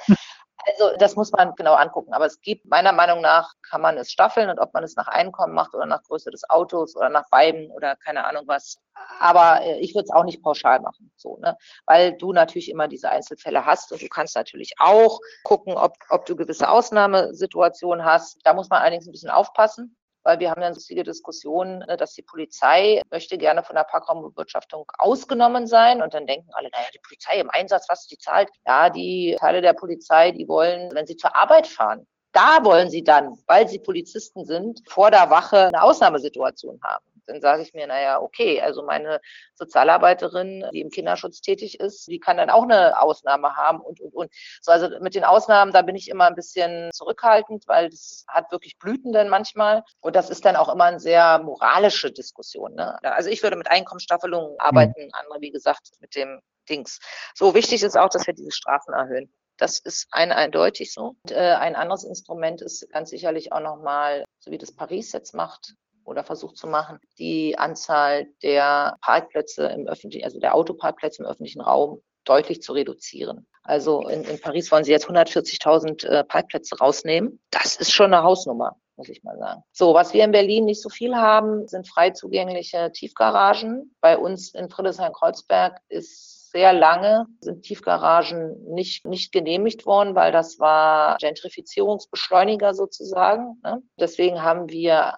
Also 0.68 0.96
das 0.98 1.16
muss 1.16 1.32
man 1.32 1.54
genau 1.54 1.74
angucken. 1.74 2.12
Aber 2.12 2.26
es 2.26 2.40
gibt 2.40 2.66
meiner 2.66 2.92
Meinung 2.92 3.20
nach, 3.20 3.54
kann 3.62 3.80
man 3.80 3.96
es 3.96 4.10
staffeln 4.10 4.50
und 4.50 4.58
ob 4.58 4.74
man 4.74 4.84
es 4.84 4.96
nach 4.96 5.08
Einkommen 5.08 5.54
macht 5.54 5.74
oder 5.74 5.86
nach 5.86 6.02
Größe 6.02 6.30
des 6.30 6.48
Autos 6.50 6.96
oder 6.96 7.08
nach 7.08 7.28
beiden 7.30 7.70
oder 7.70 7.96
keine 7.96 8.24
Ahnung 8.24 8.44
was. 8.46 8.78
Aber 9.20 9.62
äh, 9.62 9.78
ich 9.80 9.94
würde 9.94 10.04
es 10.04 10.12
auch 10.12 10.24
nicht 10.24 10.42
pauschal 10.42 10.80
machen, 10.80 11.12
so, 11.16 11.38
ne? 11.38 11.56
Weil 11.86 12.16
du 12.16 12.32
natürlich 12.32 12.70
immer 12.70 12.88
diese 12.88 13.10
Einzelfälle 13.10 13.64
hast 13.64 13.92
und 13.92 14.02
du 14.02 14.08
kannst 14.08 14.34
natürlich 14.36 14.74
auch 14.78 15.20
gucken, 15.44 15.74
ob, 15.74 15.94
ob 16.10 16.26
du 16.26 16.36
gewisse 16.36 16.68
Ausnahmesituationen 16.68 18.04
hast. 18.04 18.38
Da 18.44 18.54
muss 18.54 18.68
man 18.68 18.80
allerdings 18.80 19.06
ein 19.06 19.12
bisschen 19.12 19.30
aufpassen 19.30 19.97
weil 20.22 20.38
wir 20.38 20.50
haben 20.50 20.60
dann 20.60 20.74
lustige 20.74 21.02
Diskussionen, 21.02 21.80
ne, 21.80 21.96
dass 21.96 22.14
die 22.14 22.22
Polizei 22.22 23.02
möchte 23.10 23.38
gerne 23.38 23.62
von 23.62 23.76
der 23.76 23.84
Parkraumbewirtschaftung 23.84 24.84
ausgenommen 24.98 25.66
sein 25.66 26.02
und 26.02 26.14
dann 26.14 26.26
denken 26.26 26.50
alle, 26.52 26.68
naja, 26.70 26.86
die 26.94 27.00
Polizei 27.00 27.40
im 27.40 27.50
Einsatz, 27.50 27.86
was 27.88 28.06
die 28.06 28.18
zahlt? 28.18 28.50
Ja, 28.66 28.90
die 28.90 29.36
Teile 29.38 29.60
der 29.60 29.72
Polizei, 29.72 30.32
die 30.32 30.48
wollen, 30.48 30.94
wenn 30.94 31.06
sie 31.06 31.16
zur 31.16 31.34
Arbeit 31.34 31.66
fahren, 31.66 32.06
da 32.32 32.62
wollen 32.62 32.90
sie 32.90 33.02
dann, 33.02 33.38
weil 33.46 33.68
sie 33.68 33.78
Polizisten 33.78 34.44
sind, 34.44 34.80
vor 34.88 35.10
der 35.10 35.30
Wache 35.30 35.68
eine 35.68 35.82
Ausnahmesituation 35.82 36.78
haben 36.82 37.07
dann 37.28 37.40
sage 37.40 37.62
ich 37.62 37.74
mir, 37.74 37.86
naja, 37.86 38.20
okay, 38.20 38.60
also 38.60 38.82
meine 38.84 39.20
Sozialarbeiterin, 39.54 40.64
die 40.72 40.80
im 40.80 40.90
Kinderschutz 40.90 41.40
tätig 41.40 41.80
ist, 41.80 42.08
die 42.08 42.18
kann 42.18 42.36
dann 42.36 42.50
auch 42.50 42.62
eine 42.62 43.00
Ausnahme 43.00 43.56
haben 43.56 43.80
und, 43.80 44.00
und, 44.00 44.14
und. 44.14 44.32
So, 44.60 44.72
also 44.72 44.88
mit 45.00 45.14
den 45.14 45.24
Ausnahmen, 45.24 45.72
da 45.72 45.82
bin 45.82 45.96
ich 45.96 46.08
immer 46.08 46.26
ein 46.26 46.34
bisschen 46.34 46.90
zurückhaltend, 46.92 47.66
weil 47.66 47.90
das 47.90 48.24
hat 48.28 48.50
wirklich 48.50 48.78
Blüten 48.78 49.12
dann 49.12 49.28
manchmal. 49.28 49.82
Und 50.00 50.16
das 50.16 50.30
ist 50.30 50.44
dann 50.44 50.56
auch 50.56 50.72
immer 50.72 50.84
eine 50.84 51.00
sehr 51.00 51.38
moralische 51.38 52.10
Diskussion. 52.10 52.74
Ne? 52.74 52.98
Also 53.02 53.30
ich 53.30 53.42
würde 53.42 53.56
mit 53.56 53.70
Einkommensstaffelungen 53.70 54.52
mhm. 54.52 54.60
arbeiten, 54.60 55.10
andere, 55.12 55.40
wie 55.40 55.50
gesagt, 55.50 55.90
mit 56.00 56.14
dem 56.14 56.40
Dings. 56.68 57.00
So 57.34 57.54
wichtig 57.54 57.82
ist 57.82 57.96
auch, 57.96 58.10
dass 58.10 58.26
wir 58.26 58.34
diese 58.34 58.52
Strafen 58.52 58.92
erhöhen. 58.94 59.32
Das 59.56 59.80
ist 59.80 60.06
ein 60.12 60.30
eindeutig 60.30 60.92
so. 60.94 61.16
Und, 61.22 61.32
äh, 61.32 61.56
ein 61.58 61.74
anderes 61.74 62.04
Instrument 62.04 62.62
ist 62.62 62.88
ganz 62.92 63.10
sicherlich 63.10 63.52
auch 63.52 63.60
nochmal, 63.60 64.24
so 64.38 64.50
wie 64.50 64.58
das 64.58 64.72
Paris 64.72 65.12
jetzt 65.12 65.34
macht, 65.34 65.74
oder 66.08 66.24
versucht 66.24 66.56
zu 66.56 66.66
machen, 66.66 66.98
die 67.18 67.58
Anzahl 67.58 68.26
der 68.42 68.96
Parkplätze 69.02 69.66
im 69.66 69.86
öffentlichen, 69.86 70.24
also 70.24 70.40
der 70.40 70.54
Autoparkplätze 70.54 71.22
im 71.22 71.28
öffentlichen 71.28 71.60
Raum 71.60 72.00
deutlich 72.24 72.62
zu 72.62 72.72
reduzieren. 72.72 73.46
Also 73.62 74.08
in, 74.08 74.24
in 74.24 74.40
Paris 74.40 74.72
wollen 74.72 74.84
sie 74.84 74.90
jetzt 74.90 75.08
140.000 75.08 76.06
äh, 76.06 76.24
Parkplätze 76.24 76.78
rausnehmen. 76.78 77.40
Das 77.50 77.76
ist 77.76 77.92
schon 77.92 78.12
eine 78.12 78.22
Hausnummer 78.22 78.76
muss 78.98 79.08
ich 79.08 79.22
mal 79.22 79.38
sagen. 79.38 79.62
So, 79.72 79.94
was 79.94 80.12
wir 80.12 80.24
in 80.24 80.32
Berlin 80.32 80.64
nicht 80.64 80.82
so 80.82 80.88
viel 80.88 81.14
haben, 81.14 81.68
sind 81.68 81.88
frei 81.88 82.10
zugängliche 82.10 82.90
Tiefgaragen. 82.92 83.94
Bei 84.00 84.18
uns 84.18 84.52
in 84.52 84.68
Friedrichshain-Kreuzberg 84.68 85.80
ist 85.88 86.37
sehr 86.50 86.72
lange 86.72 87.26
sind 87.40 87.62
Tiefgaragen 87.62 88.56
nicht, 88.72 89.04
nicht 89.04 89.32
genehmigt 89.32 89.86
worden, 89.86 90.14
weil 90.14 90.32
das 90.32 90.58
war 90.58 91.16
Gentrifizierungsbeschleuniger 91.18 92.74
sozusagen. 92.74 93.60
Ne? 93.62 93.82
Deswegen 93.98 94.42
haben 94.42 94.68
wir, 94.68 95.14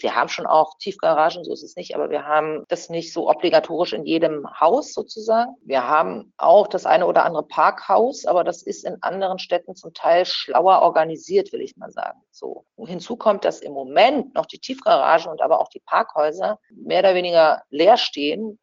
wir 0.00 0.14
haben 0.14 0.28
schon 0.28 0.46
auch 0.46 0.76
Tiefgaragen, 0.78 1.44
so 1.44 1.52
ist 1.52 1.62
es 1.62 1.76
nicht, 1.76 1.94
aber 1.94 2.10
wir 2.10 2.26
haben 2.26 2.64
das 2.68 2.88
nicht 2.90 3.12
so 3.12 3.28
obligatorisch 3.28 3.92
in 3.92 4.04
jedem 4.04 4.46
Haus 4.60 4.92
sozusagen. 4.92 5.56
Wir 5.62 5.86
haben 5.86 6.32
auch 6.36 6.68
das 6.68 6.86
eine 6.86 7.06
oder 7.06 7.24
andere 7.24 7.44
Parkhaus, 7.44 8.24
aber 8.24 8.44
das 8.44 8.62
ist 8.62 8.84
in 8.84 9.02
anderen 9.02 9.38
Städten 9.38 9.74
zum 9.74 9.92
Teil 9.94 10.26
schlauer 10.26 10.82
organisiert, 10.82 11.52
will 11.52 11.60
ich 11.60 11.76
mal 11.76 11.90
sagen. 11.90 12.20
So. 12.30 12.64
Hinzu 12.86 13.16
kommt, 13.16 13.44
dass 13.44 13.60
im 13.60 13.72
Moment 13.72 14.34
noch 14.34 14.46
die 14.46 14.60
Tiefgaragen 14.60 15.30
und 15.30 15.42
aber 15.42 15.60
auch 15.60 15.68
die 15.68 15.80
Parkhäuser 15.80 16.58
mehr 16.70 17.00
oder 17.00 17.14
weniger 17.14 17.62
leer 17.70 17.96
stehen, 17.96 18.58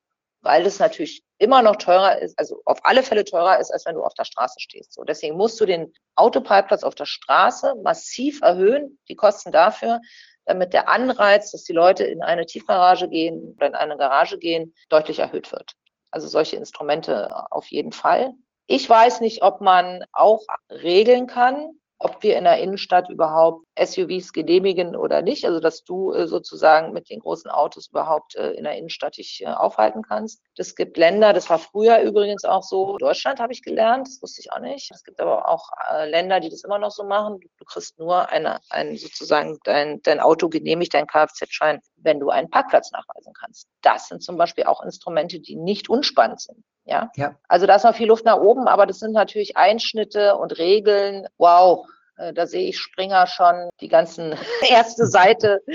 weil 0.46 0.66
es 0.66 0.80
natürlich 0.80 1.24
immer 1.40 1.62
noch 1.62 1.76
teurer 1.76 2.22
ist, 2.22 2.38
also 2.40 2.62
auf 2.66 2.80
alle 2.84 3.04
Fälle 3.04 3.26
teurer 3.26 3.60
ist, 3.60 3.72
als 3.72 3.86
wenn 3.86 3.96
du 3.96 4.04
auf 4.04 4.14
der 4.14 4.24
Straße 4.24 4.60
stehst. 4.60 4.94
So, 4.94 5.04
deswegen 5.04 5.36
musst 5.36 5.60
du 5.60 5.66
den 5.66 5.92
Autoparkplatz 6.16 6.84
auf 6.84 6.96
der 6.96 7.06
Straße 7.06 7.76
massiv 7.84 8.42
erhöhen, 8.42 9.00
die 9.10 9.16
Kosten 9.16 9.52
dafür, 9.52 10.00
damit 10.46 10.74
der 10.74 10.88
Anreiz, 10.88 11.52
dass 11.52 11.64
die 11.64 11.74
Leute 11.74 12.06
in 12.06 12.22
eine 12.22 12.46
Tiefgarage 12.46 13.10
gehen 13.10 13.56
oder 13.58 13.68
in 13.68 13.76
eine 13.76 13.98
Garage 13.98 14.38
gehen, 14.38 14.74
deutlich 14.90 15.20
erhöht 15.20 15.52
wird. 15.52 15.74
Also 16.12 16.28
solche 16.28 16.56
Instrumente 16.56 17.52
auf 17.52 17.68
jeden 17.68 17.92
Fall. 17.92 18.32
Ich 18.68 18.88
weiß 18.90 19.22
nicht, 19.22 19.42
ob 19.42 19.62
man 19.62 20.06
auch 20.14 20.44
regeln 20.70 21.28
kann, 21.28 21.80
ob 21.98 22.22
wir 22.24 22.38
in 22.38 22.44
der 22.44 22.60
Innenstadt 22.60 23.10
überhaupt 23.10 23.66
SUVs 23.80 24.34
genehmigen 24.34 24.96
oder 24.96 25.22
nicht. 25.22 25.46
Also 25.46 25.60
dass 25.60 25.84
du 25.84 26.12
äh, 26.14 26.28
sozusagen 26.28 26.94
mit 26.94 27.10
den 27.10 27.20
großen 27.20 27.50
Autos 27.50 27.88
überhaupt 27.88 28.36
äh, 28.36 28.52
in 28.52 28.64
der 28.64 28.78
Innenstadt 28.78 29.18
dich 29.18 29.42
äh, 29.42 29.48
aufhalten 29.48 30.02
kannst. 30.02 30.42
Es 30.58 30.76
gibt 30.76 30.98
Länder, 30.98 31.34
das 31.34 31.50
war 31.50 31.60
früher 31.60 32.02
übrigens 32.02 32.44
auch 32.44 32.64
so. 32.64 32.98
Deutschland 32.98 33.40
habe 33.40 33.54
ich 33.54 33.62
gelernt, 33.62 34.08
das 34.08 34.22
wusste 34.22 34.42
ich 34.42 34.52
auch 34.52 34.60
nicht. 34.60 34.92
Es 34.92 35.04
gibt 35.04 35.20
aber 35.20 35.48
auch 35.48 35.70
Länder, 36.06 36.40
die 36.40 36.50
das 36.50 36.64
immer 36.64 36.80
noch 36.80 36.92
so 36.92 37.04
machen. 37.04 37.40
Du 37.58 37.66
kriegst 37.66 37.98
nur 38.00 38.30
eine, 38.30 38.60
ein, 38.70 38.96
sozusagen 38.98 39.58
dein, 39.64 40.02
dein 40.04 40.20
Auto 40.20 40.50
genehmigt, 40.50 40.94
dein 40.94 41.08
Kfz-Schein, 41.08 41.82
wenn 41.98 42.20
du 42.20 42.30
einen 42.30 42.50
Parkplatz 42.50 42.92
nachweisen 42.92 43.34
kannst. 43.34 43.68
Das 43.82 44.08
sind 44.08 44.24
zum 44.24 44.38
Beispiel 44.38 44.66
auch 44.66 44.82
Instrumente, 44.82 45.40
die 45.40 45.56
nicht 45.56 45.90
unspannend 45.90 46.40
sind. 46.42 46.64
Ja? 46.86 47.12
ja. 47.16 47.36
Also 47.48 47.66
da 47.66 47.76
ist 47.76 47.84
noch 47.84 47.96
viel 47.96 48.08
Luft 48.08 48.26
nach 48.26 48.38
oben, 48.38 48.68
aber 48.68 48.86
das 48.86 49.00
sind 49.00 49.12
natürlich 49.12 49.58
Einschnitte 49.58 50.36
und 50.36 50.58
Regeln. 50.58 51.28
Wow, 51.38 51.88
äh, 52.18 52.34
da 52.34 52.48
sehe 52.48 52.70
ich 52.70 52.80
Springer 52.80 53.28
schon 53.28 53.70
die 53.82 53.88
ganzen 53.88 54.36
erste 54.70 55.06
Seite. 55.08 55.62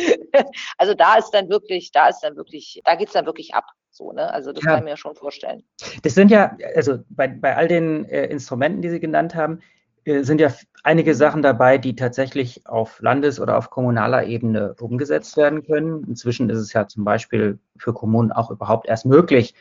Also 0.78 0.94
da 0.94 1.16
ist 1.16 1.30
dann 1.32 1.50
wirklich, 1.50 1.92
da 1.92 2.08
ist 2.08 2.20
dann 2.20 2.36
wirklich, 2.36 2.80
da 2.84 2.94
geht's 2.94 3.12
dann 3.12 3.26
wirklich 3.26 3.54
ab. 3.54 3.64
So, 3.90 4.12
ne? 4.12 4.32
Also 4.32 4.52
das 4.52 4.64
ja. 4.64 4.70
kann 4.70 4.78
ich 4.78 4.84
mir 4.84 4.96
schon 4.96 5.14
vorstellen. 5.14 5.62
Das 6.02 6.14
sind 6.14 6.30
ja, 6.30 6.56
also 6.74 7.00
bei, 7.10 7.28
bei 7.28 7.54
all 7.56 7.68
den 7.68 8.06
äh, 8.06 8.26
Instrumenten, 8.26 8.80
die 8.80 8.88
Sie 8.88 9.00
genannt 9.00 9.34
haben, 9.34 9.60
äh, 10.04 10.22
sind 10.22 10.40
ja 10.40 10.48
einige 10.82 11.14
Sachen 11.14 11.42
dabei, 11.42 11.76
die 11.76 11.96
tatsächlich 11.96 12.66
auf 12.66 13.00
Landes- 13.00 13.40
oder 13.40 13.58
auf 13.58 13.68
kommunaler 13.68 14.24
Ebene 14.24 14.74
umgesetzt 14.80 15.36
werden 15.36 15.66
können. 15.66 16.04
Inzwischen 16.04 16.48
ist 16.48 16.58
es 16.58 16.72
ja 16.72 16.86
zum 16.86 17.04
Beispiel 17.04 17.58
für 17.76 17.92
Kommunen 17.92 18.32
auch 18.32 18.50
überhaupt 18.50 18.88
erst 18.88 19.04
möglich, 19.04 19.54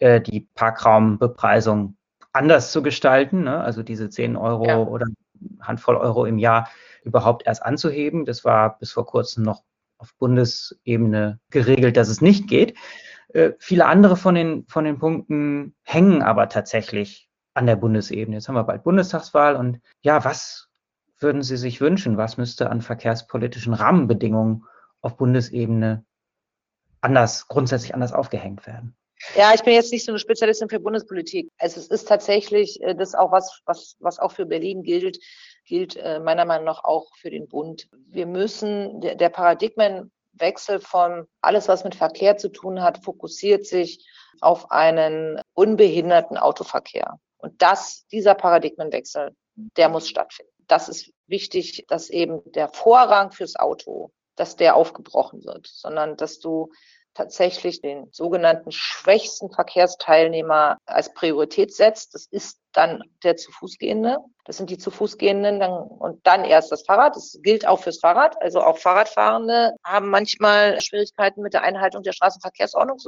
äh, 0.00 0.20
die 0.20 0.48
Parkraumbepreisung 0.54 1.96
anders 2.32 2.72
zu 2.72 2.82
gestalten, 2.82 3.44
ne? 3.44 3.60
also 3.60 3.82
diese 3.82 4.10
10 4.10 4.36
Euro 4.36 4.66
ja. 4.66 4.78
oder 4.78 5.06
Handvoll 5.60 5.96
Euro 5.96 6.26
im 6.26 6.38
Jahr 6.38 6.68
überhaupt 7.02 7.46
erst 7.46 7.62
anzuheben. 7.62 8.24
Das 8.24 8.44
war 8.44 8.78
bis 8.78 8.92
vor 8.92 9.06
kurzem 9.06 9.44
noch 9.44 9.62
auf 9.98 10.14
Bundesebene 10.16 11.38
geregelt, 11.50 11.96
dass 11.96 12.08
es 12.08 12.20
nicht 12.20 12.48
geht. 12.48 12.76
Äh, 13.28 13.52
viele 13.58 13.86
andere 13.86 14.16
von 14.16 14.34
den, 14.34 14.66
von 14.68 14.84
den 14.84 14.98
Punkten 14.98 15.74
hängen 15.82 16.22
aber 16.22 16.48
tatsächlich 16.48 17.28
an 17.54 17.66
der 17.66 17.76
Bundesebene. 17.76 18.36
Jetzt 18.36 18.48
haben 18.48 18.54
wir 18.54 18.64
bald 18.64 18.82
Bundestagswahl 18.82 19.56
und 19.56 19.80
ja, 20.00 20.24
was 20.24 20.68
würden 21.18 21.42
Sie 21.42 21.56
sich 21.56 21.80
wünschen? 21.80 22.16
Was 22.16 22.38
müsste 22.38 22.70
an 22.70 22.80
verkehrspolitischen 22.80 23.74
Rahmenbedingungen 23.74 24.64
auf 25.02 25.16
Bundesebene 25.16 26.04
anders, 27.00 27.48
grundsätzlich 27.48 27.94
anders 27.94 28.12
aufgehängt 28.12 28.66
werden? 28.66 28.96
Ja, 29.36 29.52
ich 29.54 29.62
bin 29.62 29.74
jetzt 29.74 29.92
nicht 29.92 30.04
so 30.04 30.12
eine 30.12 30.18
Spezialistin 30.18 30.68
für 30.68 30.80
Bundespolitik. 30.80 31.50
Also 31.58 31.78
es 31.78 31.88
ist 31.88 32.08
tatsächlich 32.08 32.82
äh, 32.82 32.94
das 32.94 33.14
auch 33.14 33.32
was, 33.32 33.60
was, 33.66 33.96
was 34.00 34.18
auch 34.18 34.32
für 34.32 34.46
Berlin 34.46 34.82
gilt, 34.82 35.18
gilt 35.66 35.96
äh, 35.96 36.20
meiner 36.20 36.44
Meinung 36.44 36.66
nach 36.66 36.84
auch 36.84 37.14
für 37.16 37.30
den 37.30 37.46
Bund. 37.48 37.88
Wir 38.06 38.26
müssen, 38.26 39.00
der, 39.00 39.14
der 39.14 39.28
Paradigmen 39.28 40.10
Wechsel 40.32 40.80
von 40.80 41.26
alles, 41.40 41.68
was 41.68 41.84
mit 41.84 41.94
Verkehr 41.94 42.36
zu 42.36 42.48
tun 42.48 42.82
hat, 42.82 43.04
fokussiert 43.04 43.66
sich 43.66 44.06
auf 44.40 44.70
einen 44.70 45.40
unbehinderten 45.54 46.38
Autoverkehr. 46.38 47.18
Und 47.38 47.60
das, 47.62 48.06
dieser 48.10 48.34
Paradigmenwechsel, 48.34 49.34
der 49.76 49.88
muss 49.88 50.08
stattfinden. 50.08 50.52
Das 50.66 50.88
ist 50.88 51.12
wichtig, 51.26 51.84
dass 51.88 52.10
eben 52.10 52.40
der 52.52 52.68
Vorrang 52.68 53.32
fürs 53.32 53.56
Auto, 53.56 54.12
dass 54.36 54.56
der 54.56 54.76
aufgebrochen 54.76 55.44
wird, 55.44 55.66
sondern 55.66 56.16
dass 56.16 56.38
du 56.38 56.70
tatsächlich 57.14 57.80
den 57.80 58.08
sogenannten 58.12 58.72
schwächsten 58.72 59.50
Verkehrsteilnehmer 59.50 60.78
als 60.86 61.12
Priorität 61.12 61.74
setzt. 61.74 62.14
Das 62.14 62.26
ist 62.30 62.60
dann 62.72 63.02
der 63.22 63.36
zu 63.36 63.50
Fuß 63.52 63.78
gehende. 63.78 64.18
Das 64.44 64.56
sind 64.56 64.70
die 64.70 64.78
zu 64.78 64.90
Fuß 64.90 65.18
gehenden 65.18 65.60
dann, 65.60 65.72
und 65.72 66.26
dann 66.26 66.44
erst 66.44 66.72
das 66.72 66.82
Fahrrad. 66.82 67.14
Das 67.14 67.38
gilt 67.42 67.66
auch 67.66 67.80
fürs 67.80 68.00
Fahrrad. 68.00 68.40
Also 68.42 68.60
auch 68.62 68.78
Fahrradfahrende 68.78 69.74
haben 69.84 70.08
manchmal 70.08 70.80
Schwierigkeiten 70.80 71.42
mit 71.42 71.52
der 71.52 71.62
Einhaltung 71.62 72.02
der 72.02 72.12
Straßenverkehrsordnung. 72.12 72.98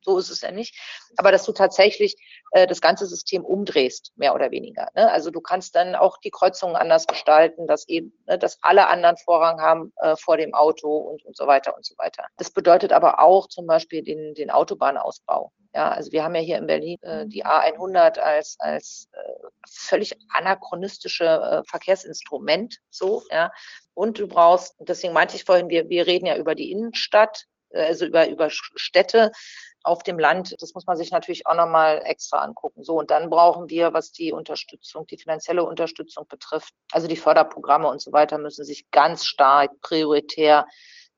So 0.00 0.18
ist 0.18 0.30
es 0.30 0.40
ja 0.40 0.50
nicht. 0.50 0.76
Aber 1.16 1.30
dass 1.30 1.44
du 1.44 1.52
tatsächlich 1.52 2.16
äh, 2.52 2.66
das 2.66 2.80
ganze 2.80 3.06
System 3.06 3.44
umdrehst, 3.44 4.12
mehr 4.16 4.34
oder 4.34 4.50
weniger. 4.50 4.88
Ne? 4.94 5.10
Also 5.10 5.30
du 5.30 5.40
kannst 5.40 5.76
dann 5.76 5.94
auch 5.94 6.18
die 6.18 6.30
Kreuzungen 6.30 6.76
anders 6.76 7.06
gestalten, 7.06 7.66
dass 7.66 7.86
eben, 7.88 8.12
ne, 8.26 8.38
dass 8.38 8.58
alle 8.62 8.88
anderen 8.88 9.16
Vorrang 9.18 9.60
haben 9.60 9.92
äh, 10.00 10.16
vor 10.16 10.36
dem 10.36 10.54
Auto 10.54 10.96
und, 10.96 11.24
und 11.24 11.36
so 11.36 11.46
weiter 11.46 11.76
und 11.76 11.84
so 11.84 11.96
weiter. 11.98 12.24
Das 12.38 12.50
bedeutet 12.50 12.92
aber 12.92 13.20
auch 13.20 13.48
zum 13.48 13.66
Beispiel 13.66 14.02
den, 14.02 14.34
den 14.34 14.50
Autobahnausbau. 14.50 15.52
Ja, 15.74 15.90
also 15.90 16.12
wir 16.12 16.24
haben 16.24 16.34
ja 16.34 16.40
hier 16.40 16.58
in 16.58 16.66
Berlin 16.66 16.98
äh, 17.02 17.26
die 17.26 17.44
A100 17.44 18.18
als, 18.18 18.56
als 18.58 19.08
äh, 19.12 19.48
völlig 19.68 20.16
anachronistische 20.30 21.24
äh, 21.24 21.62
Verkehrsinstrument, 21.68 22.78
so, 22.90 23.22
ja. 23.30 23.50
Und 23.94 24.18
du 24.18 24.28
brauchst, 24.28 24.76
deswegen 24.80 25.12
meinte 25.12 25.36
ich 25.36 25.44
vorhin, 25.44 25.68
wir, 25.68 25.88
wir 25.88 26.06
reden 26.06 26.26
ja 26.26 26.36
über 26.36 26.54
die 26.54 26.70
Innenstadt, 26.70 27.44
äh, 27.70 27.84
also 27.84 28.06
über, 28.06 28.28
über 28.28 28.48
Städte 28.50 29.30
auf 29.82 30.02
dem 30.02 30.18
Land. 30.18 30.54
Das 30.60 30.74
muss 30.74 30.86
man 30.86 30.96
sich 30.96 31.10
natürlich 31.10 31.46
auch 31.46 31.54
nochmal 31.54 32.02
extra 32.04 32.38
angucken. 32.38 32.82
So, 32.82 32.98
und 32.98 33.10
dann 33.10 33.30
brauchen 33.30 33.68
wir, 33.68 33.92
was 33.92 34.12
die 34.12 34.32
Unterstützung, 34.32 35.06
die 35.06 35.18
finanzielle 35.18 35.64
Unterstützung 35.64 36.26
betrifft, 36.28 36.74
also 36.92 37.08
die 37.08 37.16
Förderprogramme 37.16 37.88
und 37.88 38.00
so 38.00 38.12
weiter, 38.12 38.38
müssen 38.38 38.64
sich 38.64 38.90
ganz 38.90 39.24
stark 39.24 39.70
prioritär 39.80 40.66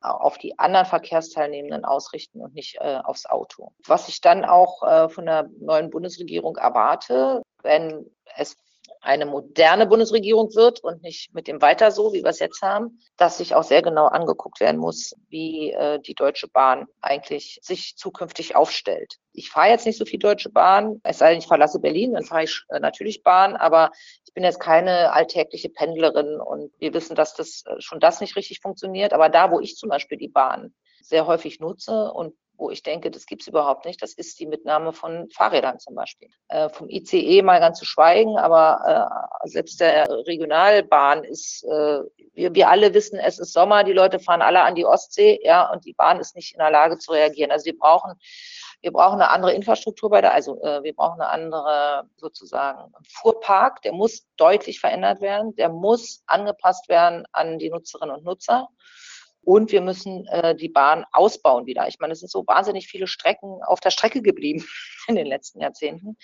auf 0.01 0.39
die 0.39 0.59
anderen 0.59 0.87
Verkehrsteilnehmenden 0.87 1.85
ausrichten 1.85 2.41
und 2.41 2.55
nicht 2.55 2.77
äh, 2.81 3.01
aufs 3.03 3.27
Auto. 3.27 3.73
Was 3.87 4.09
ich 4.09 4.21
dann 4.21 4.45
auch 4.45 4.83
äh, 4.83 5.09
von 5.09 5.27
der 5.27 5.49
neuen 5.59 5.91
Bundesregierung 5.91 6.57
erwarte, 6.57 7.43
wenn 7.63 8.11
es 8.37 8.57
eine 9.01 9.27
moderne 9.27 9.87
Bundesregierung 9.87 10.55
wird 10.55 10.81
und 10.81 11.03
nicht 11.03 11.35
mit 11.35 11.49
dem 11.49 11.63
weiter 11.63 11.91
so, 11.91 12.13
wie 12.13 12.23
wir 12.23 12.31
es 12.31 12.39
jetzt 12.39 12.63
haben, 12.63 13.01
dass 13.17 13.39
sich 13.39 13.55
auch 13.55 13.63
sehr 13.63 13.83
genau 13.83 14.07
angeguckt 14.07 14.61
werden 14.61 14.79
muss, 14.79 15.15
wie 15.29 15.73
äh, 15.73 16.01
die 16.01 16.15
Deutsche 16.15 16.49
Bahn 16.49 16.87
eigentlich 17.01 17.59
sich 17.63 17.97
zukünftig 17.97 18.57
aufstellt. 18.57 19.17
Ich 19.33 19.51
fahre 19.51 19.71
jetzt 19.71 19.87
nicht 19.87 19.99
so 19.99 20.05
viel 20.05 20.19
Deutsche 20.19 20.51
Bahn, 20.51 21.01
es 21.03 21.19
sei 21.19 21.31
denn, 21.31 21.39
ich 21.39 21.47
verlasse 21.47 21.81
Berlin, 21.81 22.13
dann 22.13 22.25
fahre 22.25 22.45
ich 22.45 22.63
äh, 22.69 22.81
natürlich 22.81 23.23
Bahn, 23.23 23.57
aber 23.57 23.91
ich 24.27 24.35
bin 24.35 24.45
jetzt 24.45 24.61
keine 24.61 25.13
alltägliche 25.13 25.71
Pendlerin 25.71 26.41
und 26.41 26.73
wir 26.79 26.93
wissen, 26.95 27.17
dass 27.17 27.35
das 27.35 27.65
äh, 27.67 27.81
schon 27.81 28.01
das 28.01 28.21
nicht 28.21 28.37
richtig 28.37 28.61
funktioniert. 28.61 29.13
Aber 29.13 29.29
da, 29.29 29.51
wo 29.51 29.61
ich 29.61 29.77
zum 29.77 29.89
Beispiel 29.89 30.19
die 30.19 30.29
Bahn 30.29 30.75
sehr 31.03 31.27
häufig 31.27 31.61
nutze 31.61 32.13
und 32.13 32.35
wo 32.61 32.71
ich 32.71 32.83
denke, 32.83 33.11
das 33.11 33.25
gibt's 33.25 33.49
überhaupt 33.49 33.87
nicht. 33.87 34.03
Das 34.03 34.13
ist 34.13 34.39
die 34.39 34.47
Mitnahme 34.47 34.93
von 34.93 35.31
Fahrrädern 35.31 35.79
zum 35.79 35.95
Beispiel. 35.95 36.29
Äh, 36.49 36.69
vom 36.69 36.91
ICE 36.91 37.41
mal 37.41 37.59
ganz 37.59 37.79
zu 37.79 37.87
schweigen, 37.87 38.37
aber 38.37 39.31
äh, 39.43 39.49
selbst 39.49 39.81
der 39.81 40.11
Regionalbahn 40.27 41.25
ist, 41.25 41.65
äh, 41.65 42.01
wir, 42.35 42.55
wir 42.55 42.69
alle 42.69 42.93
wissen, 42.93 43.19
es 43.19 43.39
ist 43.39 43.55
Sommer, 43.55 43.83
die 43.83 43.95
Leute 43.95 44.21
fahren 44.21 44.43
alle 44.43 44.63
an 44.63 44.75
die 44.75 44.85
Ostsee, 44.85 45.41
ja, 45.43 45.73
und 45.73 45.87
die 45.87 45.95
Bahn 45.95 46.21
ist 46.21 46.37
nicht 46.37 46.53
in 46.53 46.59
der 46.59 46.71
Lage 46.71 46.99
zu 46.99 47.13
reagieren. 47.13 47.51
Also 47.51 47.65
wir 47.65 47.79
brauchen 47.79 48.21
wir 48.83 48.93
brauchen 48.93 49.21
eine 49.21 49.31
andere 49.31 49.53
Infrastruktur 49.53 50.09
bei 50.11 50.21
der, 50.21 50.33
also 50.33 50.61
äh, 50.63 50.83
wir 50.83 50.95
brauchen 50.95 51.21
eine 51.21 51.31
andere 51.31 52.09
sozusagen 52.17 52.93
Fuhrpark, 53.09 53.83
der 53.83 53.93
muss 53.93 54.27
deutlich 54.37 54.81
verändert 54.81 55.21
werden, 55.21 55.55
der 55.57 55.69
muss 55.69 56.23
angepasst 56.27 56.89
werden 56.89 57.27
an 57.33 57.59
die 57.59 57.71
Nutzerinnen 57.71 58.17
und 58.17 58.25
Nutzer. 58.25 58.69
Und 59.43 59.73
wir 59.73 59.81
müssen 59.81 60.27
äh, 60.27 60.55
die 60.55 60.69
Bahn 60.69 61.05
ausbauen 61.13 61.67
wieder. 61.67 61.89
Ich 61.89 61.99
meine, 61.99 62.13
es 62.13 62.21
sind 62.21 62.31
so 62.31 62.47
wahnsinnig 62.47 62.89
viele 62.89 63.07
Strecken 63.07 63.61
auf 63.65 63.81
der 63.81 63.91
Strecke 63.91 64.23
geblieben 64.23 64.65
in 65.09 65.17
den 65.17 65.27
letzten 65.27 65.61
Jahrzehnten. 65.61 66.17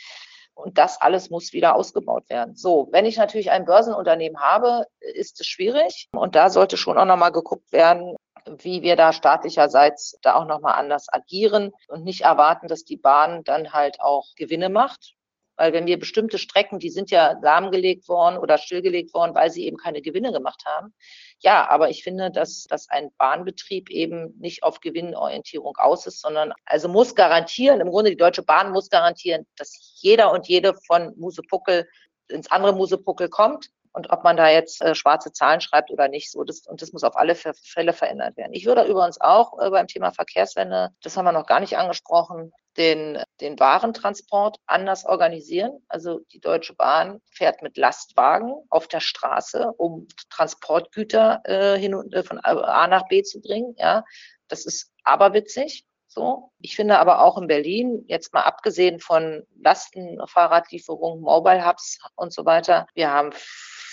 Und 0.55 0.79
das 0.79 1.01
alles 1.01 1.29
muss 1.29 1.53
wieder 1.53 1.77
ausgebaut 1.77 2.31
werden. 2.31 2.57
So, 2.57 2.89
wenn 2.91 3.05
ich 3.05 3.19
natürlich 3.19 3.51
ein 3.51 3.67
Börsenunternehmen 3.67 4.41
habe, 4.41 4.87
ist 5.01 5.39
es 5.41 5.47
schwierig. 5.47 6.09
Und 6.13 6.35
da 6.35 6.49
sollte 6.49 6.79
schon 6.79 6.97
auch 6.97 7.05
nochmal 7.05 7.33
geguckt 7.33 7.73
werden, 7.73 8.17
wie 8.47 8.81
wir 8.83 8.97
da 8.97 9.13
staatlicherseits 9.13 10.19
da 10.23 10.37
auch 10.37 10.47
nochmal 10.47 10.75
anders 10.75 11.13
agieren 11.13 11.73
und 11.89 12.05
nicht 12.05 12.23
erwarten, 12.23 12.69
dass 12.69 12.85
die 12.85 12.97
Bahn 12.97 13.45
dann 13.45 13.73
halt 13.73 14.01
auch 14.01 14.27
Gewinne 14.37 14.71
macht. 14.71 15.15
Weil 15.57 15.73
wenn 15.73 15.87
wir 15.87 15.99
bestimmte 15.99 16.39
Strecken, 16.39 16.79
die 16.79 16.91
sind 16.91 17.11
ja 17.11 17.33
lahmgelegt 17.43 18.09
worden 18.09 18.39
oder 18.39 18.59
stillgelegt 18.59 19.15
worden, 19.15 19.35
weil 19.35 19.51
sie 19.51 19.67
eben 19.67 19.79
keine 19.79 20.03
Gewinne 20.03 20.33
gemacht 20.33 20.65
haben. 20.67 20.95
Ja, 21.41 21.69
aber 21.69 21.91
ich 21.91 22.03
finde, 22.03 22.31
dass, 22.31 22.65
dass 22.65 22.89
ein 22.89 23.11
Bahnbetrieb 23.19 23.91
eben 23.91 24.35
nicht 24.39 24.63
auf 24.63 24.81
Gewinnorientierung 24.81 25.77
aus 25.77 26.07
ist, 26.07 26.21
sondern 26.21 26.53
also 26.65 26.89
muss 26.89 27.15
garantieren, 27.15 27.81
im 27.81 27.91
Grunde 27.91 28.11
die 28.11 28.17
Deutsche 28.17 28.43
Bahn 28.43 28.73
muss 28.73 28.89
garantieren, 28.89 29.47
dass 29.57 29.99
jeder 30.01 30.33
und 30.33 30.49
jede 30.49 30.75
von 30.87 31.13
Musepuckel 31.17 31.87
ins 32.29 32.51
andere 32.51 32.75
Musepuckel 32.75 33.29
kommt 33.29 33.71
und 33.97 34.11
ob 34.11 34.25
man 34.25 34.37
da 34.37 34.51
jetzt 34.51 34.83
äh, 34.83 34.95
schwarze 34.95 35.33
Zahlen 35.33 35.63
schreibt 35.63 35.91
oder 35.91 36.09
nicht. 36.09 36.31
So, 36.31 36.45
das, 36.45 36.67
und 36.67 36.83
das 36.83 36.93
muss 36.93 37.03
auf 37.03 37.17
alle 37.17 37.35
Fälle 37.35 37.95
verändert 37.95 38.37
werden. 38.37 38.53
Ich 38.53 38.67
würde 38.67 38.85
übrigens 38.85 39.19
auch 39.21 39.59
äh, 39.59 39.71
beim 39.71 39.87
Thema 39.87 40.13
Verkehrswende, 40.13 40.91
das 41.03 41.17
haben 41.17 41.25
wir 41.25 41.33
noch 41.33 41.47
gar 41.47 41.61
nicht 41.61 41.79
angesprochen, 41.79 42.53
den, 42.77 43.19
den 43.41 43.59
Warentransport 43.59 44.59
anders 44.67 45.07
organisieren. 45.07 45.83
Also 45.89 46.21
die 46.31 46.41
Deutsche 46.41 46.75
Bahn 46.75 47.23
fährt 47.31 47.63
mit 47.63 47.79
Lastwagen 47.79 48.55
auf 48.69 48.87
der 48.87 49.01
Straße, 49.01 49.73
um 49.79 50.07
Transportgüter 50.29 51.41
äh, 51.45 51.79
hin 51.79 51.95
und, 51.95 52.13
äh, 52.13 52.23
von 52.23 52.39
A 52.39 52.87
nach 52.89 53.09
B 53.09 53.23
zu 53.23 53.41
bringen. 53.41 53.75
Ja, 53.79 54.05
das 54.49 54.67
ist 54.67 54.93
aberwitzig. 55.05 55.87
So. 56.07 56.51
Ich 56.61 56.77
finde 56.77 56.99
aber 56.99 57.23
auch 57.23 57.39
in 57.39 57.47
Berlin, 57.47 58.05
jetzt 58.09 58.35
mal 58.35 58.43
abgesehen 58.43 59.01
von 59.01 59.47
Lastenfahrradlieferungen, 59.59 61.23
Mobile 61.23 61.67
Hubs 61.67 61.99
und 62.15 62.33
so 62.33 62.45
weiter, 62.45 62.87
wir 62.95 63.11
haben 63.11 63.33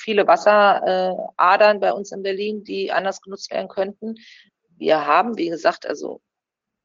viele 0.03 0.27
Wasseradern 0.27 1.79
bei 1.79 1.93
uns 1.93 2.11
in 2.11 2.23
Berlin, 2.23 2.63
die 2.63 2.91
anders 2.91 3.21
genutzt 3.21 3.51
werden 3.51 3.69
könnten. 3.69 4.15
Wir 4.77 5.05
haben, 5.05 5.37
wie 5.37 5.49
gesagt, 5.49 5.87
also 5.87 6.21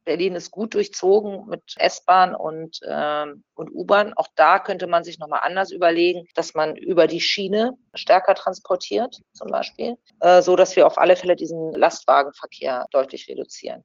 Berlin 0.05 0.37
ist 0.37 0.51
gut 0.51 0.73
durchzogen 0.73 1.47
mit 1.49 1.75
S-Bahn 1.77 2.35
und, 2.35 2.81
ähm, 2.89 3.45
und 3.55 3.71
U-Bahn. 3.71 4.15
Auch 4.15 4.29
da 4.37 4.59
könnte 4.59 4.87
man 4.87 5.05
sich 5.05 5.19
nochmal 5.19 5.41
anders 5.43 5.71
überlegen, 5.71 6.27
dass 6.35 6.55
man 6.55 6.77
über 6.77 7.07
die 7.07 7.21
Schiene 7.21 7.77
stärker 7.93 8.35
transportiert, 8.35 9.21
zum 9.35 9.49
Beispiel, 9.49 9.97
äh, 10.21 10.41
so 10.41 10.57
dass 10.57 10.77
wir 10.77 10.87
auf 10.87 10.97
alle 10.97 11.15
Fälle 11.15 11.37
diesen 11.37 11.75
Lastwagenverkehr 11.75 12.87
deutlich 12.91 13.29
reduzieren. 13.29 13.85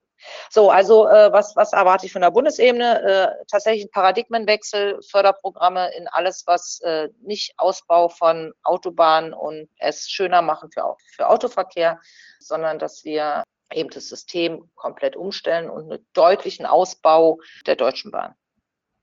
So, 0.50 0.70
also 0.70 1.08
äh, 1.08 1.32
was, 1.32 1.56
was 1.56 1.74
erwarte 1.74 2.06
ich 2.06 2.14
von 2.14 2.22
der 2.22 2.32
Bundesebene? 2.32 3.02
Äh, 3.02 3.46
tatsächlich 3.50 3.86
ein 3.86 3.92
Paradigmenwechsel, 3.92 5.00
Förderprogramme 5.10 5.92
in 5.96 6.08
alles, 6.08 6.44
was 6.46 6.80
äh, 6.82 7.10
nicht 7.22 7.54
Ausbau 7.58 8.10
von 8.10 8.54
Autobahnen 8.64 9.34
und 9.34 9.70
es 9.80 10.10
schöner 10.10 10.42
machen 10.42 10.70
für, 10.72 10.96
für 11.16 11.28
Autoverkehr, 11.28 12.00
sondern 12.40 12.80
dass 12.80 13.04
wir 13.04 13.44
eben 13.72 13.90
das 13.90 14.10
System 14.10 14.70
komplett 14.76 15.16
umstellen 15.16 15.70
und 15.70 15.92
einen 15.92 16.06
deutlichen 16.14 16.66
Ausbau 16.66 17.40
der 17.66 17.76
Deutschen 17.76 18.12
Bahn 18.12 18.36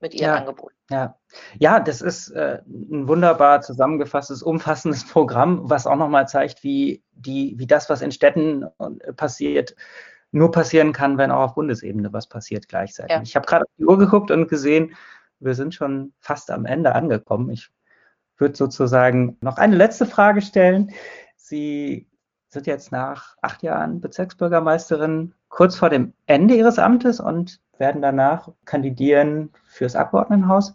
mit 0.01 0.13
ihren 0.13 0.29
ja, 0.29 0.35
Angeboten. 0.35 0.75
Ja. 0.89 1.17
ja, 1.59 1.79
das 1.79 2.01
ist 2.01 2.29
äh, 2.31 2.59
ein 2.65 3.07
wunderbar 3.07 3.61
zusammengefasstes, 3.61 4.41
umfassendes 4.41 5.07
Programm, 5.07 5.69
was 5.69 5.87
auch 5.87 5.95
nochmal 5.95 6.27
zeigt, 6.27 6.63
wie, 6.63 7.03
die, 7.11 7.53
wie 7.57 7.67
das, 7.67 7.89
was 7.89 8.01
in 8.01 8.11
Städten 8.11 8.65
äh, 8.79 9.13
passiert, 9.13 9.75
nur 10.31 10.51
passieren 10.51 10.93
kann, 10.93 11.17
wenn 11.17 11.31
auch 11.31 11.41
auf 11.41 11.55
Bundesebene 11.55 12.13
was 12.13 12.27
passiert 12.27 12.67
gleichzeitig. 12.67 13.15
Ja. 13.15 13.21
Ich 13.21 13.35
habe 13.35 13.45
gerade 13.45 13.65
auf 13.65 13.71
die 13.77 13.85
Uhr 13.85 13.97
geguckt 13.97 14.31
und 14.31 14.47
gesehen, 14.47 14.95
wir 15.39 15.55
sind 15.55 15.73
schon 15.75 16.13
fast 16.19 16.51
am 16.51 16.65
Ende 16.65 16.95
angekommen. 16.95 17.49
Ich 17.49 17.69
würde 18.37 18.55
sozusagen 18.55 19.37
noch 19.41 19.57
eine 19.57 19.75
letzte 19.75 20.05
Frage 20.05 20.41
stellen. 20.41 20.91
Sie 21.35 22.07
sind 22.47 22.67
jetzt 22.67 22.91
nach 22.91 23.35
acht 23.41 23.63
Jahren 23.63 24.01
Bezirksbürgermeisterin 24.01 25.33
kurz 25.49 25.75
vor 25.75 25.89
dem 25.89 26.13
Ende 26.25 26.55
Ihres 26.55 26.79
Amtes 26.79 27.19
und 27.19 27.59
werden 27.77 28.01
danach 28.01 28.49
kandidieren 28.65 29.51
fürs 29.65 29.95
Abgeordnetenhaus. 29.95 30.73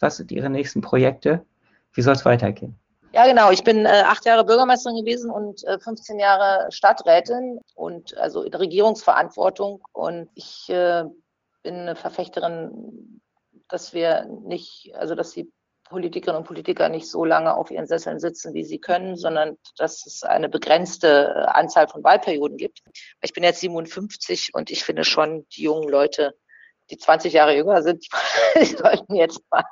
Was 0.00 0.16
sind 0.16 0.32
Ihre 0.32 0.50
nächsten 0.50 0.80
Projekte? 0.80 1.44
Wie 1.92 2.02
soll 2.02 2.14
es 2.14 2.24
weitergehen? 2.24 2.76
Ja, 3.18 3.26
genau. 3.26 3.50
Ich 3.50 3.64
bin 3.64 3.84
äh, 3.84 4.04
acht 4.06 4.24
Jahre 4.26 4.44
Bürgermeisterin 4.44 5.04
gewesen 5.04 5.28
und 5.28 5.64
äh, 5.64 5.80
15 5.80 6.20
Jahre 6.20 6.70
Stadträtin 6.70 7.58
und 7.74 8.16
also 8.16 8.44
in 8.44 8.54
Regierungsverantwortung. 8.54 9.82
Und 9.90 10.30
ich 10.36 10.68
äh, 10.68 11.02
bin 11.64 11.74
eine 11.74 11.96
Verfechterin, 11.96 13.20
dass 13.66 13.92
wir 13.92 14.24
nicht, 14.44 14.94
also 14.94 15.16
dass 15.16 15.32
die 15.32 15.52
Politikerinnen 15.88 16.42
und 16.42 16.46
Politiker 16.46 16.88
nicht 16.88 17.10
so 17.10 17.24
lange 17.24 17.56
auf 17.56 17.72
ihren 17.72 17.88
Sesseln 17.88 18.20
sitzen, 18.20 18.54
wie 18.54 18.62
sie 18.62 18.78
können, 18.78 19.16
sondern 19.16 19.58
dass 19.76 20.06
es 20.06 20.22
eine 20.22 20.48
begrenzte 20.48 21.34
äh, 21.34 21.40
Anzahl 21.58 21.88
von 21.88 22.04
Wahlperioden 22.04 22.56
gibt. 22.56 22.84
Ich 23.20 23.32
bin 23.32 23.42
jetzt 23.42 23.58
57 23.58 24.50
und 24.52 24.70
ich 24.70 24.84
finde 24.84 25.02
schon, 25.02 25.44
die 25.56 25.62
jungen 25.64 25.88
Leute, 25.88 26.36
die 26.90 26.98
20 26.98 27.32
Jahre 27.32 27.56
jünger 27.56 27.82
sind, 27.82 28.06
die 28.60 28.64
sollten 28.64 29.14
jetzt 29.14 29.40
mal, 29.50 29.64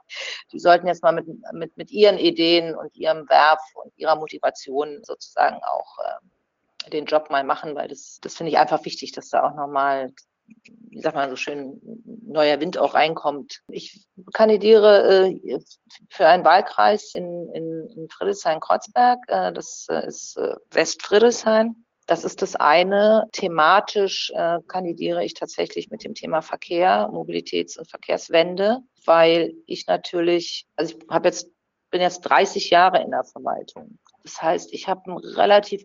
die 0.53 0.59
sollten 0.59 0.87
jetzt 0.87 1.03
mal 1.03 1.12
mit, 1.12 1.27
mit, 1.53 1.77
mit 1.77 1.91
ihren 1.91 2.19
Ideen 2.19 2.75
und 2.75 2.95
ihrem 2.97 3.29
Werf 3.29 3.61
und 3.75 3.93
ihrer 3.97 4.17
Motivation 4.17 5.03
sozusagen 5.03 5.57
auch 5.62 5.99
äh, 6.05 6.91
den 6.91 7.07
Job 7.07 7.31
mal 7.31 7.45
machen, 7.45 7.75
weil 7.75 7.89
das, 7.89 8.19
das 8.21 8.37
finde 8.37 8.53
ich 8.53 8.59
einfach 8.59 8.85
wichtig, 8.85 9.12
dass 9.12 9.29
da 9.29 9.43
auch 9.45 9.55
nochmal 9.55 10.12
wie 10.91 11.01
sagt 11.01 11.17
man 11.17 11.31
so 11.31 11.37
schön, 11.37 11.81
neuer 12.27 12.61
Wind 12.61 12.79
auch 12.79 12.95
reinkommt. 12.95 13.62
Ich 13.69 14.07
kandidiere 14.33 15.29
äh, 15.29 15.61
für 16.09 16.27
einen 16.27 16.45
Wahlkreis 16.45 17.14
in, 17.14 17.51
in, 17.53 17.89
in 17.91 18.09
Friedrichshain-Kreuzberg. 18.09 19.19
Äh, 19.29 19.53
das 19.53 19.87
äh, 19.91 20.07
ist 20.07 20.37
äh, 20.39 20.55
Westfriedrichshain. 20.71 21.86
Das 22.07 22.24
ist 22.24 22.40
das 22.40 22.54
eine. 22.54 23.28
Thematisch 23.32 24.32
äh, 24.34 24.61
kandidiere 24.68 25.24
ich 25.24 25.34
tatsächlich 25.34 25.90
mit 25.90 26.04
dem 26.04 26.14
Thema 26.14 26.40
Verkehr, 26.40 27.09
Mobilitäts- 27.12 27.78
und 27.78 27.90
Verkehrswende, 27.90 28.78
weil 29.04 29.54
ich 29.66 29.86
natürlich, 29.88 30.66
also 30.76 30.96
ich 30.96 31.09
habe 31.11 31.28
jetzt 31.28 31.50
bin 31.90 32.00
jetzt 32.00 32.20
30 32.22 32.70
Jahre 32.70 33.02
in 33.02 33.11
der 33.11 33.24
Verwaltung. 33.24 33.98
Das 34.22 34.42
heißt, 34.42 34.72
ich 34.72 34.88
habe 34.88 35.02
einen 35.07 35.18
relativ 35.18 35.84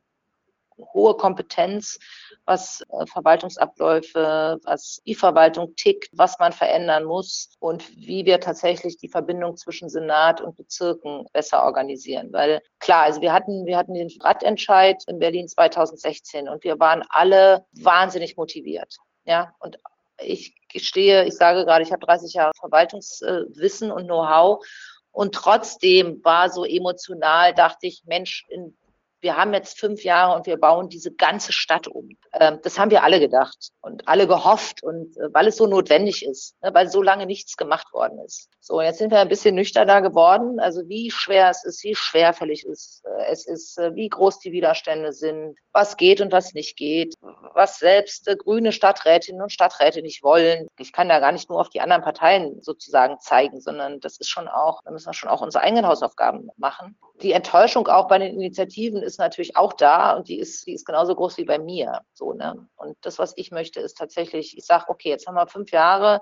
hohe 0.94 1.16
Kompetenz, 1.16 2.00
was 2.46 2.82
äh, 2.90 3.06
Verwaltungsabläufe, 3.06 4.60
was 4.64 5.02
die 5.06 5.16
Verwaltung 5.16 5.76
tickt, 5.76 6.10
was 6.14 6.40
man 6.40 6.52
verändern 6.52 7.04
muss 7.04 7.50
und 7.60 7.90
wie 7.96 8.26
wir 8.26 8.40
tatsächlich 8.40 8.98
die 8.98 9.10
Verbindung 9.10 9.58
zwischen 9.58 9.90
Senat 9.90 10.42
und 10.42 10.58
Bezirken 10.58 11.26
besser 11.34 11.64
organisieren. 11.64 12.32
Weil 12.32 12.62
klar, 12.80 13.04
also 13.04 13.22
wir 13.22 13.34
hatten, 13.34 13.66
wir 13.66 13.78
hatten 13.78 13.94
den 13.94 14.10
Radentscheid 14.22 15.04
in 15.08 15.20
Berlin 15.20 15.48
2016 15.48 16.50
und 16.50 16.64
wir 16.64 16.80
waren 16.80 17.04
alle 17.10 17.66
wahnsinnig 17.74 18.38
motiviert. 18.38 18.98
Ja, 19.26 19.54
und 19.60 19.78
ich 20.24 20.56
gestehe, 20.68 21.26
ich 21.26 21.36
sage 21.36 21.66
gerade, 21.66 21.84
ich 21.84 21.92
habe 21.92 22.06
30 22.06 22.34
Jahre 22.34 22.54
Verwaltungswissen 22.60 23.92
und 23.92 24.06
Know-how 24.06 24.66
und 25.12 25.36
trotzdem 25.36 26.24
war 26.24 26.50
so 26.50 26.64
emotional, 26.64 27.54
dachte 27.54 27.88
ich, 27.88 28.04
Mensch, 28.06 28.46
in 28.50 28.78
wir 29.22 29.38
haben 29.38 29.54
jetzt 29.54 29.80
fünf 29.80 30.04
Jahre 30.04 30.36
und 30.36 30.48
wir 30.48 30.58
bauen 30.58 30.90
diese 30.90 31.12
ganze 31.12 31.54
Stadt 31.54 31.88
um. 31.88 32.10
Ähm, 32.34 32.60
das 32.64 32.80
haben 32.80 32.92
wir 32.92 33.04
alle 33.04 33.20
gedacht 33.20 33.70
und 33.82 34.08
alle 34.08 34.28
gehofft 34.28 34.84
und 34.84 35.16
äh, 35.18 35.34
weil 35.34 35.48
es 35.48 35.58
so 35.58 35.68
notwendig 35.68 36.26
ist, 36.26 36.56
ne, 36.62 36.74
weil 36.74 36.90
so 36.90 37.02
lange 37.02 37.26
nichts 37.26 37.56
gemacht 37.56 37.94
worden 37.94 38.20
ist. 38.26 38.50
So, 38.60 38.82
jetzt 38.82 39.00
sind 39.00 39.12
wir 39.12 39.20
ein 39.20 39.28
bisschen 39.28 39.56
nüchterner 39.56 40.02
geworden. 40.02 40.60
Also 40.60 40.88
wie 40.88 41.12
schwer 41.12 41.50
es 41.50 41.64
ist, 41.64 41.84
wie 41.84 41.96
schwerfällig 41.96 42.64
es, 42.66 43.04
äh, 43.06 43.32
es 43.32 43.48
ist, 43.48 43.78
äh, 43.78 43.96
wie 43.96 44.10
groß 44.10 44.40
die 44.40 44.52
Widerstände 44.52 45.14
sind, 45.14 45.56
was 45.74 45.98
geht 45.98 46.22
und 46.22 46.32
was 46.32 46.54
nicht 46.54 46.78
geht, 46.78 47.14
was 47.54 47.80
selbst 47.80 48.30
grüne 48.40 48.72
Stadträtinnen 48.72 49.42
und 49.42 49.52
Stadträte 49.52 50.02
nicht 50.02 50.24
wollen. 50.24 50.68
Ich 50.78 50.94
kann 50.94 51.10
da 51.10 51.20
gar 51.20 51.32
nicht 51.32 51.50
nur 51.50 51.60
auf 51.60 51.70
die 51.70 51.82
anderen 51.82 52.04
Parteien 52.04 52.62
sozusagen 52.62 53.20
zeigen, 53.20 53.62
sondern 53.62 54.00
das 54.00 54.18
ist 54.18 54.30
schon 54.30 54.48
auch, 54.48 54.82
da 54.84 54.92
müssen 54.92 55.08
wir 55.08 55.14
schon 55.14 55.30
auch 55.30 55.42
unsere 55.42 55.64
eigenen 55.64 55.88
Hausaufgaben 55.88 56.50
machen. 56.58 56.98
Die 57.22 57.34
Enttäuschung 57.34 57.88
auch 57.88 58.08
bei 58.08 58.18
den 58.18 58.34
Initiativen 58.34 59.04
ist 59.04 59.11
natürlich 59.20 59.56
auch 59.56 59.74
da 59.74 60.16
und 60.16 60.28
die 60.28 60.40
ist, 60.40 60.66
die 60.68 60.74
ist 60.74 60.86
genauso 60.86 61.16
groß 61.16 61.38
wie 61.38 61.46
bei 61.46 61.60
mir. 61.60 62.02
So, 62.14 62.34
ne? 62.34 62.68
Und 62.76 62.98
das, 63.02 63.20
was 63.20 63.34
ich 63.36 63.52
möchte, 63.52 63.80
ist 63.80 63.98
tatsächlich, 63.98 64.58
ich 64.58 64.66
sage, 64.66 64.86
okay, 64.90 65.10
jetzt 65.10 65.28
haben 65.28 65.36
wir 65.36 65.48
fünf 65.48 65.72
Jahre, 65.72 66.22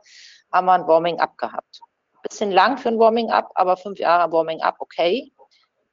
haben 0.51 0.65
wir 0.65 0.73
ein 0.73 0.87
Warming-up 0.87 1.37
gehabt. 1.37 1.79
Bisschen 2.23 2.51
lang 2.51 2.77
für 2.77 2.89
ein 2.89 2.99
Warming-up, 2.99 3.51
aber 3.55 3.77
fünf 3.77 3.99
Jahre 3.99 4.31
Warming-up, 4.31 4.75
okay. 4.79 5.31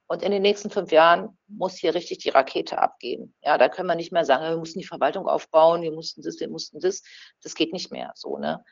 Und 0.09 0.23
in 0.23 0.31
den 0.31 0.43
nächsten 0.43 0.71
fünf 0.71 0.93
Jahren 0.93 1.37
muss 1.49 1.77
hier 1.77 1.95
richtig 1.95 2.19
die 2.19 2.29
Rakete 2.29 2.79
abgehen. 2.79 3.35
Ja, 3.43 3.59
da 3.59 3.69
können 3.69 3.89
wir 3.89 3.97
nicht 3.97 4.13
mehr 4.13 4.25
sagen, 4.25 4.45
wir 4.45 4.57
mussten 4.57 4.79
die 4.79 4.87
Verwaltung 4.87 5.27
aufbauen, 5.27 5.83
wir 5.83 5.93
mussten 5.93 6.23
das, 6.23 6.39
wir 6.39 6.49
mussten 6.49 6.79
das. 6.81 7.03
Das 7.43 7.55
geht 7.55 7.73
nicht 7.73 7.91
mehr 7.91 8.13
so, 8.15 8.39
ne? 8.39 8.65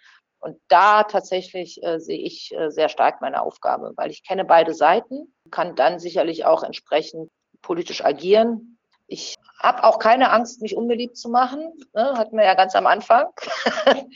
Und 0.45 0.61
da 0.69 1.05
tatsächlich 1.05 1.83
äh, 1.83 1.99
sehe 1.99 2.19
ich 2.19 2.53
äh, 2.55 2.71
sehr 2.71 2.91
stark 2.91 3.23
meine 3.23 3.41
Aufgabe, 3.41 3.95
weil 3.97 4.11
ich 4.11 4.23
kenne 4.27 4.45
beide 4.45 4.75
Seiten, 4.75 5.35
kann 5.51 5.75
dann 5.75 5.99
sicherlich 5.99 6.45
auch 6.45 6.63
entsprechend 6.63 7.31
politisch 7.65 8.05
agieren. 8.05 8.79
Ich 9.07 9.35
habe 9.59 9.85
auch 9.85 9.99
keine 9.99 10.31
Angst, 10.31 10.63
mich 10.63 10.77
unbeliebt 10.77 11.17
zu 11.17 11.29
machen, 11.29 11.73
ne, 11.95 12.15
hatten 12.17 12.37
wir 12.37 12.45
ja 12.45 12.55
ganz 12.55 12.75
am 12.77 12.87
Anfang, 12.87 13.27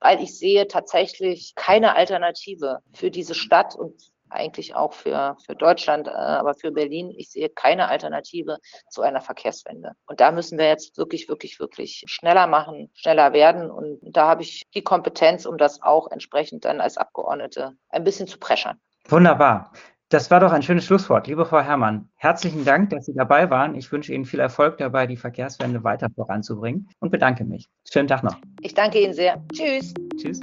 weil 0.00 0.22
ich 0.22 0.38
sehe 0.38 0.68
tatsächlich 0.68 1.54
keine 1.54 1.94
Alternative 1.94 2.80
für 2.92 3.10
diese 3.10 3.34
Stadt 3.34 3.74
und 3.74 3.94
eigentlich 4.30 4.74
auch 4.74 4.92
für, 4.92 5.36
für 5.46 5.54
Deutschland, 5.54 6.08
äh, 6.08 6.10
aber 6.10 6.54
für 6.54 6.70
Berlin. 6.70 7.10
Ich 7.16 7.30
sehe 7.30 7.48
keine 7.48 7.88
Alternative 7.88 8.58
zu 8.90 9.02
einer 9.02 9.20
Verkehrswende. 9.20 9.92
Und 10.06 10.20
da 10.20 10.32
müssen 10.32 10.58
wir 10.58 10.66
jetzt 10.66 10.98
wirklich, 10.98 11.28
wirklich, 11.28 11.58
wirklich 11.60 12.04
schneller 12.06 12.46
machen, 12.46 12.90
schneller 12.94 13.32
werden. 13.32 13.70
Und 13.70 13.98
da 14.02 14.28
habe 14.28 14.42
ich 14.42 14.64
die 14.74 14.82
Kompetenz, 14.82 15.46
um 15.46 15.56
das 15.56 15.82
auch 15.82 16.10
entsprechend 16.10 16.64
dann 16.64 16.80
als 16.80 16.98
Abgeordnete 16.98 17.72
ein 17.88 18.04
bisschen 18.04 18.26
zu 18.26 18.38
preschern. 18.38 18.78
Wunderbar. 19.08 19.72
Das 20.10 20.30
war 20.30 20.40
doch 20.40 20.52
ein 20.52 20.62
schönes 20.62 20.86
Schlusswort. 20.86 21.26
Liebe 21.26 21.44
Frau 21.44 21.60
Herrmann, 21.60 22.08
herzlichen 22.16 22.64
Dank, 22.64 22.88
dass 22.90 23.04
Sie 23.04 23.12
dabei 23.14 23.50
waren. 23.50 23.74
Ich 23.74 23.92
wünsche 23.92 24.14
Ihnen 24.14 24.24
viel 24.24 24.40
Erfolg 24.40 24.78
dabei, 24.78 25.06
die 25.06 25.18
Verkehrswende 25.18 25.84
weiter 25.84 26.08
voranzubringen 26.14 26.88
und 27.00 27.10
bedanke 27.10 27.44
mich. 27.44 27.68
Schönen 27.90 28.08
Tag 28.08 28.22
noch. 28.22 28.36
Ich 28.62 28.72
danke 28.72 29.02
Ihnen 29.02 29.12
sehr. 29.12 29.44
Tschüss. 29.52 29.92
Tschüss. 30.16 30.40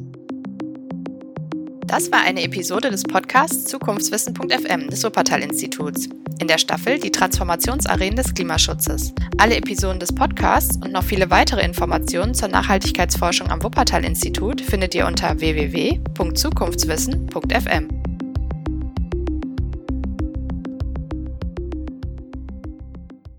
Das 1.87 2.11
war 2.11 2.21
eine 2.21 2.43
Episode 2.43 2.91
des 2.91 3.01
Podcasts 3.01 3.65
Zukunftswissen.fm 3.65 4.87
des 4.87 5.03
Wuppertal-Instituts. 5.03 6.09
In 6.39 6.47
der 6.47 6.59
Staffel 6.59 6.99
die 6.99 7.11
Transformationsarenen 7.11 8.17
des 8.17 8.35
Klimaschutzes. 8.35 9.15
Alle 9.39 9.55
Episoden 9.55 9.99
des 9.99 10.13
Podcasts 10.13 10.77
und 10.77 10.91
noch 10.91 11.03
viele 11.03 11.31
weitere 11.31 11.65
Informationen 11.65 12.35
zur 12.35 12.49
Nachhaltigkeitsforschung 12.49 13.49
am 13.49 13.63
Wuppertal-Institut 13.63 14.61
findet 14.61 14.93
ihr 14.93 15.07
unter 15.07 15.39
www.zukunftswissen.fm. 15.39 18.14